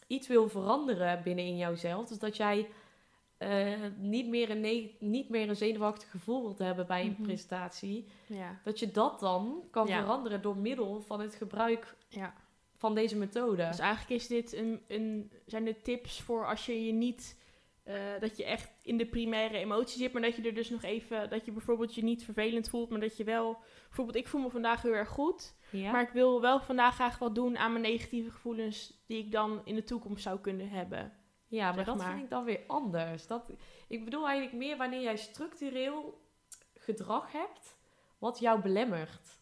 iets 0.08 0.28
wil 0.28 0.50
veranderen 0.50 1.24
binnen 1.24 1.46
in 1.46 1.58
jouzelf, 1.58 2.08
dus 2.08 2.20
dat 2.20 2.38
jij 2.38 2.68
eh, 3.50 3.90
niet, 3.98 4.28
meer 4.28 4.50
een 4.50 4.92
niet 5.00 5.30
meer 5.30 5.50
een 5.50 5.56
zenuwachtig 5.56 6.10
gevoel 6.12 6.42
wilt 6.42 6.60
hebben 6.60 6.88
bij 6.88 7.02
een 7.02 7.12
Mhm. 7.12 7.22
presentatie, 7.22 8.08
Ja. 8.28 8.60
dat 8.64 8.80
je 8.80 8.92
dat 8.92 9.20
dan 9.20 9.64
kan 9.72 9.88
Ja. 9.88 10.00
veranderen 10.02 10.42
door 10.42 10.58
middel 10.58 11.02
van 11.02 11.20
het 11.22 11.36
gebruik 11.36 11.96
ja. 12.10 12.34
van 12.78 12.96
deze 12.96 13.16
methode. 13.18 13.68
Dus 13.68 13.80
eigenlijk 13.80 14.22
is 14.22 14.28
dit 14.28 14.54
een, 14.54 14.82
een, 14.88 15.32
zijn 15.46 15.64
de 15.66 15.82
tips 15.82 16.22
voor 16.22 16.48
als 16.48 16.66
je 16.66 16.86
je 16.86 16.92
niet, 16.92 17.42
eh, 17.84 17.96
dat 18.20 18.38
je 18.38 18.44
echt 18.46 18.72
in 18.82 18.98
de 18.98 19.06
primaire 19.06 19.58
emotie 19.58 19.98
zit, 19.98 20.14
maar 20.14 20.22
dat 20.22 20.36
je 20.36 20.42
er 20.42 20.54
dus 20.54 20.70
nog 20.70 20.84
even, 20.84 21.30
dat 21.30 21.46
je 21.46 21.52
bijvoorbeeld 21.52 21.96
je 21.96 22.04
niet 22.04 22.24
vervelend 22.24 22.70
voelt, 22.70 22.90
maar 22.90 23.00
dat 23.00 23.18
je 23.18 23.24
wel, 23.24 23.58
bijvoorbeeld 23.88 24.18
ik 24.18 24.28
voel 24.28 24.42
me 24.42 24.50
vandaag 24.50 24.82
heel 24.82 24.94
erg 24.94 25.10
goed, 25.10 25.56
ja? 25.70 25.92
maar 25.92 26.02
ik 26.02 26.10
wil 26.14 26.42
wel 26.42 26.60
vandaag 26.62 26.94
graag 26.96 27.18
wat 27.18 27.36
doen 27.36 27.58
aan 27.58 27.72
mijn 27.72 27.84
negatieve 27.84 28.32
gevoelens 28.32 29.04
die 29.08 29.18
ik 29.18 29.32
dan 29.32 29.62
in 29.64 29.76
de 29.76 29.84
toekomst 29.84 30.24
zou 30.24 30.40
kunnen 30.40 30.70
hebben. 30.70 31.14
Ja, 31.56 31.66
maar 31.66 31.74
zeg 31.74 31.86
dat 31.86 31.98
maar. 31.98 32.12
vind 32.12 32.24
ik 32.24 32.30
dan 32.30 32.44
weer 32.44 32.60
anders. 32.68 33.28
Dat, 33.28 33.50
ik 33.88 34.04
bedoel 34.04 34.28
eigenlijk 34.28 34.58
meer 34.58 34.78
wanneer 34.78 35.02
jij 35.02 35.18
structureel 35.18 36.22
gedrag 36.74 37.32
hebt 37.32 37.78
wat 38.18 38.40
jou 38.40 38.62
belemmert. 38.62 39.40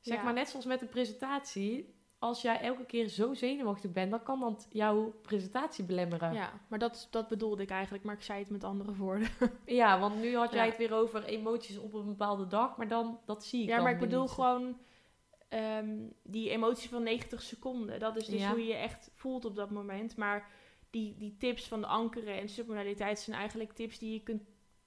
Zeg 0.00 0.16
Ja. 0.16 0.22
maar 0.22 0.32
net 0.32 0.48
zoals 0.48 0.64
met 0.66 0.80
een 0.82 0.88
presentatie. 0.88 1.98
Als 2.18 2.42
jij 2.42 2.60
elke 2.60 2.84
keer 2.84 3.08
zo 3.08 3.34
zenuwachtig 3.34 3.92
bent, 3.92 4.10
dan 4.10 4.22
kan 4.22 4.40
dat 4.40 4.66
jouw 4.70 5.10
presentatie 5.22 5.84
belemmeren. 5.84 6.32
Ja, 6.32 6.40
Ja, 6.40 6.60
maar 6.68 6.78
dat, 6.78 7.08
dat 7.10 7.28
bedoelde 7.28 7.62
ik 7.62 7.70
eigenlijk, 7.70 8.04
maar 8.04 8.14
ik 8.14 8.22
zei 8.22 8.38
het 8.38 8.50
met 8.50 8.64
andere 8.64 8.94
woorden. 8.94 9.28
want 10.00 10.20
nu 10.20 10.36
had 10.36 10.52
jij 10.52 10.64
Ja. 10.64 10.68
het 10.68 10.78
weer 10.78 10.94
over 10.94 11.24
emoties 11.24 11.78
op 11.78 11.94
een 11.94 12.06
bepaalde 12.06 12.46
dag, 12.46 12.76
maar 12.76 12.88
dan, 12.88 13.20
dat 13.24 13.44
zie 13.44 13.62
ik 13.62 13.68
Ja, 13.68 13.80
maar 13.82 13.92
ik 13.92 13.98
bedoel 13.98 14.22
niet. 14.22 14.30
gewoon 14.30 14.78
ehm, 15.48 15.96
die 16.22 16.50
emotie 16.50 16.88
van 16.88 17.02
90 17.02 17.42
seconden. 17.42 18.00
Dat 18.00 18.16
is 18.16 18.26
dus 18.26 18.40
Ja. 18.40 18.50
hoe 18.50 18.58
je 18.60 18.66
je 18.66 18.74
echt 18.74 19.10
voelt 19.14 19.44
op 19.44 19.56
dat 19.56 19.70
moment. 19.70 20.16
Maar 20.16 20.48
die, 20.90 21.16
die 21.18 21.36
tips 21.38 21.68
van 21.68 21.80
de 21.80 21.86
ankeren 21.86 22.38
en 22.38 22.48
submodaliteit 22.48 23.18
zijn 23.18 23.36
eigenlijk 23.36 23.72
tips 23.72 23.98
die 23.98 24.12
je 24.12 24.22
kunt 24.22 24.42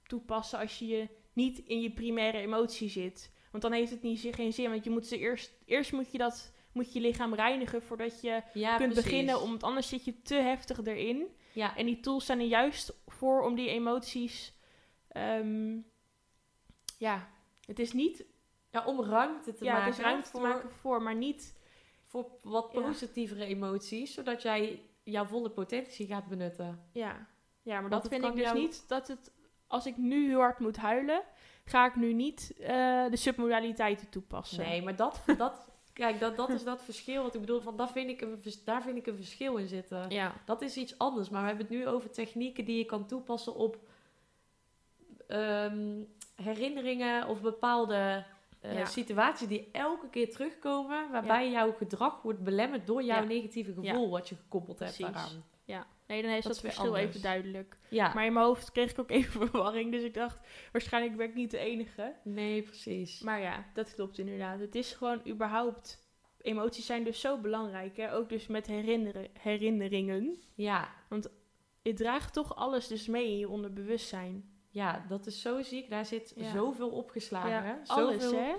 toepassen 0.06 0.58
als 0.58 0.78
je, 0.78 0.86
je 0.86 1.08
niet 1.32 1.58
in 1.58 1.80
je 1.80 1.90
primaire 1.90 2.38
emotie 2.38 2.88
zit. 2.88 3.32
Want 3.50 3.62
dan 3.62 3.72
heeft 3.72 3.90
het 3.90 4.02
niet, 4.02 4.28
geen 4.30 4.52
zin. 4.52 4.70
Want 4.70 4.84
je 4.84 4.90
moet 4.90 5.06
ze 5.06 5.18
eerst, 5.18 5.52
eerst 5.64 5.92
moet 5.92 6.12
je 6.12 6.18
dat 6.18 6.52
moet 6.72 6.92
je 6.92 7.00
lichaam 7.00 7.34
reinigen 7.34 7.82
voordat 7.82 8.20
je 8.20 8.42
ja, 8.54 8.76
kunt 8.76 8.92
precies. 8.92 9.10
beginnen. 9.10 9.40
Omdat 9.40 9.62
anders 9.62 9.88
zit 9.88 10.04
je 10.04 10.22
te 10.22 10.34
heftig 10.34 10.84
erin. 10.84 11.26
Ja, 11.52 11.76
En 11.76 11.86
die 11.86 12.00
tools 12.00 12.26
zijn 12.26 12.40
er 12.40 12.46
juist 12.46 12.94
voor 13.06 13.42
om 13.42 13.54
die 13.54 13.68
emoties. 13.68 14.52
ehm, 15.08 15.78
ja, 16.98 17.28
het 17.66 17.78
is 17.78 17.92
niet. 17.92 18.24
ja, 18.70 18.84
om 18.86 19.02
ruimte 19.04 19.52
te 19.52 19.64
ja, 19.64 19.72
maken 19.72 19.86
het 19.90 19.98
is 19.98 20.04
ruimte 20.04 20.30
voor, 20.30 20.40
te 20.40 20.46
maken 20.46 20.70
voor, 20.70 21.02
maar 21.02 21.14
niet. 21.14 21.58
voor 22.06 22.30
wat 22.42 22.70
Ja. 22.72 22.80
positievere 22.80 23.44
emoties, 23.44 24.14
zodat 24.14 24.42
jij 24.42 24.82
jouw 25.04 25.24
volle 25.24 25.50
potentie 25.50 26.06
gaat 26.06 26.26
benutten. 26.26 26.80
Ja, 26.92 27.26
ja 27.62 27.80
maar 27.80 27.90
Want 27.90 28.02
dat 28.02 28.12
vind 28.12 28.24
ik 28.24 28.34
dus 28.34 28.44
jou- 28.44 28.58
niet. 28.58 28.84
Dat 28.88 29.08
het. 29.08 29.32
Als 29.66 29.86
ik 29.86 29.96
nu 29.96 30.26
heel 30.28 30.38
hard 30.38 30.58
moet 30.58 30.76
huilen, 30.76 31.22
ga 31.64 31.86
ik 31.86 31.96
nu 31.96 32.12
niet 32.12 32.54
eh, 32.60 32.66
de 33.10 33.16
submodaliteiten 33.16 34.08
toepassen. 34.08 34.64
Nee, 34.64 34.82
maar 34.82 34.96
dat, 34.96 35.22
dat, 35.36 35.68
kijk, 35.92 36.20
dat, 36.20 36.36
dat 36.36 36.48
is 36.48 36.64
dat 36.64 36.82
verschil 36.82 37.22
wat 37.22 37.34
ik 37.34 37.40
bedoel. 37.40 37.60
Van, 37.60 37.76
daar, 37.76 37.90
vind 37.90 38.10
ik 38.10 38.20
een, 38.20 38.42
daar 38.64 38.82
vind 38.82 38.96
ik 38.96 39.06
een 39.06 39.16
verschil 39.16 39.56
in 39.56 39.68
zitten. 39.68 40.10
Ja, 40.10 40.32
Dat 40.44 40.62
is 40.62 40.76
iets 40.76 40.98
anders. 40.98 41.28
Maar 41.28 41.40
we 41.40 41.46
hebben 41.46 41.66
het 41.66 41.74
nu 41.76 41.86
over 41.86 42.10
technieken 42.10 42.64
die 42.64 42.78
je 42.78 42.84
kan 42.84 43.06
toepassen 43.06 43.54
op 43.54 43.78
ehm, 45.26 46.02
herinneringen 46.34 47.26
of 47.28 47.40
bepaalde 47.40 48.24
eh, 48.64 48.78
Ja. 48.78 48.84
situaties 48.84 49.48
die 49.48 49.68
elke 49.72 50.08
keer 50.10 50.30
terugkomen. 50.30 51.10
Waarbij 51.10 51.50
jouw 51.50 51.72
gedrag 51.72 52.22
wordt 52.22 52.42
belemmerd 52.42 52.86
door 52.86 53.02
jouw 53.02 53.20
Ja. 53.22 53.26
negatieve 53.28 53.72
gevoel 53.72 54.10
wat 54.10 54.28
je 54.28 54.34
gekoppeld 54.34 54.78
hebt 54.78 54.96
Precies. 54.96 55.14
daaraan. 55.14 55.44
ja. 55.64 55.86
Nee, 56.06 56.22
dan 56.22 56.30
is 56.30 56.36
Dat 56.36 56.44
dat, 56.44 56.52
is 56.54 56.60
verschil 56.60 56.84
anders. 56.86 57.04
even 57.04 57.22
duidelijk. 57.22 57.76
Ja, 57.88 58.12
Maar 58.14 58.24
in 58.26 58.32
mijn 58.32 58.46
hoofd 58.46 58.72
kreeg 58.72 58.90
ik 58.90 58.98
ook 58.98 59.10
even 59.20 59.48
verwarring. 59.48 59.92
Dus 59.92 60.02
ik 60.02 60.14
dacht, 60.14 60.38
waarschijnlijk 60.72 61.16
ben 61.16 61.28
ik 61.28 61.34
niet 61.34 61.50
de 61.50 61.58
enige. 61.58 62.14
nee, 62.24 62.62
precies. 62.62 63.20
Maar 63.20 63.40
ja, 63.40 63.64
dat 63.74 63.94
klopt 63.94 64.18
inderdaad. 64.18 64.60
Het 64.60 64.74
is 64.74 64.92
gewoon 64.92 65.20
überhaupt. 65.26 66.02
Emoties 66.40 66.86
zijn 66.86 67.04
dus 67.04 67.20
zo 67.20 67.38
belangrijk. 67.38 67.96
Hè? 67.96 68.14
Ook 68.14 68.28
dus 68.28 68.46
met 68.46 68.66
herinneren, 68.66 69.26
herinneringen. 69.38 70.36
Ja, 70.54 70.88
Je 71.82 71.92
draagt 71.92 72.32
toch 72.32 72.56
alles 72.56 72.86
dus 72.88 73.06
mee 73.06 73.26
in 73.30 73.38
je 73.38 73.48
onderbewustzijn. 73.48 74.53
Ja, 74.74 75.04
dat 75.08 75.26
is 75.26 75.40
zo 75.40 75.62
ziek. 75.62 75.90
Daar 75.90 76.06
zit 76.06 76.32
Ja. 76.36 76.50
zoveel 76.50 76.90
opgeslagen. 76.90 77.50
Ja, 77.50 77.80
alles 77.86 78.30
hè. 78.30 78.54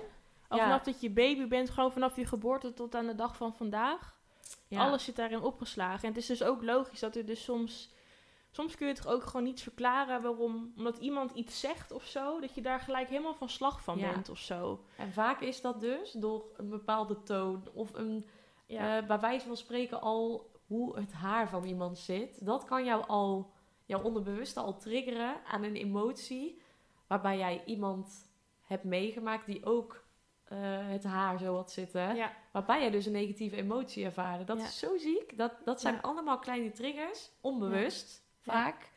Al 0.48 0.58
vanaf 0.60 0.84
dat 0.84 1.02
je 1.02 1.10
baby 1.10 1.48
bent, 1.48 1.70
gewoon 1.70 1.92
vanaf 1.92 2.16
je 2.16 2.26
geboorte 2.26 2.74
tot 2.74 2.96
aan 2.96 3.06
de 3.08 3.16
dag 3.16 3.36
van 3.36 3.54
vandaag. 3.54 4.20
Ja. 4.68 4.86
Alles 4.88 5.04
zit 5.04 5.16
daarin 5.16 5.42
opgeslagen. 5.42 6.02
En 6.02 6.08
het 6.08 6.18
is 6.18 6.26
dus 6.26 6.44
ook 6.44 6.64
logisch 6.64 7.00
dat 7.00 7.16
er 7.16 7.26
dus 7.26 7.44
soms... 7.44 7.94
Soms 8.52 8.76
kun 8.76 8.88
je 8.88 8.94
toch 8.94 9.08
ook 9.08 9.24
gewoon 9.24 9.44
niet 9.44 9.62
verklaren 9.62 10.22
waarom... 10.22 10.74
Omdat 10.78 10.98
iemand 10.98 11.32
iets 11.32 11.60
zegt 11.60 11.92
of 11.92 12.04
zo, 12.04 12.40
dat 12.40 12.56
je 12.56 12.62
daar 12.62 12.80
gelijk 12.80 13.10
helemaal 13.10 13.34
van 13.36 13.50
slag 13.50 13.84
van 13.84 14.00
bent 14.00 14.30
of 14.30 14.38
zo. 14.38 14.86
En 14.98 15.14
vaak 15.14 15.42
is 15.42 15.62
dat 15.62 15.80
dus 15.80 16.12
door 16.12 16.46
een 16.58 16.70
bepaalde 16.70 17.24
toon 17.24 17.64
of 17.74 17.94
een, 17.94 18.30
Ja, 18.66 18.98
eh, 18.98 19.08
bij 19.08 19.20
wijze 19.20 19.48
van 19.48 19.58
spreken 19.58 20.02
al 20.02 20.52
hoe 20.68 20.96
het 21.00 21.14
haar 21.14 21.50
van 21.50 21.64
iemand 21.64 21.98
zit. 21.98 22.46
Dat 22.46 22.64
kan 22.66 22.86
jou 22.86 23.04
al, 23.08 23.54
jouw 23.86 24.02
onderbewuste 24.02 24.60
al 24.60 24.78
triggeren 24.78 25.36
aan 25.46 25.64
een 25.64 25.76
emotie 25.76 26.62
waarbij 27.08 27.38
jij 27.38 27.62
iemand 27.66 28.30
hebt 28.64 28.84
meegemaakt 28.84 29.46
die 29.46 29.66
ook 29.66 30.04
eh, 30.44 30.58
het 30.88 31.04
haar 31.04 31.40
zo 31.40 31.56
had 31.56 31.72
zitten. 31.72 32.16
ja, 32.16 32.34
Waarbij 32.52 32.82
jij 32.82 32.90
dus 32.92 33.06
een 33.06 33.12
negatieve 33.12 33.56
emotie 33.56 34.06
ervaarde. 34.06 34.44
Dat 34.44 34.58
Ja. 34.60 34.64
is 34.66 34.80
zo 34.80 34.98
ziek. 34.98 35.38
Dat, 35.38 35.52
dat 35.64 35.82
zijn 35.82 35.94
Ja. 35.94 36.00
allemaal 36.02 36.40
kleine 36.40 36.72
triggers, 36.72 37.32
onbewust 37.42 38.24
vaak. 38.42 38.92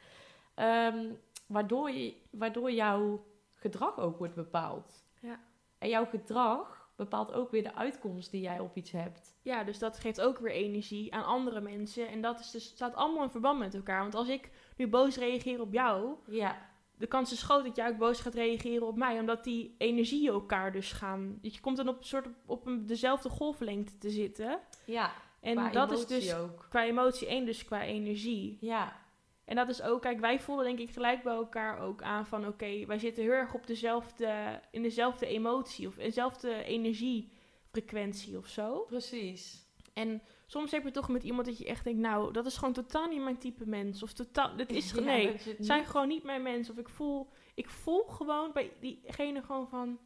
Ehm, 0.54 1.12
waardoor, 1.46 1.90
je, 1.90 2.14
waardoor 2.30 2.70
jouw 2.72 3.26
gedrag 3.54 3.98
ook 3.98 4.18
wordt 4.18 4.34
bepaald. 4.34 5.04
Ja. 5.20 5.40
En 5.78 5.88
jouw 5.88 6.04
gedrag 6.06 6.88
bepaalt 6.96 7.32
ook 7.32 7.50
weer 7.50 7.62
de 7.62 7.74
uitkomst 7.74 8.30
die 8.30 8.40
jij 8.40 8.58
op 8.60 8.76
iets 8.76 8.90
hebt. 8.90 9.36
ja, 9.42 9.64
dus 9.64 9.78
dat 9.78 9.98
geeft 9.98 10.20
ook 10.20 10.38
weer 10.38 10.52
energie 10.52 11.14
aan 11.14 11.24
andere 11.24 11.60
mensen. 11.60 12.08
En 12.08 12.20
dat 12.20 12.40
is 12.40 12.50
dus, 12.50 12.64
staat 12.64 12.94
allemaal 12.94 13.22
in 13.22 13.30
verband 13.30 13.58
met 13.58 13.74
elkaar. 13.74 14.00
Want 14.00 14.14
als 14.14 14.28
ik 14.28 14.50
nu 14.78 14.88
boos 14.88 15.16
reageer 15.16 15.60
op 15.60 15.72
jou, 15.72 16.14
Ja, 16.26 16.68
de 16.98 17.06
kans 17.06 17.32
is 17.32 17.42
groot 17.42 17.64
dat 17.64 17.76
jij 17.76 17.88
ook 17.88 17.98
boos 17.98 18.20
gaat 18.20 18.34
reageren 18.34 18.86
op 18.86 18.96
mij. 18.96 19.18
Omdat 19.18 19.44
die 19.44 19.74
energieën 19.78 20.32
elkaar 20.32 20.72
dus 20.72 20.92
gaan... 20.92 21.38
Je 21.42 21.60
komt 21.60 21.76
dan 21.76 21.88
op, 21.88 21.98
een 21.98 22.04
soort 22.04 22.28
op 22.46 22.66
een, 22.66 22.86
dezelfde 22.86 23.28
golflengte 23.28 23.98
te 23.98 24.10
zitten. 24.10 24.60
ja. 24.84 25.12
En 25.40 25.72
dat 25.72 25.92
is 25.92 26.06
dus 26.06 26.34
ook. 26.34 26.66
qua 26.68 26.84
emotie 26.84 27.28
en 27.28 27.44
dus 27.44 27.64
qua 27.64 27.82
energie. 27.82 28.58
Ja, 28.60 28.96
En 29.44 29.56
dat 29.56 29.68
is 29.68 29.82
ook, 29.82 30.02
kijk, 30.02 30.20
wij 30.20 30.40
voelen 30.40 30.64
denk 30.64 30.78
ik 30.78 30.90
gelijk 30.90 31.22
bij 31.22 31.34
elkaar 31.34 31.78
ook 31.80 32.02
aan 32.02 32.26
van... 32.26 32.46
Oké, 32.46 32.86
wij 32.86 32.98
zitten 32.98 33.22
heel 33.22 33.32
erg 33.32 33.54
op 33.54 33.66
dezelfde, 33.66 34.60
in 34.70 34.82
dezelfde 34.82 35.26
emotie 35.26 35.86
of 35.86 35.96
in 35.96 36.04
dezelfde 36.04 36.64
energiefrequentie 36.64 38.38
of 38.38 38.46
zo. 38.46 38.80
precies. 38.80 39.67
En 39.98 40.22
soms 40.46 40.70
heb 40.70 40.84
je 40.84 40.90
toch 40.90 41.08
met 41.08 41.22
iemand 41.22 41.46
dat 41.46 41.58
je 41.58 41.64
echt 41.64 41.84
denkt... 41.84 42.00
Nou, 42.00 42.32
dat 42.32 42.46
is 42.46 42.56
gewoon 42.56 42.74
totaal 42.74 43.06
niet 43.08 43.22
mijn 43.22 43.38
type 43.38 43.66
mens. 43.66 44.02
Of 44.02 44.12
totaal, 44.12 44.56
dit 44.56 44.72
is... 44.72 44.90
Ja, 44.94 45.00
nee, 45.00 45.32
dat 45.32 45.44
het 45.44 45.66
zijn 45.66 45.84
gewoon 45.84 46.08
niet 46.08 46.22
mijn 46.24 46.42
mensen. 46.42 46.74
Of 46.74 46.80
ik 46.80 46.88
voel, 46.88 47.28
ik 47.54 47.68
voel 47.68 48.02
gewoon 48.02 48.50
bij 48.52 48.72
diegene 48.80 49.42
gewoon 49.42 49.68
van... 49.68 49.98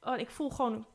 Oh, 0.00 0.18
ik 0.18 0.30
voel 0.30 0.50
gewoon 0.50 0.86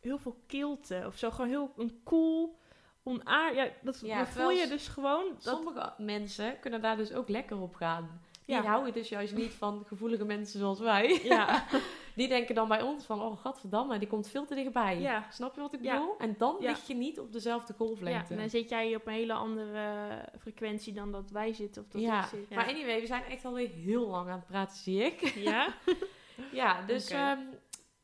heel 0.00 0.18
veel 0.18 0.36
kilte 0.46 1.02
of 1.06 1.18
zo. 1.18 1.30
Gewoon 1.30 1.48
heel 1.50 1.72
een 1.76 2.00
cool, 2.04 2.58
onaar... 3.02 3.54
Ja, 3.54 3.68
dat, 3.82 4.00
Ja, 4.04 4.18
dat 4.18 4.28
voel 4.28 4.50
je 4.50 4.66
dus 4.68 4.88
gewoon... 4.88 5.24
Dat, 5.32 5.42
Sommige 5.42 5.92
mensen 5.98 6.60
kunnen 6.60 6.82
daar 6.82 6.96
dus 6.96 7.12
ook 7.12 7.28
lekker 7.28 7.60
op 7.60 7.74
gaan. 7.74 8.20
Die 8.44 8.54
Ja. 8.54 8.62
houden 8.62 8.92
dus 8.92 9.08
juist 9.08 9.34
niet 9.34 9.52
van 9.52 9.84
gevoelige 9.86 10.24
mensen 10.24 10.60
zoals 10.60 10.80
wij. 10.80 11.20
ja, 11.24 11.64
Die 12.16 12.28
denken 12.28 12.54
dan 12.54 12.68
bij 12.68 12.82
ons 12.82 13.04
van, 13.04 13.22
oh 13.22 13.38
gadverdamme, 13.40 13.98
die 13.98 14.08
komt 14.08 14.28
veel 14.28 14.44
te 14.46 14.54
dichtbij. 14.54 15.00
Ja. 15.00 15.26
Snap 15.30 15.54
je 15.54 15.60
wat 15.60 15.72
ik 15.72 15.82
Ja. 15.82 15.98
bedoel? 15.98 16.14
En 16.18 16.34
dan 16.38 16.56
Ja. 16.60 16.68
lig 16.70 16.86
je 16.86 16.94
niet 16.94 17.20
op 17.20 17.32
dezelfde 17.32 17.72
ja, 17.78 17.84
golflengte. 17.84 18.32
en 18.32 18.38
dan 18.40 18.50
zit 18.50 18.68
jij 18.68 18.94
op 18.94 19.06
een 19.06 19.12
hele 19.12 19.32
andere 19.32 20.18
frequentie 20.40 20.92
dan 20.92 21.12
dat 21.12 21.30
wij 21.30 21.52
zitten. 21.52 21.82
Of 21.82 21.88
dat 21.88 22.02
ik 22.02 22.24
zit. 22.30 22.50
maar 22.54 22.68
anyway, 22.68 23.00
we 23.00 23.06
zijn 23.06 23.24
echt 23.24 23.44
alweer 23.44 23.68
heel 23.68 24.06
lang 24.06 24.28
aan 24.28 24.38
het 24.38 24.46
praten, 24.46 24.76
zie 24.76 25.02
ik. 25.02 25.20
Ja? 25.20 25.74
ja, 26.52 26.82
dus 26.86 27.08
ehm, 27.10 27.40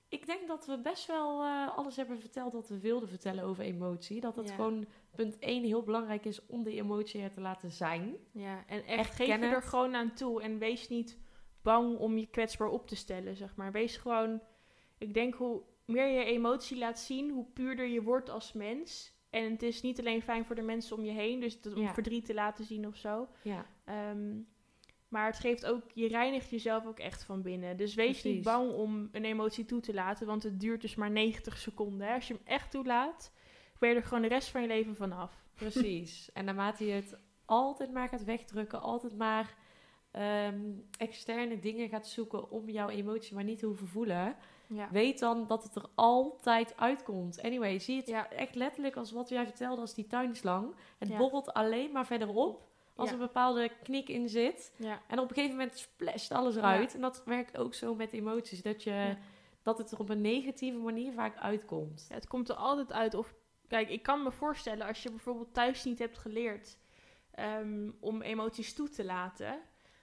ik 0.09 0.27
denk 0.27 0.49
dat 0.49 0.67
we 0.67 0.79
best 0.79 1.07
wel 1.07 1.43
eh, 1.43 1.77
alles 1.77 1.97
hebben 1.97 2.21
verteld 2.21 2.53
wat 2.53 2.69
we 2.69 2.79
wilden 2.81 3.09
vertellen 3.09 3.45
over 3.45 3.65
emotie. 3.65 4.21
Dat 4.21 4.37
het 4.37 4.49
Ja. 4.49 4.55
gewoon 4.55 4.87
punt 5.15 5.39
1 5.39 5.65
heel 5.65 5.83
belangrijk 5.83 6.25
is 6.25 6.47
om 6.47 6.63
die 6.63 6.81
emotie 6.81 7.23
er 7.23 7.33
te 7.33 7.41
laten 7.41 7.71
zijn. 7.71 8.17
ja, 8.33 8.65
en 8.67 8.85
echt, 8.87 8.99
Echt 8.99 9.15
geef 9.15 9.27
je 9.27 9.33
er 9.47 9.63
gewoon 9.63 9.95
aan 9.95 10.15
toe. 10.15 10.43
En 10.43 10.59
wees 10.59 10.89
niet 10.89 11.19
bang 11.63 11.99
om 11.99 12.19
je 12.19 12.27
kwetsbaar 12.27 12.69
op 12.69 12.87
te 12.89 12.97
stellen, 12.97 13.37
zeg 13.37 13.57
maar. 13.57 13.73
Wees 13.73 13.97
gewoon... 13.97 14.41
Ik 14.99 15.15
denk 15.15 15.35
hoe 15.35 15.63
meer 15.87 16.07
je 16.07 16.25
emotie 16.25 16.79
laat 16.79 16.99
zien, 16.99 17.31
hoe 17.31 17.47
puurder 17.53 17.87
je 17.87 18.03
wordt 18.03 18.31
als 18.31 18.53
mens. 18.53 19.13
En 19.31 19.51
het 19.51 19.63
is 19.63 19.83
niet 19.83 19.99
alleen 19.99 20.23
fijn 20.23 20.45
voor 20.45 20.55
de 20.55 20.63
mensen 20.63 20.97
om 20.97 21.05
je 21.05 21.11
heen, 21.13 21.41
dus 21.41 21.61
dat- 21.61 21.75
om 21.75 21.83
Ja. 21.83 21.93
verdriet 21.95 22.25
te 22.25 22.35
laten 22.35 22.65
zien 22.65 22.87
of 22.87 22.97
zo. 22.97 23.29
Ja, 23.43 23.67
Ehm, 23.85 24.41
maar 25.09 25.27
het 25.27 25.39
geeft 25.39 25.67
ook, 25.67 25.83
je 25.95 26.09
reinigt 26.09 26.51
jezelf 26.51 26.87
ook 26.87 26.99
echt 26.99 27.25
van 27.25 27.43
binnen. 27.43 27.77
Dus 27.77 27.95
wees 27.95 28.07
Precies. 28.21 28.35
niet 28.35 28.43
bang 28.45 28.73
om 28.73 29.09
een 29.13 29.25
emotie 29.25 29.65
toe 29.65 29.81
te 29.81 29.95
laten, 29.95 30.27
want 30.27 30.43
het 30.43 30.61
duurt 30.61 30.81
dus 30.81 30.95
maar 30.95 31.11
90 31.11 31.59
seconden. 31.59 32.07
Hè? 32.07 32.15
Als 32.15 32.29
je 32.29 32.35
hem 32.35 32.43
echt 32.45 32.71
toelaat, 32.71 33.33
ben 33.79 33.89
je 33.89 33.95
er 33.95 34.03
gewoon 34.05 34.23
de 34.23 34.29
rest 34.29 34.49
van 34.49 34.61
je 34.63 34.67
leven 34.69 34.97
vanaf. 34.97 35.41
precies. 35.55 36.33
en 36.33 36.45
naarmate 36.45 36.87
je 36.87 36.93
het 36.93 37.17
altijd 37.45 37.93
maar 37.93 38.09
gaat 38.09 38.25
wegdrukken, 38.25 38.81
altijd 38.81 39.17
maar 39.17 39.57
ehm, 40.13 40.61
externe 40.99 41.59
dingen 41.59 41.89
gaat 41.89 42.07
zoeken 42.07 42.51
om 42.51 42.69
jouw 42.71 42.89
emotie 42.89 43.35
maar 43.35 43.45
niet 43.45 43.59
te 43.59 43.67
hoeven 43.67 43.87
voelen, 43.89 44.37
Ja. 44.67 44.89
weet 44.91 45.19
dan 45.19 45.47
dat 45.47 45.63
het 45.63 45.75
er 45.75 45.87
altijd 45.95 46.77
uitkomt. 46.77 47.43
Anyway, 47.43 47.79
zie 47.79 47.97
het 47.97 48.07
Ja. 48.07 48.31
echt 48.31 48.55
letterlijk 48.55 48.97
als 48.97 49.13
wat 49.13 49.29
jij 49.29 49.45
vertelde 49.45 49.81
als 49.81 49.95
die 49.95 50.07
tuinslang. 50.07 50.75
Het 50.99 51.09
Ja. 51.09 51.17
borrelt 51.17 51.53
alleen 51.53 51.93
maar 51.93 52.07
verderop 52.07 52.69
als 52.97 53.09
Ja. 53.09 53.15
een 53.15 53.21
bepaalde 53.21 53.71
knik 53.83 54.09
in 54.09 54.29
zit. 54.29 54.73
En 55.09 55.19
op 55.19 55.29
een 55.29 55.35
gegeven 55.35 55.57
moment 55.57 55.79
splasht 55.79 56.33
alles 56.33 56.57
eruit. 56.57 56.95
En 56.95 57.01
dat 57.01 57.23
werkt 57.25 57.57
ook 57.57 57.75
zo 57.75 57.95
met 57.95 58.13
emoties. 58.13 58.63
Dat, 58.63 58.83
je, 58.83 59.17
dat 59.63 59.79
het 59.79 59.91
er 59.91 59.99
op 59.99 60.09
een 60.09 60.21
negatieve 60.21 60.79
manier 60.79 61.13
vaak 61.13 61.37
uitkomt. 61.37 62.07
Het 62.13 62.27
komt 62.29 62.49
er 62.49 62.55
altijd 62.55 62.93
uit. 62.93 63.15
Of, 63.15 63.35
kijk, 63.69 63.89
ik 63.89 64.03
kan 64.03 64.23
me 64.23 64.31
voorstellen 64.33 64.87
als 64.87 65.03
je 65.03 65.11
bijvoorbeeld 65.11 65.55
thuis 65.55 65.85
niet 65.85 65.99
hebt 65.99 66.19
geleerd 66.19 66.79
ehm, 67.31 67.91
om 68.01 68.23
emoties 68.23 68.75
toe 68.75 68.89
te 68.89 69.05
laten. 69.05 69.59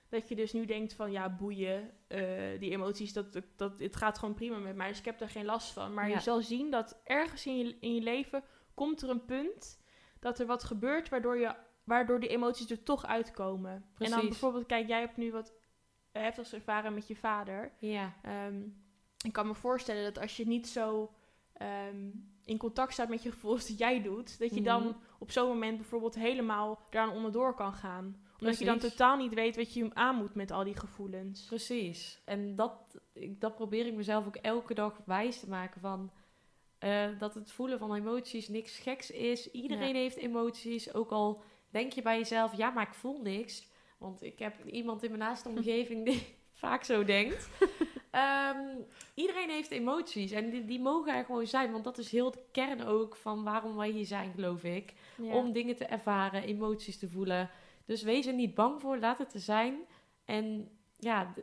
Dat 0.09 0.29
je 0.29 0.35
dus 0.35 0.53
nu 0.53 0.65
denkt 0.65 0.93
van, 0.93 1.11
ja, 1.11 1.29
boeien, 1.35 1.91
eh, 2.07 2.59
die 2.59 2.71
emoties, 2.71 3.13
dat, 3.13 3.33
dat, 3.33 3.43
dat, 3.55 3.79
het 3.79 3.95
gaat 3.95 4.17
gewoon 4.19 4.33
prima 4.33 4.57
met 4.57 4.75
mij. 4.75 4.87
Dus 4.87 4.99
ik 4.99 5.05
heb 5.05 5.17
daar 5.19 5.29
geen 5.29 5.45
last 5.45 5.71
van. 5.73 5.93
Maar 5.93 6.07
Ja. 6.09 6.15
je 6.15 6.21
zal 6.21 6.41
zien 6.41 6.71
dat 6.71 7.01
ergens 7.03 7.45
in 7.45 7.57
je, 7.57 7.77
in 7.79 7.93
je 7.95 8.01
leven 8.01 8.43
komt 8.73 9.01
er 9.01 9.09
een 9.09 9.25
punt 9.25 9.79
dat 10.19 10.39
er 10.39 10.45
wat 10.45 10.63
gebeurt 10.63 11.09
waardoor, 11.09 11.37
je, 11.37 11.55
waardoor 11.83 12.19
die 12.19 12.29
emoties 12.29 12.69
er 12.69 12.83
toch 12.83 13.05
uitkomen. 13.05 13.71
En 13.71 13.81
dan 13.81 14.07
Precies. 14.09 14.29
bijvoorbeeld, 14.29 14.65
kijk, 14.65 14.87
jij 14.87 14.99
hebt 14.99 15.17
nu 15.17 15.31
wat 15.31 15.53
eh, 16.11 16.21
heftigs 16.21 16.53
ervaren 16.53 16.93
met 16.93 17.07
je 17.07 17.15
vader. 17.15 17.71
Ja, 17.79 18.13
Ehm, 18.21 18.61
ik 19.25 19.33
kan 19.33 19.47
me 19.47 19.53
voorstellen 19.55 20.03
dat 20.03 20.19
als 20.19 20.37
je 20.37 20.47
niet 20.47 20.67
zo 20.67 21.13
ehm, 21.53 22.09
in 22.45 22.57
contact 22.57 22.93
staat 22.93 23.09
met 23.09 23.23
je 23.23 23.31
gevoelens 23.31 23.67
dat 23.67 23.77
jij 23.77 24.01
doet, 24.01 24.39
dat 24.39 24.55
je 24.55 24.61
dan 24.61 24.83
Mhm. 24.83 24.93
op 25.19 25.31
zo'n 25.31 25.47
moment 25.47 25.77
bijvoorbeeld 25.77 26.15
helemaal 26.15 26.87
daaraan 26.89 27.15
onderdoor 27.15 27.53
kan 27.55 27.73
gaan. 27.73 28.21
Omdat 28.39 28.59
je 28.59 28.65
dan 28.65 28.77
Precies. 28.77 28.97
totaal 28.97 29.17
niet 29.17 29.33
weet 29.33 29.55
wat 29.55 29.73
je 29.73 29.89
aan 29.93 30.15
moet 30.15 30.35
met 30.35 30.51
al 30.51 30.63
die 30.63 30.75
gevoelens. 30.77 31.45
precies. 31.45 32.21
En 32.25 32.55
dat, 32.55 32.99
ik, 33.13 33.41
dat 33.41 33.55
probeer 33.55 33.85
ik 33.85 33.93
mezelf 33.93 34.25
ook 34.25 34.35
elke 34.35 34.73
dag 34.73 35.01
wijs 35.05 35.39
te 35.39 35.49
maken 35.49 35.81
van... 35.81 36.11
eh, 36.77 37.07
dat 37.17 37.33
het 37.33 37.51
voelen 37.51 37.79
van 37.79 37.93
emoties 37.95 38.47
niks 38.47 38.77
geks 38.77 39.11
is. 39.11 39.51
Iedereen 39.51 39.95
heeft 39.95 40.17
emoties. 40.17 40.93
Ook 40.93 41.11
al 41.11 41.43
denk 41.69 41.91
je 41.93 42.01
bij 42.01 42.17
jezelf, 42.17 42.57
ja, 42.57 42.69
maar 42.69 42.87
ik 42.87 42.93
voel 42.93 43.21
niks. 43.21 43.67
Want 43.97 44.23
ik 44.23 44.39
heb 44.39 44.65
iemand 44.65 45.03
in 45.03 45.09
mijn 45.09 45.23
naaste 45.23 45.49
omgeving 45.55 46.05
die 46.05 46.35
vaak 46.63 46.83
zo 46.83 47.03
denkt. 47.03 47.49
Ehm, 48.11 48.57
iedereen 49.13 49.49
heeft 49.49 49.71
emoties 49.71 50.31
en 50.31 50.49
die, 50.49 50.65
die 50.65 50.79
mogen 50.79 51.13
er 51.15 51.25
gewoon 51.25 51.47
zijn. 51.47 51.71
Want 51.71 51.83
dat 51.83 51.97
is 51.97 52.11
heel 52.11 52.31
de 52.31 52.43
kern 52.51 52.85
ook 52.85 53.15
van 53.15 53.43
waarom 53.43 53.75
wij 53.75 53.89
hier 53.89 54.05
zijn, 54.05 54.31
geloof 54.35 54.63
ik. 54.63 54.93
Ja. 55.17 55.33
Om 55.33 55.51
dingen 55.51 55.75
te 55.75 55.85
ervaren, 55.85 56.43
emoties 56.43 56.99
te 56.99 57.09
voelen. 57.09 57.49
Dus 57.89 58.01
wees 58.01 58.25
er 58.25 58.33
niet 58.33 58.55
bang 58.55 58.81
voor, 58.81 58.97
laat 58.97 59.17
het 59.17 59.33
er 59.33 59.39
zijn. 59.39 59.79
En 60.25 60.69
ja, 60.97 61.33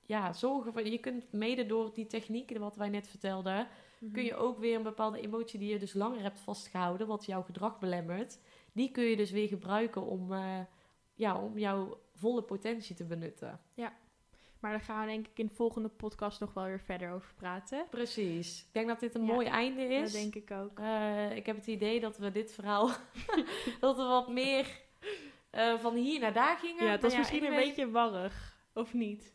ja 0.00 0.32
zorgen 0.32 0.72
voor... 0.72 0.86
Je 0.86 0.98
kunt 0.98 1.32
mede 1.32 1.66
door 1.66 1.94
die 1.94 2.06
technieken, 2.06 2.60
wat 2.60 2.76
wij 2.76 2.88
net 2.88 3.08
vertelden... 3.08 3.68
Mhm. 3.98 4.12
kun 4.12 4.24
je 4.24 4.36
ook 4.36 4.58
weer 4.58 4.76
een 4.76 4.82
bepaalde 4.82 5.20
emotie 5.20 5.58
die 5.58 5.72
je 5.72 5.78
dus 5.78 5.92
langer 5.92 6.22
hebt 6.22 6.40
vastgehouden... 6.40 7.06
wat 7.06 7.24
jouw 7.24 7.42
gedrag 7.42 7.78
belemmert... 7.78 8.38
die 8.72 8.90
kun 8.90 9.04
je 9.04 9.16
dus 9.16 9.30
weer 9.30 9.48
gebruiken 9.48 10.02
om, 10.02 10.32
eh, 10.32 10.60
ja, 11.14 11.40
om 11.40 11.58
jouw 11.58 12.00
volle 12.14 12.42
potentie 12.42 12.96
te 12.96 13.04
benutten. 13.04 13.60
Maar 14.60 14.70
daar 14.72 14.80
gaan 14.80 15.00
we 15.00 15.12
denk 15.12 15.26
ik 15.26 15.38
in 15.38 15.46
de 15.46 15.54
volgende 15.54 15.88
podcast 15.88 16.40
nog 16.40 16.54
wel 16.54 16.64
weer 16.64 16.80
verder 16.80 17.12
over 17.12 17.34
praten. 17.34 17.86
Precies. 17.90 18.60
Ik 18.60 18.72
denk 18.72 18.88
dat 18.88 19.00
dit 19.00 19.14
een 19.14 19.24
Ja, 19.24 19.32
mooi 19.32 19.46
einde 19.46 19.82
is. 19.82 20.12
Dat 20.12 20.20
denk 20.20 20.34
ik 20.34 20.50
ook. 20.50 20.78
Eh, 20.78 21.36
ik 21.36 21.46
heb 21.46 21.56
het 21.56 21.66
idee 21.66 22.00
dat 22.00 22.18
we 22.18 22.30
dit 22.30 22.52
verhaal... 22.52 22.90
dat 23.80 23.96
we 23.96 24.02
wat 24.02 24.28
meer 24.28 24.83
eh, 25.54 25.78
van 25.78 25.94
hier 25.94 26.20
naar 26.20 26.32
daar 26.32 26.56
gingen. 26.56 26.84
Ja, 26.84 26.90
het 26.90 27.02
was 27.02 27.16
misschien 27.16 27.44
een 27.44 27.54
beetje 27.54 27.90
warrig, 27.90 28.56
of 28.74 28.92
niet? 28.94 29.32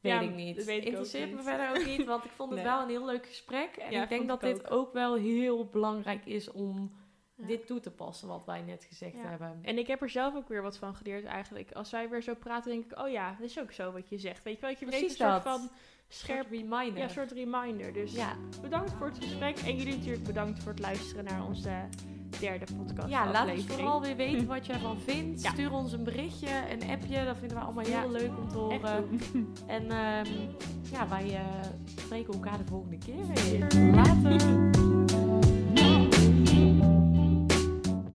Weet 0.00 0.12
Ja, 0.12 0.20
ik 0.20 0.34
niet. 0.34 0.56
dat 0.56 0.64
weet 0.64 0.84
Interesseert 0.84 1.30
me 1.30 1.34
niet. 1.36 1.44
verder 1.44 1.70
ook 1.70 1.84
niet, 1.86 2.04
want 2.06 2.24
ik 2.24 2.30
vond 2.30 2.50
het 2.50 2.58
Nee. 2.62 2.68
wel 2.68 2.82
een 2.82 2.88
heel 2.88 3.04
leuk 3.04 3.26
gesprek. 3.26 3.76
En 3.76 3.90
Ja, 3.92 4.02
ik 4.02 4.08
denk 4.08 4.28
dat 4.28 4.42
ik 4.42 4.54
dit 4.54 4.70
ook. 4.70 4.92
wel 4.92 5.14
heel 5.14 5.66
belangrijk 5.66 6.26
is 6.26 6.50
om 6.50 6.96
Ja. 7.34 7.46
dit 7.46 7.66
toe 7.66 7.80
te 7.80 7.90
passen, 7.90 8.28
wat 8.28 8.44
wij 8.46 8.60
net 8.62 8.84
gezegd 8.84 9.14
Ja. 9.14 9.28
hebben. 9.28 9.58
En 9.62 9.78
ik 9.78 9.86
heb 9.86 10.02
er 10.02 10.10
zelf 10.10 10.34
ook 10.34 10.48
weer 10.48 10.62
wat 10.62 10.76
van 10.76 10.94
geleerd 10.94 11.24
eigenlijk. 11.24 11.72
Als 11.72 11.90
wij 11.90 12.08
weer 12.08 12.22
zo 12.22 12.34
praten, 12.34 12.70
denk 12.70 12.92
ik, 12.92 12.98
oh 12.98 13.08
ja, 13.10 13.30
dat 13.38 13.48
is 13.48 13.58
ook 13.60 13.72
zo 13.72 13.92
wat 13.92 14.08
je 14.08 14.18
zegt. 14.18 14.42
Weet 14.42 14.54
je 14.54 14.60
wel, 14.60 14.70
dat 14.70 14.78
je 14.78 14.86
Precies 14.86 15.18
een 15.18 15.26
soort 15.30 15.42
van 15.42 15.70
Scherp 16.08 16.50
reminder. 16.50 16.96
ja, 16.98 17.02
een 17.04 17.10
soort 17.10 17.32
reminder. 17.32 17.92
Dus 17.92 18.12
ja. 18.12 18.32
bedankt 18.62 18.92
voor 18.98 19.06
het 19.06 19.18
gesprek. 19.18 19.58
En 19.58 19.76
jullie 19.76 19.96
natuurlijk 19.96 20.24
bedankt 20.24 20.62
voor 20.62 20.72
het 20.72 20.80
luisteren 20.80 21.24
naar 21.24 21.46
onze 21.46 21.70
derde 22.40 22.64
podcast 22.76 23.08
Ja, 23.08 23.30
laat 23.30 23.50
ons 23.50 23.66
vooral 23.66 24.00
weer 24.02 24.16
weten 24.26 24.46
wat 24.46 24.66
je 24.66 24.72
ervan 24.72 24.98
vindt. 24.98 25.42
Ja. 25.42 25.50
Stuur 25.50 25.72
ons 25.72 25.92
een 25.92 26.04
berichtje, 26.04 26.48
een 26.70 26.88
appje. 26.90 27.24
Dat 27.24 27.36
vinden 27.38 27.56
we 27.56 27.62
allemaal 27.64 27.86
Ja. 27.86 28.00
heel 28.00 28.10
leuk 28.10 28.38
om 28.38 28.48
te 28.48 28.56
horen. 28.58 29.20
En 29.66 29.90
ehm, 29.90 30.32
ja, 30.92 31.08
wij 31.08 31.34
eh, 31.34 31.40
spreken 31.96 32.32
elkaar 32.34 32.58
de 32.58 32.64
volgende 32.66 32.98
keer 32.98 33.26
weer. 33.34 33.92
Later! 33.94 34.77